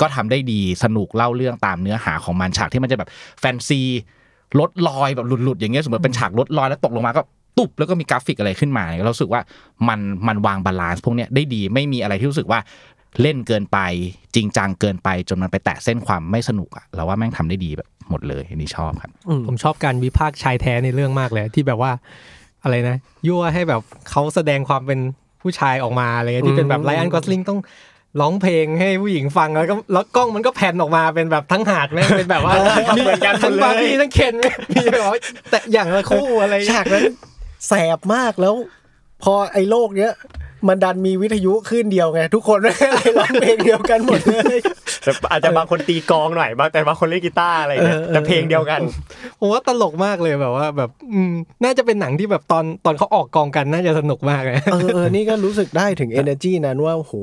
[0.00, 3.08] ก็ทำได้ดีสนุกเล่าเรื่องตามเนื้อหาของมันฉากที่มันจะแบบ
[3.40, 3.80] แฟนซี
[4.60, 7.22] รถลอยแบบหลุดๆอย่างเงี้ยสมมติเป็นฉากรถลอยแล้วตกลงมาก็
[7.58, 9.40] ตุบแล้วก็มีกราฟิกอะไรขึ้นมาเนี่ยเรารู้สึกว่า
[9.88, 12.60] มันมันวาง balance พวกเนี้ยได้ดีไม่มีอะไรที่รู้สึกว่า
[13.20, 13.78] เล่นเกินไป
[14.34, 19.10] จริงจังเกินไปจนมันไปแตะเส้นความไม่สนุกอะเราว่าแม่งทำได้ดีแบบหมดเลยอันนี้ชอบครับ
[19.46, 21.92] ผมชอบการวิพากษ์ชายแท้ในเรื่องมากเลยที่แบบว่า
[22.62, 25.00] อะไรนะยั่วให้แบบเขาแสดงความเป็น
[25.42, 27.60] ผู้ชายออกมาอะไรเงี้ยที่เป็นแบบไลอันกอสลิงต้อง
[28.20, 32.54] ร้องเพลงให้ผู้หญิงฟังแล้วก็แล้วกล้องมันก็แผ่นออกมาเป็นแบบทั้งหาดแม่งเป็นแบบว่า
[32.98, 33.02] มี
[33.44, 34.34] ทั้งบาร์บี้ทั้งเคน
[34.74, 35.18] มีแบบว่า
[35.50, 37.04] แต่อย่างละคู่อะไรเงี้ยฉากนั้น
[37.68, 38.54] แสบมากแล้ว
[39.22, 40.12] พอไอ้โลกเนี้ย
[40.68, 44.56] มันดันมีวิทยุขึ้นเดียวไง ทุกคนไม่เลยร้องเพลงเดียวกันหมดเลย
[45.04, 48.80] แต่อาจจะบางคนตีกลองหน่อยบางแต่บางคนเล่นกีตาร์อะไรเงี้ยเออเออแต่เพลงเดียวกัน
[49.40, 51.32] ผมว่าตลกมากเลยแบบว่า แบบอืม
[51.64, 57.14] น่าจะเป็นหนังที่แบบตอนตอนเขาออกกองกันน่าจะสนุกมากเลยเออเออนี่ก็รู้สึกได้ถึง energy นั้นว่าโห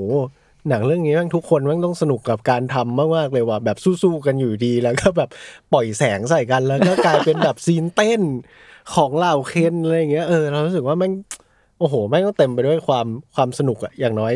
[0.69, 5.29] หนังเรื่องนี้แม่งทุกคนแม่งต้องสนุกกับการทำมากๆเลยว่าแบบสู้ๆกันอยู่ดีแล้วก็แบบ
[5.73, 8.21] ปล่อยแสงใส่กันแล้วก็กลายเป็นแบบซีนเต้น
[8.95, 11.13] ของเหล่าเคนอะไรอย่างเงี้ยเออเรารู้สึกว่าแม่ง
[11.79, 14.33] โอ้โหแม่งต้องเต็มไปด้วยความความสนุกอะอย่างน้อย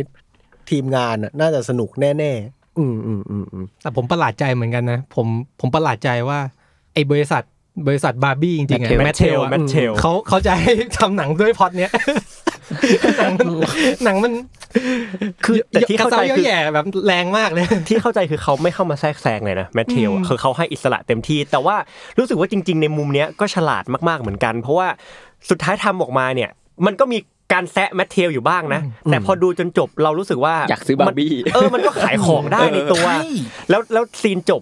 [0.69, 5.27] ทีมงานอะน่าจะสนุกแน่ ๆ อืมอืมอืมอืมแต่ผมประหลาดใจเหมือนกันนะ ผม
[5.59, 6.39] ผมประหลาดใจว่า
[6.93, 7.43] ไอ้บริษัท
[7.87, 11.91] บริษัทบาร์บี้จริงๆอะ Mattel แมทเทล Mattel เขาเขาจะให้ทำหนังด้วยพล็อดเนี้ย
[13.19, 13.47] หนังมัน
[14.03, 14.33] หนังมัน
[15.45, 21.75] คือแต่ที่เข้าใจกระซ้คือแย่แบบแรงมากเลยที่เข้าใจคือเขาไม่เข้ามาแทรกแซงเลยนะแมทเทลคือเขาให้อิสระเต็มที่ แต่ว่า
[22.17, 24.87] รู้สึกว่าจริง ๆ ในมุมเนี้ยก็ฉลาดมากๆเหมือนกัน เพราะว่า
[25.49, 26.49] สุดท้ายทำออกมาเนี่ย
[26.85, 27.17] มันก็มี
[27.53, 33.21] การแซะแมทเทลอยู่บ้างนะ แต่พอดูจนจบเรารู้สึกว่าอยากซื้อบาร์บี้มันเออมันก็ขายของได้ในตัวใช่
[33.69, 34.61] แล้วแล้ว scene จบ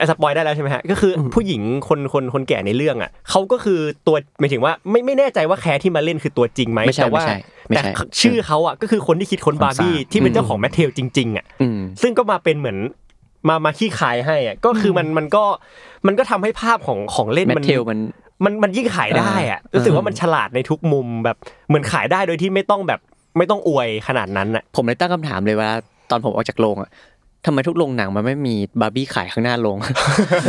[0.00, 7.36] อะ spoil ได้แล้วใช่ไหมฮะก็คือผู้หญิงคนคนคนแก่ในเรื่องอะเขาก็คือตัวหมายถึงว่าไม่ไม่แน่ใจว่าแคร์ที่มาเล่นคือตัวจริงไหมไม่ใช่แต่ว่าไม่ใช่
[7.68, 12.78] ไม่แต่ใช่ชื่อเขาอะก็คือคนที่คิดค้นบาร์บี้ที่เป็นเจ้าของแมทเทลจริง ๆอะอืมซึ่งก็มาเป็นเหมือน
[13.48, 15.44] มามาขี้ขายให้อะก็คือมันมันก็
[16.06, 17.98] มันก็ทำให้ภาพของของเล่นแมทมันเทลมัน
[18.44, 21.36] มันมันยิ่งขายได้อะรู้สึกว่ามันฉลาดในทุกมุมแบบ
[21.68, 23.00] เหมือนขายได้โดยที่ไม่ต้องแบบ
[23.38, 25.70] ไม่ต้องอวยขนาดนั้นอะผมเลยตั้งคำถามเลยว่า
[26.10, 26.90] ตอนผมออกจากโรงอะ
[27.46, 29.76] ทำไมทุกโรงหนังมันไม่มีบาร์บี้ขายข้างหน้าโรง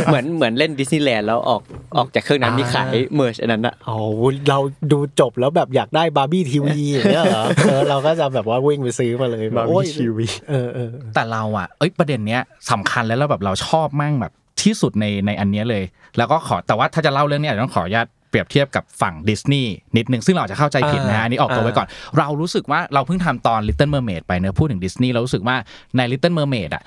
[0.06, 1.60] เหมือนเหมือนเล่นดิสนีย์แลนด์แล้วออก
[1.96, 4.58] ออกจากเครื่องนั้นมีขาย merch อันนั้นอะโอ้โหเรา
[4.92, 10.18] ดูจบแล้วแบบอยากได้บาร์บี้ทีวีอย่างเงี้ยเหรอเออเราก็จะแบบว่าวิ่งไปซื้อมาเลยแบบ Barbie โอ้ย TV
[10.50, 14.32] เออเออแต่เราอะเอ้ยประเด็นเนี้ยสำคัญแล้วแล้วแบบเราชอบมั่งแบบ
[14.62, 15.84] ที่สุดในในอันเนี้ยเลย
[16.18, 21.88] แล้วก็ขอแต่ว่าถ้าจะเล่าเรื่องเนี้ยอาจจะต้องขออนุญาตเปรียบเทียบกับฝั่งดิสนีย์นิดนึงซึ่งเราอาจจะเข้าใจผิดนะฮะอันนี้ออกตัวไว้ก่อน
[22.18, 25.56] เรารู้สึกว่าเราเพิ่งทำตอน Little Mermaid ไปเนอะพูดถึงดิสนีย์เรารู้สึกว่า
[25.96, 26.82] ใน Little Mermaid อะ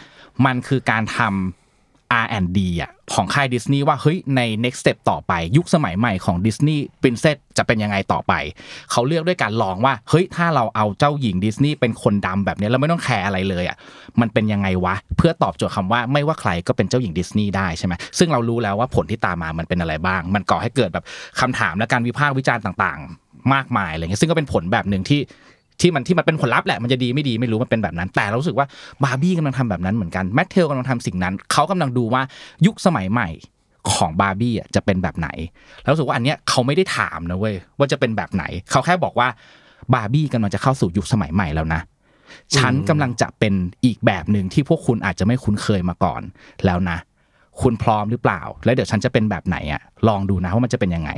[0.46, 1.62] มันคือการทำ
[2.22, 8.34] R&D อะของค่ายดิสนีย์ว่าเฮ้ยใน next step ต่อไป ยุคสมัยใหม่ของดิสนีย์ Princess จะเป็นยังไงต่อไป
[8.91, 13.78] เขาเลือกด้วยการลองว่าเฮ้ยถ้าเราเอาเจ้าหญิงดิสนีย์เป็นคนดำแบบนี้ยเราไม่ต้องแคร์อะไรเลยอะ
[14.22, 21.05] มันเป็นยังไงวะ เพื่อตอบโจทย์คำว่าไม่ว่าใครก็เป็นเจ้าหญิงดิสนีย์ได้ใช่ไหมซึ่งเรารู้แล้วว่าผลที่ตามมามันเป็นอะไรบ้าง มันก่อให้เกิดแบบ
[21.39, 25.20] คำถามและการวิพากษ์วิจารณ์ต่าง ๆ มากมายอะไรเงี้ยซึ่งก็เป็นผลแบบหนึ่งที่
[25.84, 28.68] ที่มันที่มันเป็นผลลัพธ์แหละมันจะดีไม่ดีไม่รู้มันเป็นแบบนั้น แต่เรารู้สึกว่า
[29.04, 32.22] บาร์บี้กำลังทำแบบนั้นเหมือนกันแมทเทลกำลังทำสิ่งนั้นเขากำลังดูว่า
[32.66, 33.30] ยุคสมัยใหม่
[33.94, 35.30] ของบาร์บี้อะจะเป็นแบบไหน
[35.84, 39.28] แล้วรู้สึกว่าอันเนี้ยเขาไม่ได้ถามนะเว้ยว่าจะเป็นแบบไหน เขาแค่บอกว่า
[39.94, 41.82] บาร์บี้กำลังจะเข้าสู่ยุคสมัยใหม่แล้วนะ
[42.58, 43.54] ฉันกำลังจะเป็น
[43.86, 46.22] อีกแบบหนึ่งที่พวกคุณอาจจะไม่คุ้นเคยมาก่อน
[46.66, 46.98] แล้วนะ
[47.62, 51.12] คุณพร้อมหรือเปล่า แล้วเดี๋ยวฉันจะเป็นแบบไหนอะลองดูนะว่ามันจะเป็นยังไง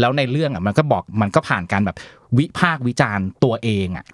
[0.00, 1.96] แล้วในเรื่องอะมันก็บอกมันก็ผ่านการแบบ
[2.38, 4.04] วิพากษ์วิจารณ์ตัวเองอะ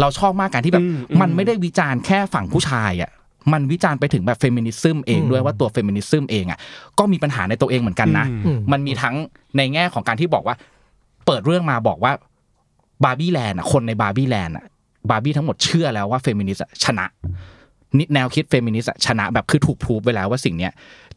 [0.00, 0.86] เราชอบมากการที่แบบ
[1.20, 3.10] มันไม่ได้วิจารณ์แค่ฝั่งผู้ชายอะ
[3.52, 6.58] มันวิจารณ์ไปถึงแบบ feminism เองด้วยว่าตัว feminism เองอะ
[6.98, 9.14] ก็มีปัญหาในตัวเองเหมือนกันนะอืมมันมีทั้ง
[9.56, 10.56] ในแง่ของการที่บอกว่า
[11.26, 12.12] เปิดเรื่องมาบอกว่า
[13.04, 14.64] บาร์บี้แลนด์อะคนในบาร์บี้แลนด์อะ
[15.10, 17.30] บาร์บี้ทั้งหมดเชื่อแล้วว่าเฟมินิสต์ชนะนิ
[18.14, 20.72] แนวคิดเฟมินิสต์ชนะแบบคือถูกพูฟไปแล้วว่าสิ่งเนี้ย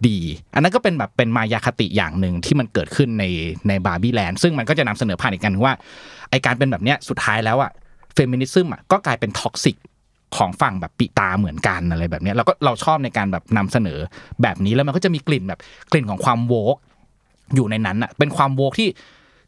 [0.07, 0.17] ดี
[0.53, 3.26] อันนั้นก็เป็นแบบเป็นมายาคติอย่างหนึ่งที่มันเกิดขึ้นใน
[3.67, 5.74] ในบาร์บี้แลนด์ซึ่งมันก็จะนำเสนอผ่านอีกกันว่า
[6.30, 7.72] ไอการเป็นแบบเนี้ยสุดท้ายแล้วอะ
[8.14, 9.76] feminism อะก็กลายเป็น toxic
[10.38, 13.99] ของฝั่งแบบปิตาเหมือนกันอะไรแบบเนี้ยเราก็เราชอบในการแบบนำเสนอ
[14.41, 15.59] แบบนี้แล้วมันก็จะมีกลิ่นแบบ
[15.91, 16.76] กลิ่นของความ woke
[17.55, 18.89] อยู่ในนั้นอะเป็นความ woke ที่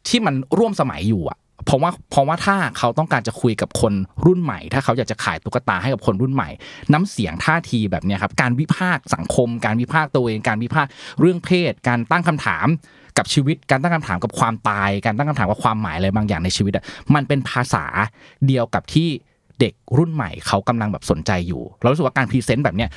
[0.08, 3.92] ที่มันร่วมสมัยอยู่อะ เพราะว่าเพราะว่าถ้าเขาต้องการจะคุยกับคน
[4.26, 6.48] รุ่นใหม่ ถ้าเขาอยากจะขายตุ๊กตาให้กับคนรุ่นใหม่
[6.92, 10.90] น้ำเสียงท่าทีแบบนี้ครับการวิพากษ์สังคม การวิพากษ์ตัวเอง การวิพากษ์
[11.20, 12.66] เรื่องเพศ การตั้งคำถาม
[13.18, 16.84] กับชีวิตการตั้งคำถามกับความตาย การตั้งคำถามกับความหมายอะไรบางอย่างในชีวิตอะ
[17.14, 17.84] มันเป็นภาษา
[18.46, 19.08] เดียวกับที่
[19.60, 22.90] เด็กรุ่นใหม่เขากำลังแบบสนใจอยู่เรารู้สึกว่าการ present แบบเนี้ย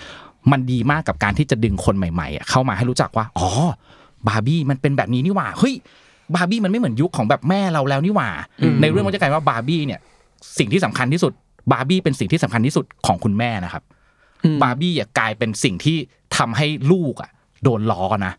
[0.52, 3.48] มันดีมากกับการที่จะดึงคนใหม่ๆ เข้ามาให้รู้จักว่า อ๋อ
[4.28, 5.76] บาร์บี้มันเป็นแบบนี้นี่หว่า เฮ้ย
[6.36, 8.30] บาร์บี้มันไม่เหมือนยุคของแบบแม่เราแล้วนี่หว่า
[8.82, 10.00] ในเรื่องมันจะกลายว่าบาร์บี้เนี่ย
[10.60, 11.34] สิ่งที่สำคัญที่สุด
[11.72, 13.84] บาร์บี้เป็นสิ่งที่สำคัญที่สุดของคุณแม่นะครับ
[14.62, 15.98] บาร์บี้อะกลายเป็นสิ่งที่
[16.38, 17.30] ทำให้ลูกอะ
[17.64, 18.34] โดนล้อนะ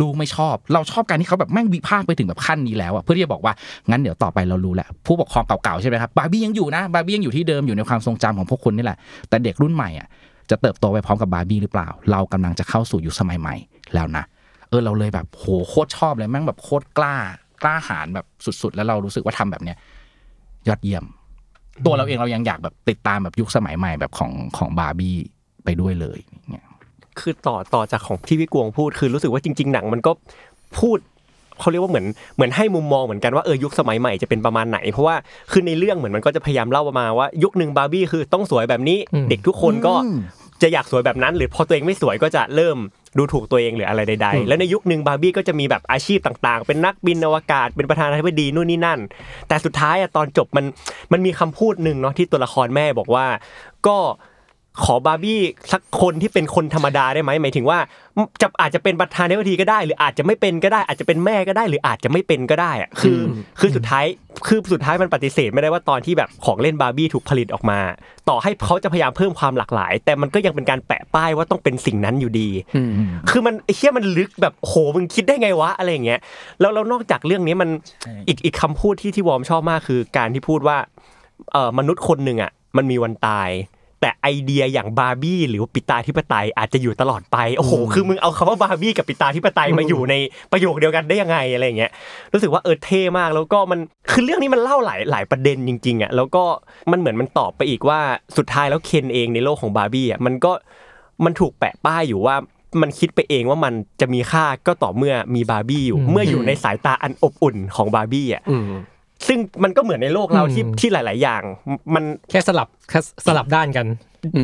[0.00, 3.52] ลูกไม่ชอบ เราชอบการที่เขาแบบแม่งวิพากษ์ไปถึงแบบขั้นนี้แล้วอะเพื่อที่จะบอกว่า
[3.90, 10.08] งั้นเดี๋ยวต่อไปเรารู้แล้วผู้ปกครองเก่าๆใช่ไหมครับบาร์บี้ยังอยู่นะบาร์บี้ยังอยู่ที่เดิมอยู่ในความทรงจำของพวกคุณนี่แหละแต่เด็กรุ่นใหม่อะ
[10.50, 13.54] จะเติบโตไปพร้อมกับบาร์บี้หรือเปล่า เรากำลังจะเข้าสู่ยุคสมัยใหม่
[13.94, 14.24] แล้วนะ
[14.70, 17.16] เออเราเลยแบบโหโคตรชอบเลยแม่งแบบโคตรกล้า
[17.62, 18.26] กล้าหาญแบบ
[18.62, 19.76] สุด ๆ แล้วเรารู้สึกว่าทำแบบเนี้ย
[20.68, 21.04] ยอดเยี่ยม
[21.86, 25.16] ตัวเราเองเรายังอยากแบบติดตามแบบยุคสมัยใหม่แบบของของบาร์บี้
[25.64, 26.18] ไปด้วยเลย
[26.50, 26.66] เนี่ย
[27.20, 30.12] คือต่อต่อจากของที่พี่กวงพูดคือรู้สึกว่าจริง ๆ หนังมันก็
[30.78, 30.98] พูด
[31.60, 32.06] เขาเรียกว่าเหมือน
[32.36, 35.16] เหมือนให้มุมมองเหมือนกันว่าเออยุคสมัยใหม่จะเป็นประมาณไหน เพราะว่า
[35.50, 39.94] คือในเรื่องเหมือนมันก็จะพยายามเล่ามาว่า ยุคหนึ่งบาร์บี้คือต้องสวยแบบนี้อืมเด็กทุกคนก็
[40.62, 42.76] จะอยากสวยแบบนั้น หรือพอตัวเองไม่สวยก็จะเริ่ม
[43.16, 48.98] ดูถูกตัวเองหรืออะไรใดๆ แล้วในยุคหนึ่งบาร์บี้ก็จะมีแบบอาชีพต่างๆ เป็นนักบินอวกาศ เป็นประธานาธิบดีนู่นนี่นั่น
[49.48, 50.64] แต่สุดท้ายอะตอนจบมัน
[51.12, 53.26] มันมีคำพูดหนึ่งเนาะที่ตัวละครแม่บอกว่า
[53.86, 53.98] ก็
[54.84, 55.40] ขอบาร์บี้
[55.72, 57.78] สักคนที่เป็นคนธรรมดาได้ไหมหมายถึงว่า
[58.42, 63.22] จะอาจจะเป็นประธานาธิบดีก็ได้ หรืออาจจะไม่เป็นก็ได้ อาจจะเป็นแม่ก็ได้ หรืออาจจะไม่เป็นก็ได้อะคืออ
[63.60, 64.04] คือสุดท้าย
[64.46, 67.80] คือสุดท้ายมันปฏิเสธไม่ได้ว่าตอนที่แบบของเล่นบาร์บี้ถูกผลิตออกมา
[68.28, 72.90] ต่อให้เขาจะพยายามเพิ่มความหลากหลาย แต่มันก็ยังเป็นการแปะป้ายว่าต้องเป็นสิ่งนั้นอยู่ดีอืม
[73.30, 76.20] คือมันไอ้เหี้ยมันลึกแบบโหมึงคิดได้ไงวะอะไรอย่างเงี้ย
[76.60, 77.70] แล้วแล้วนอกจากเรื่องนี้มัน
[78.02, 80.76] ใช่อีกอีกคำพูดที่ที่วอร์มชอบมากคือ การที่พูดว่า
[81.52, 83.50] เอ่อมนุษย์คนหนึ่งอะมันมีวันตาย
[84.00, 90.14] แต่ไอเดียอย่างบาร์บี้หรือว่าปิตาธิปไตยอาจจะอยู่ตลอดไปโอ้โหคือมึงเอาคำว่าบาร์บี้กับปิตาธิปไตยมาอยู่ใน
[90.52, 91.92] ประโยคเดียวกันได้ยังไงอะไรอย่างเงี้ย
[92.32, 93.80] รู้สึกว่าเออเท่มากแล้วก็มัน
[94.10, 96.44] คือเรื่องนี้มันเล่าหลายหลายประเด็นจริงๆอะแล้วก็
[96.90, 98.00] มันเหมือนมันตอบไปอีกว่า
[98.36, 100.52] สุดท้ายแล้วเคนเองในโลกของบาร์บี้อะมันก็
[101.24, 102.36] มันถูกแปะป้ายอยู่ว่า
[102.82, 108.70] มันคิดไปเองว่ามันจะมีค่าก็ต่อเมื่อมีบาร์บี้อยู่ เมื่ออยู่ในสายตาอันอบอุ่นของบาร์บี้อะอืม
[109.26, 111.42] ซึ่งมันก็เหมือนในโลกเราที่อืมที่หลาย ๆ อย่าง
[111.94, 113.86] มันแค่สลับแค่สลับด้านกัน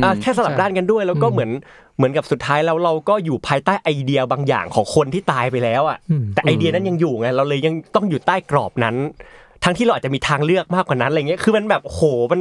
[0.03, 1.51] อะแค่สลับด้านกันด้วย แล้วก็เหมือน
[1.97, 8.95] เหมือนกับสุดท้ายแล้วเราก็อยู่ภายใต้ไอเดียบางอย่างของคนที่ตายไปแล้วอะอืมแต่ไอเดียนั้นยังอยู่ไงเราเลยยังต้องอยู่ใต้กรอบนั้น
[9.63, 12.01] ทั้งที่เราอาจจะมีทางเลือกมากกว่านั้นอะไรเงี้ยคือมันแบบโห
[12.31, 12.39] มัน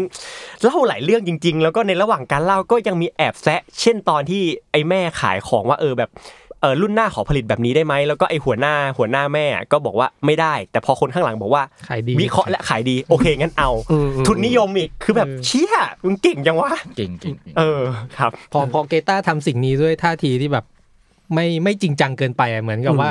[0.63, 6.11] เล่าหลายเรื่องจริง ๆ แล้วก็ในระหว่างการเล่าก็ยังมีแอบแซะ เช่นตอนที่ไอ้แม่ขายของว่าเออแบบ
[6.46, 17.81] เออรุ่นหน้าขอผลิตแบบนี้ได้ไหมแล้วก็ไอ้หัวหน้าหัวหน้าแม่ก็บอกว่าไม่ได้ แต่พอคนข้างหลังบอกว่าขายดีวิเคราะห์และขายดีโอเคงั้นเอาอืมอืมทุนนิยมอีกคือแบบเชี่ยมึงเก่งจังวะเก่งเก่งเก่งเออ
[18.19, 20.65] ครับ พอพอเกต้าทำสิ่งนี้ด้วยท่าทีที่แบบ
[21.35, 23.11] ไม่ไม่จริงจังเกินไปอะเหมือนกับว่า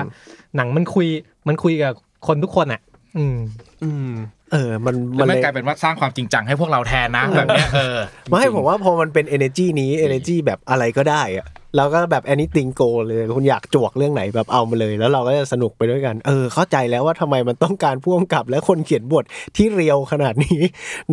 [0.56, 1.08] หนังมันคุย
[1.48, 1.94] มันคุยกับ
[2.28, 2.82] คนทุกคนอะ
[3.18, 3.38] อืม
[3.84, 4.12] อืม
[4.52, 8.00] เออ มันแล้มัวนไม่เลยกลายเป็นว่าสร้างความจริงจังให้พวกเราแทนนะแบบเนี้ยเออ
[8.30, 19.24] ไม่ผมว่าพอมันเป็น energy นี้ energy แบบอะไรก็ได้อะ แล้วก็แบบ anything go เลยคุณอยากจวกเรื่องไหนแบบเอามาเลย แล้วเราก็จะสนุกไปด้วยกันเออเข้าใจแล้วว่าทำไมมันต้องการพ่วงกับและคนเขียนบท
[19.56, 20.60] ที่เรียวขนาดนี้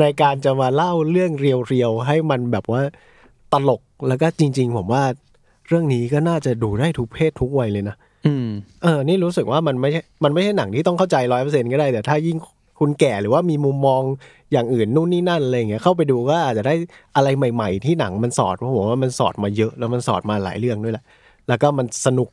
[0.01, 2.83] ในการจะมาเล่าเรื่องเรียวๆให้มันแบบว่า
[3.53, 5.03] ตลกแล้วก็จริง ๆ ผมว่า
[5.69, 7.97] เรื่องนี้ก็น่าจะดูได้ทุกเพศทุกวัยเลยนะ
[8.27, 8.49] อืม
[8.83, 12.39] เออ นี่รู้สึกว่ามันไม่ใช่ มันไม่ใช่หนังที่ต้องเข้าใจร้อยเปอร์เซ็นก็ได้ แต่ถ้ายิ่ง
[12.81, 14.03] คุณแก่หรือว่ามีมุมมอง
[14.53, 16.75] อย่างอื่นนู่นนี่นั่นอะไรอย่างเงี้ยเข้าไปดูก็อาจจะได้
[17.17, 21.05] อะไรใหม่ ๆ ที่หนังมันสอดเพราะผมว่ามันสอดมาเยอะแล้วมันสอดมาหลายเรื่องด้วยแหละ
[21.49, 22.29] แล้วก็มันสนุก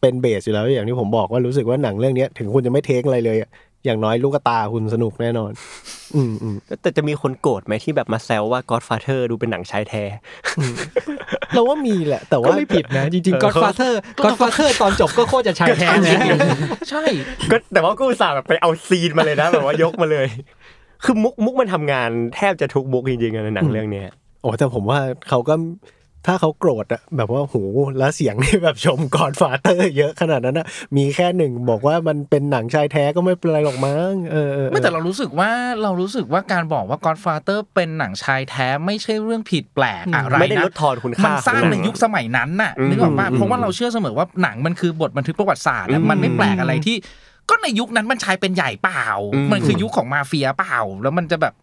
[0.00, 3.50] เป็นเบสอยู่แล้วอย่างที่ผมบอกว่ารู้สึกว่าหนังเรื่องเนี้ยถึงคุณจะไม่เทคอะไรเลยอะ
[3.86, 5.52] อย่างน้อยลูกตาคุณสนุกแน่นอน
[6.14, 10.04] อืมอืมแต่จะมีคนโกรธไหมที่แบบมาแซวว่า Godfather ดูเป็นหนังชายแท้
[11.52, 13.92] เราว่ามีแหละ แต่ก็ว่าไม่ผิดนะจริงเออๆ Godfather
[14.24, 16.18] Godfather ตอนจบก็โคตรจะชายแท้นะ
[16.90, 17.04] ใช่
[17.50, 20.26] ก็แต่ว่ากูอุตส่าห์แบบไปเอาซีนมาเลยนะแบบว่ายกมาเลย
[21.04, 24.08] คือมุกมุกมันทำงานแทบจะทุกมุกจริงๆอะในหนังเรื่องเนี้ย
[24.42, 24.98] โอ้แต่ผมว่า
[25.28, 25.54] เขาก็
[26.28, 27.56] ถ้าเขาโกรธอะแบบว่าโห
[27.98, 35.50] แล้วเสียงนี่แบบชมกอดฟาเตอร์ เยอะขนาดนั้นอะมีแค่หนึ่งบอกว่ามันเป็นหนังชายแท้ก็ไม่เป็นไรหรอกมั้งเออเออเออไม่แต่เรารู้สึกว่า
[35.82, 46.96] เรารู้สึกว่าการบอกว่า Godfather เป็นหนังชายแท้ไม่ใช่เรื่องผิดแปลกอะไรนะไม่ได้ลดทอนคุณค่ามันสร้างของหในนังยุคสมัยนั้นน่ะอืมนึกออกป่ะอืมเพราะว่าเราเชื่อเสมอว่าหนังมันคือบทบันทึกประวัติศาสตร์อือะมมันไม่แปลกอะไรที่
[47.50, 51.54] ก็ในยุคนั้นมันชายเป็นใหญ่เปล่าอืมมันคือยุคของมาเฟียเปล่า แล้วมันจะแบบ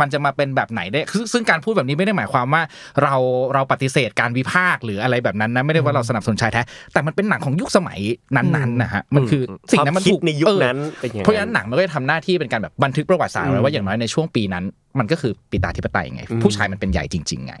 [0.00, 2.62] มันจะมาเป็นแบบไหนได้ซึ่งซึ่งการพูดแบบนี้ไม่ได้หมายความว่า
[3.02, 3.14] เรา
[3.54, 6.62] เราปฏิเสธการวิพากษ์หรืออะไรแบบนั้นนะไม่ได้ว่าเราสนับสนุนชายแท้
[6.92, 8.00] แต่มันเป็นหนังของยุคสมัย
[8.36, 14.64] นั้นๆนะฮะมันคือสิ่งนั้นมันความคิดถูกในยุคเออนั้นเป็นอย่างนั้นเพราะฉะนั้นหนังมันก็จะทำหน้าที่เป็นการแบบบันทึกประวัติศาสตร์ไว้ว่าอย่างน้อยในช่วงปีนั้น
[14.98, 17.54] มันก็คือปิตาธิปไตยไงอืมผู้ชายมันเป็นใหญ่จริง ๆ ไง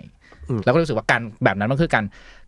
[0.64, 2.04] แล้วก็รู้สึกว่าการแบบนั้นมันคือการ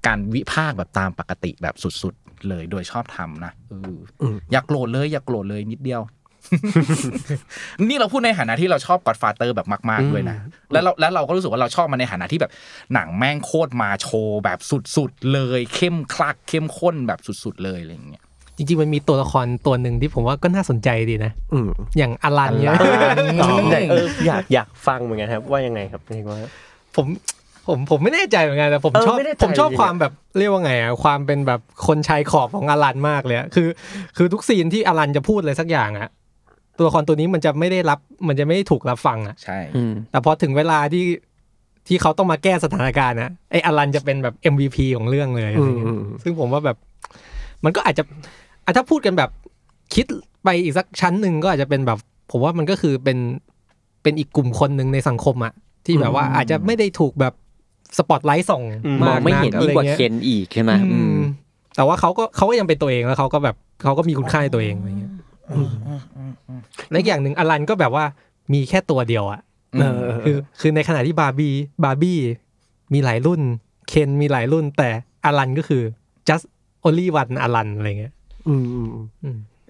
[0.06, 6.02] การวิพากษ์แบบตามปกติแบบสุดๆ เลยโดยชอบทำนะเออออย่าโกรธเลยอย่าโกรธเลยนิดเดียว
[7.88, 10.36] นี่เราพูดในฐานะที่เราชอบ Godfather แบบมากๆด้วยนะ
[10.72, 12.52] แล้วเราแล้วเราก็รู้สึกว่าเราชอบมันในฐานะที่แบบ
[12.94, 14.58] หนังแม่งโคตรมาโชว์แบบ
[14.96, 18.24] สุดๆเลย เข้มคลัก เข้มข้นแบบสุดๆเลยอะไรอย่างเงี้ย
[18.56, 22.78] จริงๆมันมีตัวละครตัวหนึ่งที่ผมว่าก็น่าสนใจดีนะอืมอย่างอลันเนี่ย
[23.42, 23.50] อ๋อ
[23.90, 26.38] เอออยากอยากฟังเหมือนกันครับ ว่ายังไงครับเรียกว่า
[26.96, 27.06] ผม
[27.66, 33.68] ผมผมไม่แน่ใจเหมือนกันแต่ผมเออชอบไม่แน่ใจผมชอบจริงๆความแบบเรียกว่าไงอะความเป็นแบบคนชายขอบของอลันมากเลยอะคือ
[34.16, 36.08] คือทุกซีนที่อลันจะพูดอะไรสักอย่างอะ
[36.76, 37.98] ตัวละครตัวนี้มันจะไม่ได้รับ
[38.28, 41.04] มันจะไม่ได้ถูกรับฟังอะใช่อืมแต่พอถึงเวลาที่
[41.86, 46.76] ที่เขาต้องมาแก้สถานการณ์นะไออลันจะเป็นแบบ MVP ของเรื่องเลยอะไรเงี้ยอืมอืมซึ่งผมว่าแบบ
[47.64, 48.04] มันก็อาจจะ
[48.64, 49.30] อะถ้าพูดกันแบบ
[49.94, 50.06] คิด
[50.44, 51.98] ไปอีกสักชั้นหนึ่งก็อาจจะเป็นแบบ
[52.30, 53.18] ผมว่ามันก็คือเป็น
[54.02, 55.52] เป็นอีกกลุ่มคนหนึ่งในสังคมอะ
[55.86, 57.34] ที่แบบว่าอาจจะไม่ได้ถูกแบบ
[57.98, 61.20] สปอตไลท์ส่องอืมมมาอกงไม่เห็นะยิ่งกว่าไรงี้ยเคนอีกใช่ไหมอือืมม
[61.76, 65.12] แต่ว่าเขาก็เขาก็ยังเป็นตัวเองแล้วเขาก็แบบเขาก็มีคุณค่าในตัวเองอะไรเงี้ย
[66.90, 68.04] และอีกอย่างหนึ่งอลันก็แบบว่า
[68.52, 69.40] มีแค่ตัวเดียวอะ
[69.80, 71.52] เออเออเอคืออคือในขณะที่บาร์บี้
[71.84, 72.18] บาร์บี้
[72.92, 73.40] มีหลายรุ่น
[73.88, 74.88] เคนมีหลายรุ่น แต่
[75.24, 75.82] อลันก็คือ
[76.28, 76.44] just
[76.84, 78.14] only one อลันอะไรเงี้ย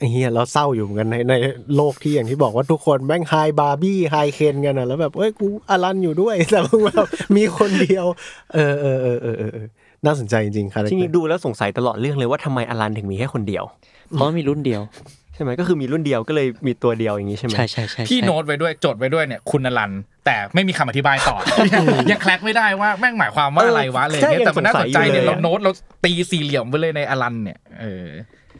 [0.02, 1.34] อืมอืมอืมอืมไอ้เฮียเราเศร้าอยู่เหมือนกันในใน
[1.76, 8.04] โลกที่อย่างที่บอกว่าทุกคนแม่งไฮบาร์บี้ไฮเคนกันอะแล้วแบบเอ้ยกูอลันอยู่ด้วย แต่มึงแบบมีคนเดียว
[8.54, 9.66] เออเออเออเออเออเออ
[10.04, 13.64] น่าสนใจจริงๆครับจริงๆดูแล้วสงสัยตลอดเรื่องเลยว่าทำไมอลันถึงมีแค่คนเดียว
[14.10, 14.82] เพราะมีรุ่นเดียว
[15.34, 19.92] ใช่ไหมก็คือมีรุ่นเดียวก็เลยมีตัวเดียวอย่างนี้ใช่ไหมใช่ใช่ใช่พี่โน้ตไว้ด้วยจดไว้ด้วยเนี่ยคุณอลัน
[20.26, 21.36] แต่ไม่มีคำอธิบายต่อ
[22.10, 25.72] ยังแคลกไม่ได้ว่าแม่งหมายความว่าอะไรวะอะไรเลยเนี่ยแต่มันน่าสนใจเนี่ยเราโน้ตเรา
[26.04, 28.06] ตีสี่เหลี่ยมไปเลยในอลันเนี่ยเออ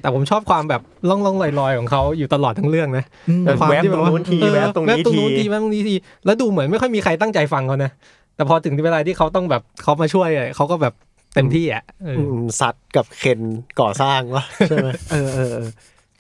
[0.03, 3.05] แต่ผมชอบความแบบล่องล่องลอยลอยๆของเขาอยู่ตลอดทั้งเรื่องนะ
[3.47, 5.95] เออความแวบที่ตรงนู้นทีเออแวบตรงนี้แวบตรงทีนู้นทีแวบตรงนี้ที
[6.25, 7.91] แล้วดูเหมือนไม่ค่อยมีใครตั้งใจฟังเขานะ
[8.37, 10.95] แต่พอถึงเวลาที่เขาต้องแบบเขามาช่วยอะเขาก็แบบ
[11.35, 13.41] เต็มที่อะเอออืมซัดกับเคน
[13.81, 15.71] ก่อสร้างวะใช่ไหมเออเออเออ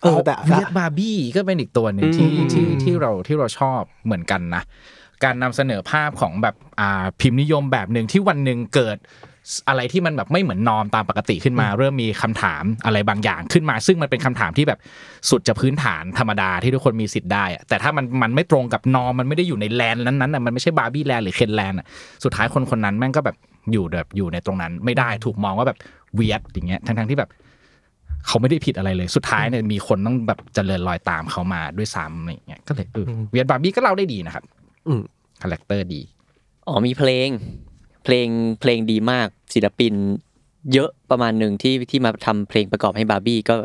[0.00, 4.62] เออแต่ weird บาร์บี้ก็เป็นอีกตัวหนึ่งที่อืมที่ที่เราที่เราชอบเหมือนกันนะ
[5.24, 8.96] การนำเสนอภาพของแบบอ่าพิมพ์นิยมแบบหนึ่งที่วันหนึ่งเกิด
[9.68, 14.78] อะไรที่มันแบบไม่เหมือน norm ตามปกติขึ้นมา เริ่มมีคำถามอะไรบางอย่างขึ้นมา ซึ่งมันเป็นคำถามที่แบบ
[15.30, 21.86] สุดจะพื้นฐานธรรมดาที่ทุกคนมีสิทธิ์ได้อะแต่ถ้ามันมันไม่ตรงกับ norm มันไม่ได้อยู่ใน land นั้นๆน่ะมันไม่ใช่บาร์บี้ land หรือเคน land อะ
[22.24, 23.36] สุดท้ายคนคนนั้นแม่งก็แบบ
[23.72, 25.78] อยู่แบบอยู่ในตรงนั้นไม่ได้ถูกมองว่าแบบ
[26.14, 27.30] weird อย่างเงี้ยทั้งๆที่แบบ
[28.26, 34.44] เขาไม่ได้ผิดอะไรเลยสุดท้ายเนี่ยมีคนต้องแบบเจริญรอยตามเขามาด้วยซ้ำอะไรอย่างเงี้ยก็เลยเออ weird บาร์บี้ก็เล่าได้ดีนะครับ
[34.88, 35.02] อืม
[35.42, 36.00] คาแรคเตอร์ดี
[36.68, 37.28] อ๋อมีเพลง
[38.04, 38.28] เพลง
[38.60, 39.94] เพลงดีมากศิลปิน
[40.72, 43.56] เยอะประมาณหนึ่งที่ที่มาทำเพลงประกอบให้บาร์บี้ก็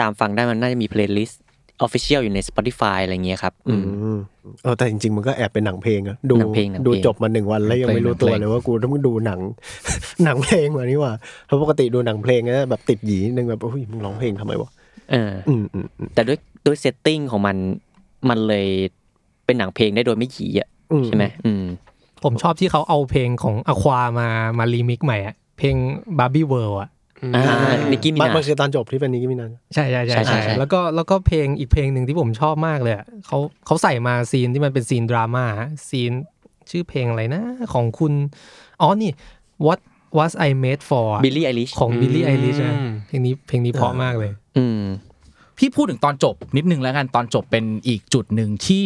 [0.00, 4.18] ตามฟังได้มันน่าจะมี playlist official อยู่ใน Spotify อะไรเงี้ยครับ อือืมม
[4.62, 9.40] เออแต่จริง ๆ มันก็แอบเป็นหนังเพลงอะดูหนังเพลงหนังเพลงดูจบมาหนึ่งวันแล้วยังไม่รู้ตัวหนังเพลงเลยว่ากูต้องดูหนัง
[10.24, 11.12] หนังเพลงมานี่หว่า
[11.46, 14.70] เพราะปกติดูหนังเพลงก็แบบติดหยีนิดนึงแบบโอ้ยมึงร้องเพลงทำไมวะ
[15.10, 17.56] เอออืมอืมอืมแต่ด้วยด้วย setting ของมัน
[18.28, 18.66] มันเลย
[19.44, 21.64] เป็นหนังเพลงได้โดยไม่หยีอะอืใช่ไหมอืม
[22.24, 25.76] ผมชอบที่เขาเอาเพลงของ Aqua มามารีมิกใหม่อะเพลง
[26.18, 26.90] Barbie World อะ
[27.34, 27.44] อ่า
[27.90, 35.46] นิกกี้มินาจมันคือตอนจบที่เป็นนิกกี้มินาจใช่ใช่ใช่ใช่ใช่ใช่ใช่แล้วก็แล้วก็เพลงอีกเพลงหนึ่งที่ผมชอบมากเลยอะเขาเขาใส่มาซีนที่มันเป็นซีนดราม่า
[35.88, 36.12] ซีน
[36.70, 37.42] ชื่อเพลงอะไรนะ
[37.74, 38.12] ของคุณ
[38.80, 39.12] อ๋อนี่
[39.66, 39.80] what
[40.18, 44.82] was I made for บิลลี่ไอลิชของ Billie Eilish นะเพลงนี้เพลงนี้เพราะมากเลย อืม
[45.58, 48.84] พี่พูดถึงตอนจบนิดนึงแล้วกันตอนจบเป็นอีกจุดหนึ่งที่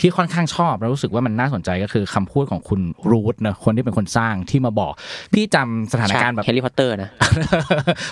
[0.00, 4.92] ที่ค่อนข้างชอบแล้วรู้สึกว่ามันน่าสนใจก็คือคำพูดของคุณรูทเนอะคนที่เป็นคนสร้างที่มาบอก
[5.34, 7.10] พี่จำสถานการณ์แบบแฮร์รี่พอตเตอร์นะ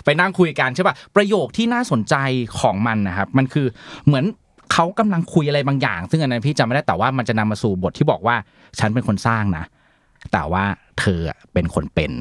[0.04, 2.14] ไปนั่งคุยกันใช่ป่ะประโยคที่น่าสนใจ
[2.60, 3.66] ของมันนะครับ มันคือ
[4.06, 4.24] เหมือน
[4.72, 8.36] เขากำลังคุยอะไรบางอย่าง ซึ่งอันนั้นพี่จำไม่ได้แต่ว่ามันจะนำมาสู่บทที่บอกว่า
[8.78, 9.64] ฉันเป็นคนสร้างนะ
[10.32, 10.64] แต่ว่า
[11.00, 12.12] เธออะเป็นคนเป็น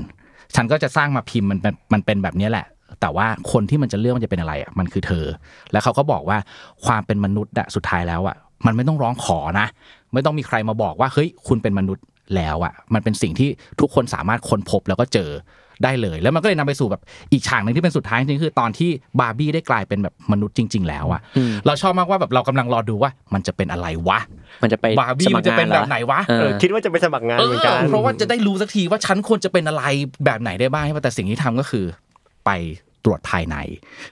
[0.56, 2.66] ฉันก็จะสร้างมาพิมพ์มันเป็นมันเป็นแบบนี้แหละ
[3.02, 5.26] แต่ว่าคนที่มันจะเลือกมันจะเป็นอะไรอะมันคือเธอ
[5.72, 6.38] แล้วเขาก็บอกว่า
[6.86, 8.36] ความเป็นมนุษย์อะสุดท้ายแล้วอะ
[8.66, 9.68] มันไม่ต้องร้องขอนะ
[10.14, 15.30] ไม่ต้องมีใครมาบอกว่าเฮ้ยคุณเป็นมนุษย์แล้วอะมันเป็นสิ่งที่ทุกคนสามารถค้นพบแล้วก็เจอ
[15.84, 18.90] ได้เลย แล้วมันก็เลยนำไปสู่แบบอีกฉากหนึ่งที่เป็นสุดท้ายจริงๆคือตอนที่
[19.20, 24.20] บาร์บี้ได้กลายเป็นแบบมนุษย์จริง ๆ แล้วอะอืมเราชอบมากว่าแบบเรากำลังรอดูว่ามันจะเป็นอะไรวะ
[24.62, 29.84] มันจะไปบาร์บี้มันจะเป็นแบบไหนวะเอเอออคิดว่าจะไปสมัครงานเอเหมือนอกันเพราะว่าจะได้รู้สักทีว่าฉันควรจะเป็นอะไร
[30.26, 31.86] แบบไหนได้บ้างแต่สิ่งที่ทำก็คือ
[32.46, 32.50] ไป
[33.06, 33.56] ตรวจภายใน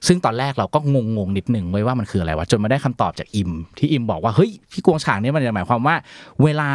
[0.08, 5.96] ซึ่งตอนแรกเราก็งงงๆนิดหนึ่งไว้ว่ามันคืออะไรวะจนมาได้คำตอบจากอิม ที่อิมบอกว่าเฮ้ยพี่กวงฉางเนี่ยมันจะหมายความว่า
[6.44, 6.70] เวลา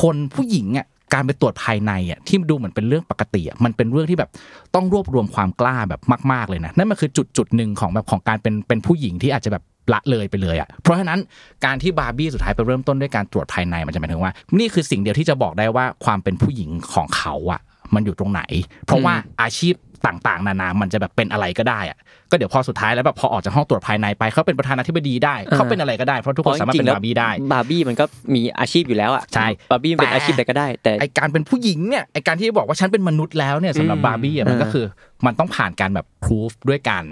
[0.00, 4.30] คนผู้หญิงอะการไปตรวจภายในอะที่ดูเหมือนเป็นเรื่องปกติอะมันเป็นเรื่องที่แบบ
[4.74, 6.00] ต้องรวบรวมความกล้าแบบ
[6.32, 11.20] มาก ๆเลยนะนั่นมันคือจุดจุดหนึ่งของแบบของการเป็นเป็นผู้หญิงที่อาจจะแบบละเลยไปเลยอะเพราะฉะนั้น
[11.64, 17.60] การที่บาร์บี้สุดท้ายไปเริ่มต้นด้วยการตรวจภายในมันจะหมายถึงว่า นี่คือสิ่งเดียวที่จะบอกได้ว่าความเป็นผู้หญิงของเขาอะ
[17.94, 18.42] มันอยู่ตรงไหน
[18.86, 19.74] เพราะว่าอาชีพ
[20.06, 21.98] ต่างๆ นานา มันจะแบบเป็นอะไรก็ได้อะ
[22.30, 28.04] ก็เดี๋ยวพอสุดท้ายแล้วแบบพอออกจากห้องตรวจภายในไปเขาเป็นประธานาธิบดีได้อ่าเขาเป็นอะไรก็ได้เพราะทุกคนสามารถเป็นบาร์บี้ได้บาร์บี้มันก็
[28.34, 34.86] มีอาชีพอยู่แล้วอะใช่บาร์บี้มันเป็นแต่อาชีพอะไรก็ได้ แต่ไอการเป็นผู้หญิงเนี่ยไอการที่บอกว่าฉันเป็นมนุษย์แล้วเนี่ยสำหรับบาร์บี้อะมันก็อ่าคือ
[35.26, 37.04] มันต้องผ่านการแบบพิสูจน์ด้วยการ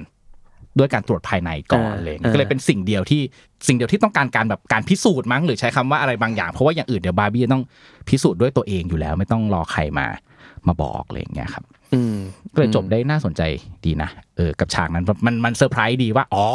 [0.79, 3.23] ด้วยการตรวจภายในก่อนอ่าเลยอ่าก็เลยเป็นสิ่งเดียวที่
[3.67, 7.65] สิ่งเดียวที่ต้องการการแบบการพิสูจน์มั้งหรือใช้คำว่าอะไรบางอย่าง เพราะว่าอย่างอื่นเดี๋ยวบาร์บี้ต้อง
[8.09, 10.07] พิสูจน์ด้วยตัวเองอยู่แล้ว ไม่ต้องรอใครมา
[10.67, 11.76] มาบอกอะไรอย่างเงี้ยครับอืม
[12.55, 13.43] ก็เลยจบได้น่าสนใจ
[13.85, 16.47] ดีนะเออกับฉากนั้นมันมันเซอร์ไพรส์ดีว่าอ๋อ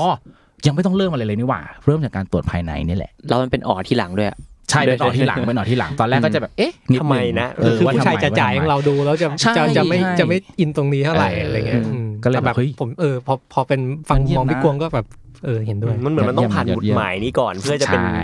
[0.65, 4.37] ยังไม่ต้องเริ่มอะไรเลยนี่หว่า เริ่มจากการตรวจภายในนี่แหละแล้วมันเป็นอ๋อที่หลังด้วยอะ
[4.69, 15.05] ใช่เป็นต่อที่หลังเป็นต่อที่หลังตอนแรกก็จะแบบเอ๊ะนิดทำไมนึงนะเออคือว่าผู้ทำไมชายจะจ่ายของเราดูแล้วจะใช่จะจะไม่ใช่จะไม่อินตรงนี้เท่าไหร่เออออะไรเงี้ยอืมก็เลยแต่แบบแบบเฮ้ยผมเออพอพอเป็นฟังมันเยี่ยมมองพี่นะกวงก็แบบ
[15.45, 18.23] เออเห็นด้วยมันเหมือนมันต้องผ่านเยี่บุยมตเยี่รยมหมายนี้ก่อนเพื่อจะเป็นใช่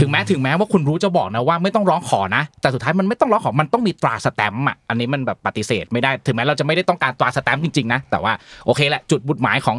[0.00, 8.32] ถึงแม้ถึงแม้ว่าคุณรู้จะบอกนะว่าไม่ต้องร้องขอนะ แต่สุดท้ายมันไม่ต้องร้องขอมันต้องมีตราสแตมป์อะอันนี้มันแบบปฏิเสธไม่ได้ ถึงแม้เราจะไม่ได้ต้องการตราสแตมป์จริงๆนะแต่ว่า
[8.66, 9.76] โอเคแหละจุดบุตรหมายของ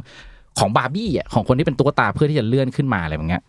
[0.59, 3.43] ของบาร์บี้อะของคนที่เป็นตุ๊กตาเพื่อที่จะเลื่อนขึ้นมาอะไรแบบเงี้ย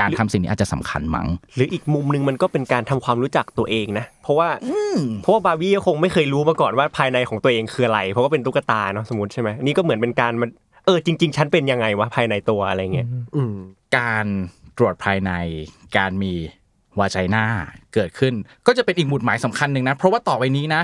[0.00, 4.48] การทำสิ่งนี้อาจจะสำคัญมั้งหรืออีกมุมหนึงมันก็เป็นการทำความรู้จักตัวเองนะ เพราะว่า
[5.22, 10.50] เพราะว่าบาร์บี้ก็คงไม่เคยรู้มาก่อนว่าภายในของตัวเองคืออะไร เพราะว่าเป็นตุ๊กตาเนาะสมมติใช่ไหมนี่ก็เหมือนเป็นการมัน
[10.86, 13.06] เออจริง ๆ ฉันเป็นยังไงวะภายในตัวอะไรเงี้ย
[13.36, 13.54] อืม
[13.96, 14.26] การ
[14.78, 15.32] ตรวจภายใน
[15.96, 16.32] การมี
[16.98, 17.44] วาใจหน้า
[17.94, 18.34] เกิดขึ้น
[18.66, 20.82] ก็จะเป็นอีกหมุดหมายสำคัญหนึ่งนะ เพราะว่าต่อไปนี้นะ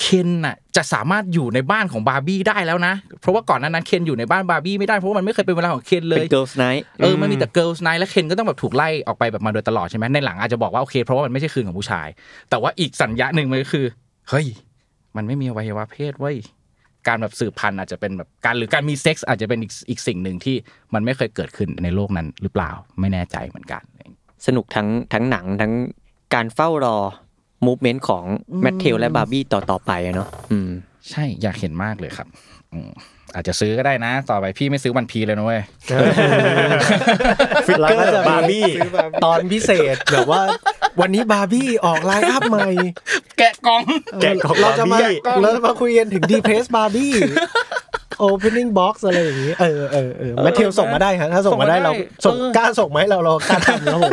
[0.00, 12.08] เคนน่ะจะสามารถอยู่ในบ้านของบาร์บี้ได้แล้วนะ เพราะว่าก่อนหน้านั้นเคนอยู่ในบ้านบาร์บี้ไม่ได้เพราะว่ามันไม่เคยเป็นเวลาของเคนเลเป็นย girls night เออมันมีแต่ girls night และเคนก็ต้องแบบถูกไล่ออกไปแบบมาโดยตลอดใช่ไหมในหลังอาจจะบอกว่าโอเคเพราะว่ามันไม่ใช่คืนของผู้ชาย
[12.50, 13.86] แต่ว่าอีกสัญญะหนึ่งมันก็คือ
[14.28, 14.46] เฮ้ย
[15.16, 16.36] มันไม่มีอวัยวะเพศเว้ย
[17.06, 20.56] การแบบสืบพันธุ์อาจจะเป็นแบบการหรือการมีเซ็กส์อาจจะเป็นอีกอีกสิ่งหนึ่งที่
[20.94, 22.70] มันไม่เคยเกิดขึ้นในโลกนั้นหรือเปล่า
[23.00, 23.82] ไม่แน่ใจเหมือนกัน
[24.46, 25.72] สนุกทั้งทั้งหนังทั้ง
[26.34, 26.96] การเฝ้ารอ
[27.66, 28.24] movement ของ
[28.62, 30.70] แมทเทลและบาร์บี้ต่อต่อไปอะเนาะอืม
[31.10, 32.28] ใช่อยากเห็นมากเลยครับ
[33.28, 35.62] อืมอาจจะซื้อก็ได้นะ ต่อไปพี่ไม่ซื้อวันพีซเลยนะเว้ย
[37.66, 38.64] figure แล้วก็จะบาร์บี้
[39.24, 40.42] ตอนพิเศษแบบว่า
[41.00, 42.68] วันนี้บาร์บี้ออก lineup ใหม่
[43.38, 43.82] แกะกล่อง
[44.22, 47.12] แกะของเราจะมาบาร์บี้เราจะมาคุยกันถึง depressed บาร์บี้
[48.28, 51.92] opening box อะไรอย่างนี้ เออเออเออแมทเทลส่งมาได้ฮะถ้าส่งมาได้เรา
[52.24, 54.12] ส่งกล้าส่งมาให้เราเรากล้าทำแล้วผม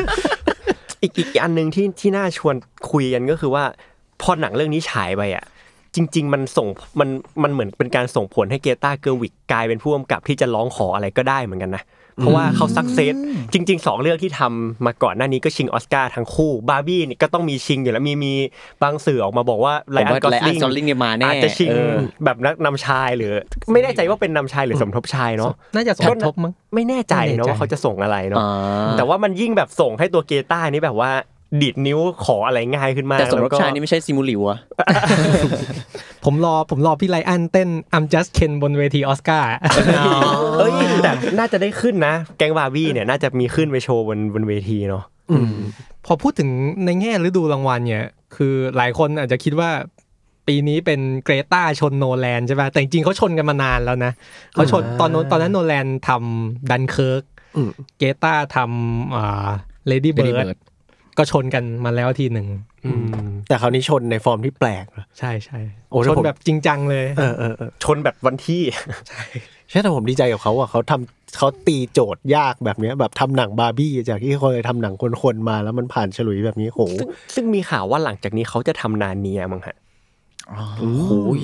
[1.02, 2.56] อีกอีกอันหนึ่งที่ที่น่าชวน
[2.92, 3.64] คุยกันก็คือว่า
[4.22, 5.46] พอหนังเรื่องนี้ฉายไปอะ
[5.96, 6.68] จริง ๆ มันส่ง
[7.00, 7.10] มัน
[7.44, 11.84] มันเหมือนเป็นการส่งผลให้เกรตาเกอร์วิกกลายเป็นผู้กำกับที่จะร้องขออะไรก็ได้เหมือนกันนะ
[12.18, 13.14] เพราะว่าเขา success
[13.54, 18.34] จริงๆสองเรื่องที่ทำมาก่อนหน้านี้ก็ชิงออสการ์ทั้งคู่บาร์บี้นี่ก็ต้องมีชิงอยู่แล้วมีมี
[18.84, 21.94] บางสื่อออกมาบอกว่าไลผมอันว่ากอส Ryan ลิง Gosling เนี่ยมาแน่อาจจะชิงเออ
[22.26, 23.32] แบบนักนำชายหรือ
[23.74, 31.12] ไม่แน่ใจว่าเป็นนำชายหรือสมทบชายเนาะน่าจะสมทบมั้งไม่แน่ใจไม่แน่ใจนะว่าเขาจะส่งอะไรเนาะอ่าแต่ว่ามันยิ่งแบบส่งให้ตัวเกรต้านี่แบบว่า
[31.62, 34.60] ดีดนิ้วขออะไรง่ายขึ้นมากแล้วก็แต่สมทบชายนี่ไม่ใช่ซิมูหลิวอะ
[36.26, 39.50] ผมรอผมรอพี่ไรอันเต้น I'm just Ken บนเวทีออสการ์
[40.58, 40.72] เอ้ย
[41.04, 45.04] แต่น่าจะได้ขึ้นนะ แก๊งบาร์บี้เนี่ยน่าจะมีขึ้นไปโชว์บนบนเวทีเนาะ
[46.06, 46.50] พอพูดถึง
[46.86, 48.06] ในแง่ฤดูรางวัลเนี่ย
[48.36, 49.72] คือหลายคนอาจจะคิดว่า
[50.48, 54.12] ปีนี้เป็นเกรตาชนโนแลนใช่ป่ะแต่จริงๆเขาชนกันมานานแล้วนะ
[54.54, 57.24] เขาชนตอนนั้นตอนนั้นโนแลนทำดันเคิร์ก
[57.56, 59.48] อืมเกตาทำอ่า
[59.88, 60.58] เลดี้เบิ Lady ร์ด Bird
[61.18, 62.48] ก็ชนกันมาแล้วทีหนึ่ง
[63.48, 65.60] แต่คราวนี้ชนในฟอร์มที่แปลกนะใช่ใช่
[65.90, 68.62] โอ้ชถ้านผมแบบจริงจังเลยเออเออเออชนแบบวันที่
[69.70, 79.76] ใช่แต่ผมดีใจกับเขาอะเขาทำเขาตีโจทย์ยากแบบเนี้ยแบบทำหนังบาร์บี้จากที่เคยทำหนังคนๆมาแล้วมันผ่านฉลุยแบบนี้โหซึ่งซึ่งมีข่าวว่าหลังจากนี้เขาจะทำนาร์เนียมั้งฮะ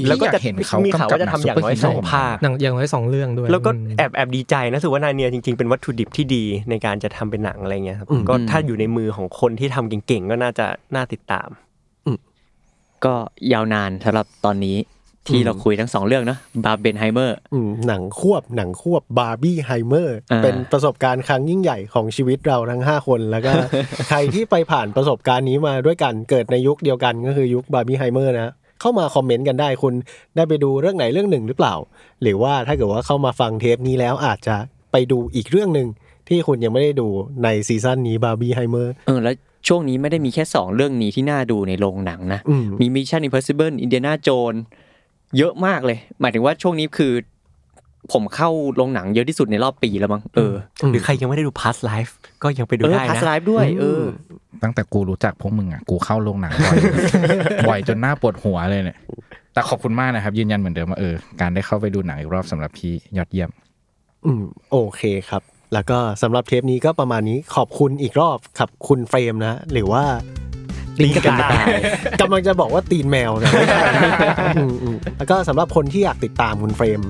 [0.08, 10.66] แล้แล้ววก็ก็จะจะเห็นเขามีมีข่าวว่าจะทำอย่างน้อยสองภาคหนังอย่างน้อยสองเรื่องด้วย แล้วก็อืมแอบแอบดีใจนะรู้สึกว่านาร์เนียจริงๆ เป็นวัตถุดิบที่ดีในการจะทำเป็นหนังอะไรเงี้ยครับอืมก็ถ้าอยู่ในมือของคนที่ทำเก่งๆ ก็น่าจะ
[10.96, 11.50] น่าติดตาม
[13.06, 13.14] ก็
[13.54, 14.78] ยาวนานสำหรับตอนนี้
[15.28, 23.52] ที่เราคุยทั้งสองเรื่องเนาะบาร์เบนไฮเมอร์อืมหนังควบหนังควบบาร์บี้ไฮเมอร์อ่าเป็นประสบการณ์ครั้งยิ่งใหญ่ของชีวิตเราทั้ง 5 คนแล้วก็
[24.10, 29.94] ใครที่ไปผ่านประสบการณ์นี้มาด้วยกันเกิดในยุคเดียวกันก็คือยุค Barbenheimer นะ เข้ามาคอมเมนต์กันได้คุณ
[30.36, 31.76] ได้ไปดูเรื่องไหนเรื่องหนึ่งหรือเปล่า
[32.22, 34.56] หรือว่าถ้าเกิดว่าเข้ามาฟังเทปนี้แล้วอาจจะ
[34.92, 35.88] ไปดูอีกเรื่องหนึ่ง
[36.28, 37.08] ที่คุณยังไม่ได้ดู
[37.44, 39.36] ในซีซั่นนี้ Barbenheimer เออแล้ว
[39.68, 44.60] ช่วงนี้ไม่ได้มีแค่สองเรื่องนี้ที่น่าดูในโรงหนังนะอืมมี Mission Impossible Indiana Jones
[45.38, 47.14] เยอะมากเลย หมายถึงว่าช่วงนี้คือ
[48.14, 50.54] ผมเข้าโรงหนังเยอะที่สุดในรอบปีแล้วมั้งเออ
[50.92, 52.12] หรือใครยังไม่ได้ดู past life
[52.44, 54.04] ก็ยังไปดูเออได้พาสนะไลฟ์ด้วยเออ
[54.64, 56.78] ตั้งแต่กูรู้จักพวกมึงอะกูเข้าโรงหนังบ่อย
[57.68, 58.98] บ่อยจนหน้าปวดหัวเลยเนี่ย
[59.54, 63.50] แต่ขอบคุณมากนะครับ ยืนยันเหมือนเดิมว่าเออการได้เข้าไปดูหนังอีกรอบสำหรับพี่ยอดเยี่ยม
[64.26, 65.42] อืมโอเคครับ
[65.74, 70.04] แล้วก็สำหรับเทปนี้ก็ประมาณนี้ขอบคุณอีกรอบครับคุณเฟรมนะ หรือว่า
[71.04, 71.66] ลิงกระต่าย
[72.22, 73.82] กำลังจะบอกว่าตีนแมวนะไม่ใช่
[74.58, 77.02] อืมอืมแล้วก็สำหรับคนที่อยากติดตามคุณเฟรม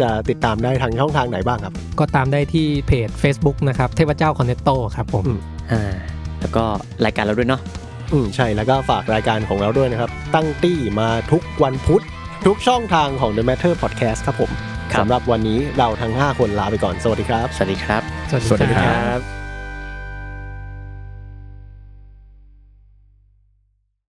[0.00, 5.38] จะติดตามได้ทางช่องทางไหนบ้างครับ ก็ตามได้ที่เพจ Facebook นะครับ เทพเจ้าคอนเนตโตครับผมอืม
[5.72, 5.94] อ่า
[6.40, 6.64] แล้วก็
[7.04, 7.60] รายการเราด้วยเนาะ
[8.12, 12.02] อืมใช่แล้วก็ฝากรายการของเราด้วยนะครับ ตั้งตี้มาทุกวันพุธ
[12.46, 14.50] ทุกช่องทางของ The Matter Podcast ครับผม
[14.92, 19.39] ครับสำหรับวันนี้เราทั้ง 5 คนลาไปก่อนสวัสดีครับ สวัสดีครับ สวัสสวัสดีดีคครัรับครับ